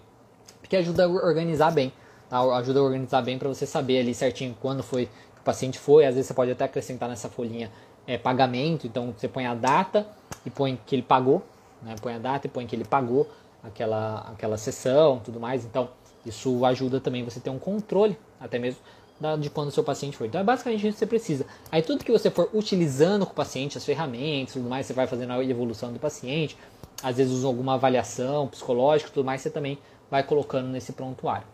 Porque 0.62 0.76
ajuda 0.76 1.06
a 1.06 1.08
organizar 1.08 1.72
bem. 1.72 1.91
Tá? 2.30 2.39
Ajuda 2.58 2.80
a 2.80 2.84
organizar 2.84 3.22
bem 3.22 3.38
para 3.38 3.48
você 3.48 3.66
saber 3.66 4.00
ali 4.00 4.14
certinho 4.14 4.56
quando 4.60 4.82
foi 4.82 5.06
que 5.06 5.41
o 5.41 5.43
paciente 5.43 5.78
foi. 5.78 6.06
Às 6.06 6.16
vezes 6.16 6.28
você 6.28 6.34
pode 6.34 6.52
até 6.52 6.64
acrescentar 6.64 7.10
nessa 7.10 7.30
folhinha 7.30 7.72
é, 8.08 8.18
pagamento. 8.18 8.88
Então 8.88 9.14
você 9.16 9.28
põe 9.28 9.45
a 9.45 9.53
data 9.53 10.08
e 10.45 10.49
põe 10.49 10.80
que 10.86 10.95
ele 10.95 11.01
pagou. 11.01 11.43
Né? 11.82 11.95
Põe 12.01 12.14
a 12.14 12.20
data 12.20 12.47
e 12.47 12.49
põe 12.49 12.66
que 12.66 12.76
ele 12.76 12.86
pagou 12.86 13.30
aquela, 13.64 14.20
aquela 14.32 14.58
sessão 14.58 15.20
tudo 15.20 15.39
mais. 15.39 15.66
Então 15.66 15.89
isso 16.26 16.66
ajuda 16.66 16.99
também 16.99 17.24
você 17.24 17.39
ter 17.39 17.49
um 17.49 17.60
controle 17.60 18.18
até 18.39 18.58
mesmo 18.58 18.80
da, 19.20 19.36
de 19.36 19.49
quando 19.49 19.70
o 19.70 19.72
seu 19.72 19.84
paciente 19.84 20.18
foi. 20.18 20.28
Então 20.28 20.41
é 20.41 20.43
basicamente 20.43 20.88
isso 20.88 20.93
que 20.93 20.99
você 20.99 21.06
precisa. 21.06 21.45
Aí 21.72 21.82
tudo 21.82 22.03
que 22.03 22.12
você 22.12 22.30
for 22.30 22.49
utilizando 22.53 23.26
com 23.26 23.32
o 23.32 23.36
paciente, 23.36 23.78
as 23.78 23.86
ferramentas, 23.86 24.53
tudo 24.53 24.70
mais, 24.70 24.86
você 24.86 24.93
vai 24.93 25.08
fazendo 25.08 25.34
a 25.34 25.43
evolução 25.43 25.93
do 25.93 25.99
paciente. 25.99 26.58
Às 27.03 27.18
vezes 27.18 27.34
usa 27.34 27.47
alguma 27.47 27.76
avaliação 27.76 28.47
psicológica, 28.47 29.12
tudo 29.14 29.26
mais, 29.26 29.41
você 29.41 29.49
também 29.49 29.78
vai 30.10 30.24
colocando 30.24 30.68
nesse 30.68 30.93
prontuário. 30.93 31.45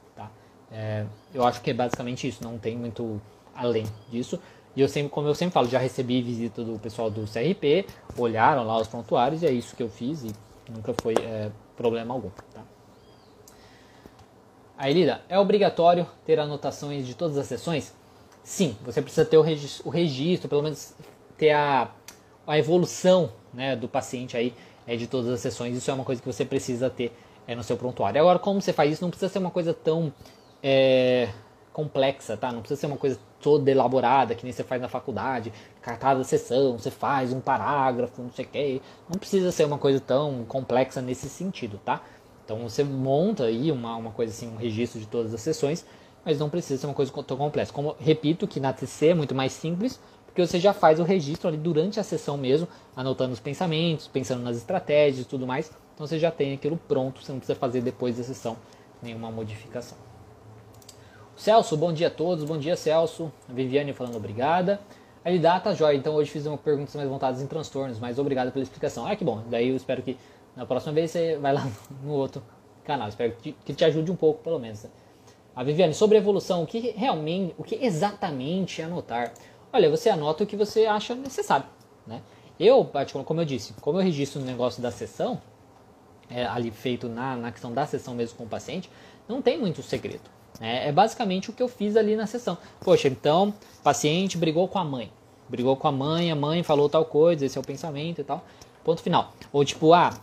É, 0.72 1.06
eu 1.34 1.46
acho 1.46 1.62
que 1.62 1.72
é 1.72 1.74
basicamente 1.74 2.28
isso, 2.28 2.42
não 2.42 2.58
tem 2.58 2.78
muito 2.78 3.22
além 3.54 3.86
disso. 4.10 4.40
E 4.76 4.82
eu 4.82 4.88
sempre, 4.88 5.10
como 5.10 5.28
eu 5.28 5.36
sempre 5.36 5.54
falo, 5.54 5.68
já 5.68 5.80
recebi 5.80 6.22
visita 6.22 6.64
do 6.64 6.80
pessoal 6.80 7.10
do 7.10 7.26
CRP, 7.26 7.86
olharam 8.18 8.66
lá 8.66 8.78
os 8.80 8.88
prontuários 8.88 9.44
e 9.44 9.48
é 9.48 9.52
isso 9.52 9.76
que 9.76 9.84
eu 9.84 9.90
fiz 9.90 10.24
e 10.24 10.32
nunca 10.70 10.94
foi 11.02 11.14
é, 11.16 11.52
problema 11.76 12.14
algum. 12.14 12.30
Tá? 12.54 12.62
Aí, 14.78 14.94
Lida, 14.94 15.22
é 15.28 15.38
obrigatório 15.38 16.08
ter 16.26 16.40
anotações 16.40 17.06
de 17.06 17.14
todas 17.14 17.38
as 17.38 17.46
sessões? 17.46 17.94
Sim, 18.44 18.76
você 18.84 19.02
precisa 19.02 19.26
ter 19.26 19.38
o 19.38 19.42
registro, 19.42 19.88
o 19.88 19.92
registro 19.92 20.50
pelo 20.50 20.64
menos 20.64 20.96
ter 21.38 21.52
a, 21.52 21.92
a 22.48 22.58
evolução 22.58 23.32
né, 23.54 23.76
do 23.76 23.88
paciente 23.88 24.36
aí 24.36 24.54
é, 24.88 24.96
de 24.96 25.06
todas 25.06 25.30
as 25.32 25.40
sessões. 25.40 25.76
Isso 25.78 25.92
é 25.92 25.94
uma 25.94 26.06
coisa 26.06 26.22
que 26.22 26.28
você 26.28 26.46
precisa 26.46 26.90
ter 26.90 27.12
é, 27.46 27.56
no 27.56 27.64
seu 27.64 27.78
prontuário. 27.78 28.20
Agora, 28.20 28.40
como 28.40 28.62
você 28.62 28.74
faz 28.74 28.94
isso, 28.94 29.04
não 29.04 29.10
precisa 29.10 29.32
ser 29.32 29.40
uma 29.40 29.52
coisa 29.52 29.74
tão 29.74 30.12
é, 30.64 31.30
complexa, 31.82 32.38
tá? 32.38 32.52
Não 32.52 32.60
precisa 32.60 32.82
ser 32.82 32.88
uma 32.88 32.98
coisa 32.98 33.20
toda 33.42 33.72
elaborada, 33.72 34.36
que 34.36 34.44
nem 34.44 34.54
você 34.54 34.64
faz 34.64 34.80
na 34.80 34.88
faculdade, 34.88 35.52
cartada 35.82 36.24
sessão, 36.24 36.78
você 36.78 36.92
faz 36.92 37.34
um 37.34 37.40
parágrafo, 37.40 38.22
não 38.22 38.32
sei 38.32 38.46
o 38.46 38.48
que. 38.48 38.82
Não 39.10 39.18
precisa 39.18 39.52
ser 39.52 39.66
uma 39.66 39.80
coisa 39.80 40.00
tão 40.00 40.46
complexa 40.46 41.02
nesse 41.02 41.28
sentido, 41.28 41.80
tá? 41.84 42.04
Então 42.46 42.60
você 42.60 42.84
monta 42.84 43.46
aí 43.46 43.72
uma, 43.72 43.96
uma 43.96 44.12
coisa 44.12 44.32
assim, 44.32 44.48
um 44.48 44.58
registro 44.58 45.00
de 45.00 45.08
todas 45.08 45.34
as 45.34 45.42
sessões, 45.42 45.86
mas 46.24 46.38
não 46.38 46.50
precisa 46.50 46.80
ser 46.80 46.86
uma 46.86 46.94
coisa 46.94 47.12
tão 47.24 47.38
complexa. 47.38 47.74
Como 47.74 47.96
repito 48.00 48.48
que 48.48 48.60
na 48.60 48.72
TC 48.72 49.08
é 49.08 49.14
muito 49.16 49.34
mais 49.34 49.52
simples, 49.52 50.00
porque 50.28 50.46
você 50.46 50.60
já 50.60 50.72
faz 50.72 51.00
o 51.00 51.04
registro 51.04 51.48
ali 51.48 51.58
durante 51.58 52.00
a 52.00 52.04
sessão 52.04 52.38
mesmo, 52.38 52.68
anotando 52.96 53.34
os 53.34 53.40
pensamentos, 53.40 54.08
pensando 54.08 54.44
nas 54.44 54.58
estratégias 54.58 55.26
e 55.26 55.28
tudo 55.28 55.48
mais. 55.48 55.72
Então 55.96 56.06
você 56.06 56.20
já 56.20 56.30
tem 56.30 56.54
aquilo 56.54 56.78
pronto, 56.78 57.24
você 57.24 57.32
não 57.32 57.40
precisa 57.40 57.58
fazer 57.58 57.82
depois 57.82 58.18
da 58.18 58.24
sessão 58.24 58.56
nenhuma 59.02 59.32
modificação. 59.32 60.11
Celso, 61.36 61.76
bom 61.76 61.92
dia 61.92 62.08
a 62.08 62.12
todos. 62.12 62.44
Bom 62.44 62.58
dia, 62.58 62.76
Celso. 62.76 63.32
A 63.50 63.54
Viviane 63.54 63.94
falando 63.94 64.16
obrigada. 64.16 64.80
A 65.24 65.30
Lidata, 65.30 65.70
tá 65.70 65.74
joia. 65.74 65.96
Então 65.96 66.14
hoje 66.14 66.30
fiz 66.30 66.46
uma 66.46 66.58
perguntas 66.58 66.96
mais 66.96 67.08
voltadas 67.08 67.42
em 67.42 67.48
transtornos, 67.48 68.00
mas 68.00 68.20
obrigado 68.20 68.52
pela 68.52 68.64
explicação. 68.64 69.08
Ah, 69.08 69.16
que 69.16 69.24
bom. 69.24 69.42
Daí 69.50 69.70
eu 69.70 69.76
espero 69.76 70.02
que 70.02 70.18
na 70.56 70.66
próxima 70.66 70.94
vez 70.94 71.12
você 71.12 71.38
vai 71.38 71.54
lá 71.54 71.68
no 72.04 72.14
outro 72.14 72.44
canal. 72.84 73.08
Espero 73.08 73.34
que 73.34 73.52
te, 73.52 73.58
que 73.66 73.74
te 73.74 73.86
ajude 73.86 74.12
um 74.12 74.16
pouco, 74.16 74.44
pelo 74.44 74.60
menos. 74.60 74.86
A 75.56 75.64
Viviane, 75.64 75.94
sobre 75.94 76.18
evolução, 76.18 76.64
o 76.64 76.68
que 76.68 76.92
realmente, 76.92 77.56
o 77.58 77.64
que 77.64 77.76
exatamente 77.76 78.82
anotar? 78.82 79.34
Olha, 79.74 79.90
você 79.90 80.10
anota 80.10 80.44
o 80.44 80.48
que 80.48 80.56
você 80.56 80.86
acha 80.86 81.14
necessário, 81.16 81.66
né? 82.06 82.22
Eu, 82.60 82.90
como 83.26 83.42
eu 83.42 83.46
disse, 83.46 83.74
como 83.82 83.98
eu 83.98 84.04
registro 84.04 84.42
o 84.42 84.46
negócio 84.46 84.82
da 84.82 84.92
sessão, 84.92 85.42
é, 86.30 86.46
ali 86.46 86.72
feito 86.72 87.10
na, 87.10 87.36
na 87.36 87.52
questão 87.52 87.74
da 87.74 87.86
sessão 87.86 88.14
mesmo 88.14 88.38
com 88.38 88.44
o 88.44 88.48
paciente, 88.48 88.90
não 89.28 89.42
tem 89.42 89.60
muito 89.60 89.82
segredo. 89.82 90.30
É, 90.62 90.90
é 90.90 90.92
basicamente 90.92 91.50
o 91.50 91.54
que 91.54 91.64
eu 91.64 91.68
fiz 91.68 91.98
ali 91.98 92.16
na 92.16 92.28
sessão. 92.28 92.58
Poxa, 92.82 93.08
então, 93.08 93.54
paciente 93.84 94.38
brigou 94.38 94.68
com 94.68 94.78
a 94.78 94.84
mãe. 94.84 95.12
Brigou 95.50 95.76
com 95.76 95.88
a 95.88 95.92
mãe, 95.92 96.32
a 96.32 96.36
mãe 96.36 96.62
falou 96.62 96.88
tal 96.88 97.04
coisa, 97.04 97.46
esse 97.46 97.58
é 97.58 97.62
o 97.62 97.64
pensamento 97.64 98.22
e 98.22 98.24
tal. 98.24 98.46
Ponto 98.84 99.02
final. 99.02 99.34
Ou 99.52 99.66
tipo, 99.66 99.94
ah, 99.94 100.14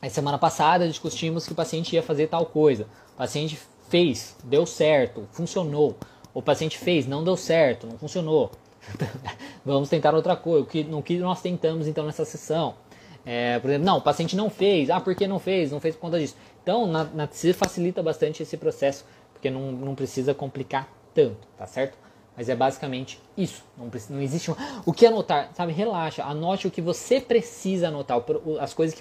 a 0.00 0.10
semana 0.10 0.38
passada 0.38 0.86
discutimos 0.86 1.46
que 1.46 1.52
o 1.52 1.56
paciente 1.56 1.94
ia 1.94 2.02
fazer 2.02 2.28
tal 2.28 2.44
coisa. 2.44 2.86
O 3.14 3.16
paciente 3.16 3.58
fez, 3.88 4.36
deu 4.44 4.66
certo, 4.66 5.26
funcionou. 5.32 5.96
O 6.34 6.42
paciente 6.42 6.76
fez, 6.76 7.06
não 7.06 7.24
deu 7.24 7.36
certo, 7.36 7.86
não 7.86 7.96
funcionou. 7.96 8.50
Vamos 9.64 9.88
tentar 9.88 10.14
outra 10.14 10.36
coisa. 10.36 10.64
O 10.64 10.66
que, 10.66 10.84
no 10.84 11.02
que 11.02 11.16
nós 11.18 11.40
tentamos 11.40 11.88
então 11.88 12.04
nessa 12.04 12.24
sessão? 12.24 12.74
É, 13.24 13.58
por 13.58 13.70
exemplo, 13.70 13.86
não, 13.86 13.96
o 13.96 14.02
paciente 14.02 14.36
não 14.36 14.50
fez. 14.50 14.90
Ah, 14.90 15.00
por 15.00 15.14
que 15.14 15.26
não 15.26 15.38
fez? 15.38 15.72
Não 15.72 15.80
fez 15.80 15.94
por 15.94 16.02
conta 16.02 16.18
disso. 16.18 16.36
Então, 16.62 16.86
na, 16.86 17.04
na 17.04 17.26
facilita 17.26 18.02
bastante 18.02 18.42
esse 18.42 18.56
processo 18.56 19.04
porque 19.44 19.50
não, 19.50 19.72
não 19.72 19.94
precisa 19.94 20.32
complicar 20.32 20.88
tanto, 21.12 21.46
tá 21.58 21.66
certo? 21.66 21.98
Mas 22.34 22.48
é 22.48 22.56
basicamente 22.56 23.20
isso. 23.36 23.62
Não, 23.76 23.90
precisa, 23.90 24.14
não 24.14 24.22
existe 24.22 24.50
um, 24.50 24.54
o 24.86 24.92
que 24.92 25.04
anotar, 25.04 25.50
sabe? 25.52 25.70
Relaxa, 25.70 26.24
anote 26.24 26.66
o 26.66 26.70
que 26.70 26.80
você 26.80 27.20
precisa 27.20 27.88
anotar, 27.88 28.18
as 28.58 28.72
coisas 28.72 28.92
que 28.92 28.92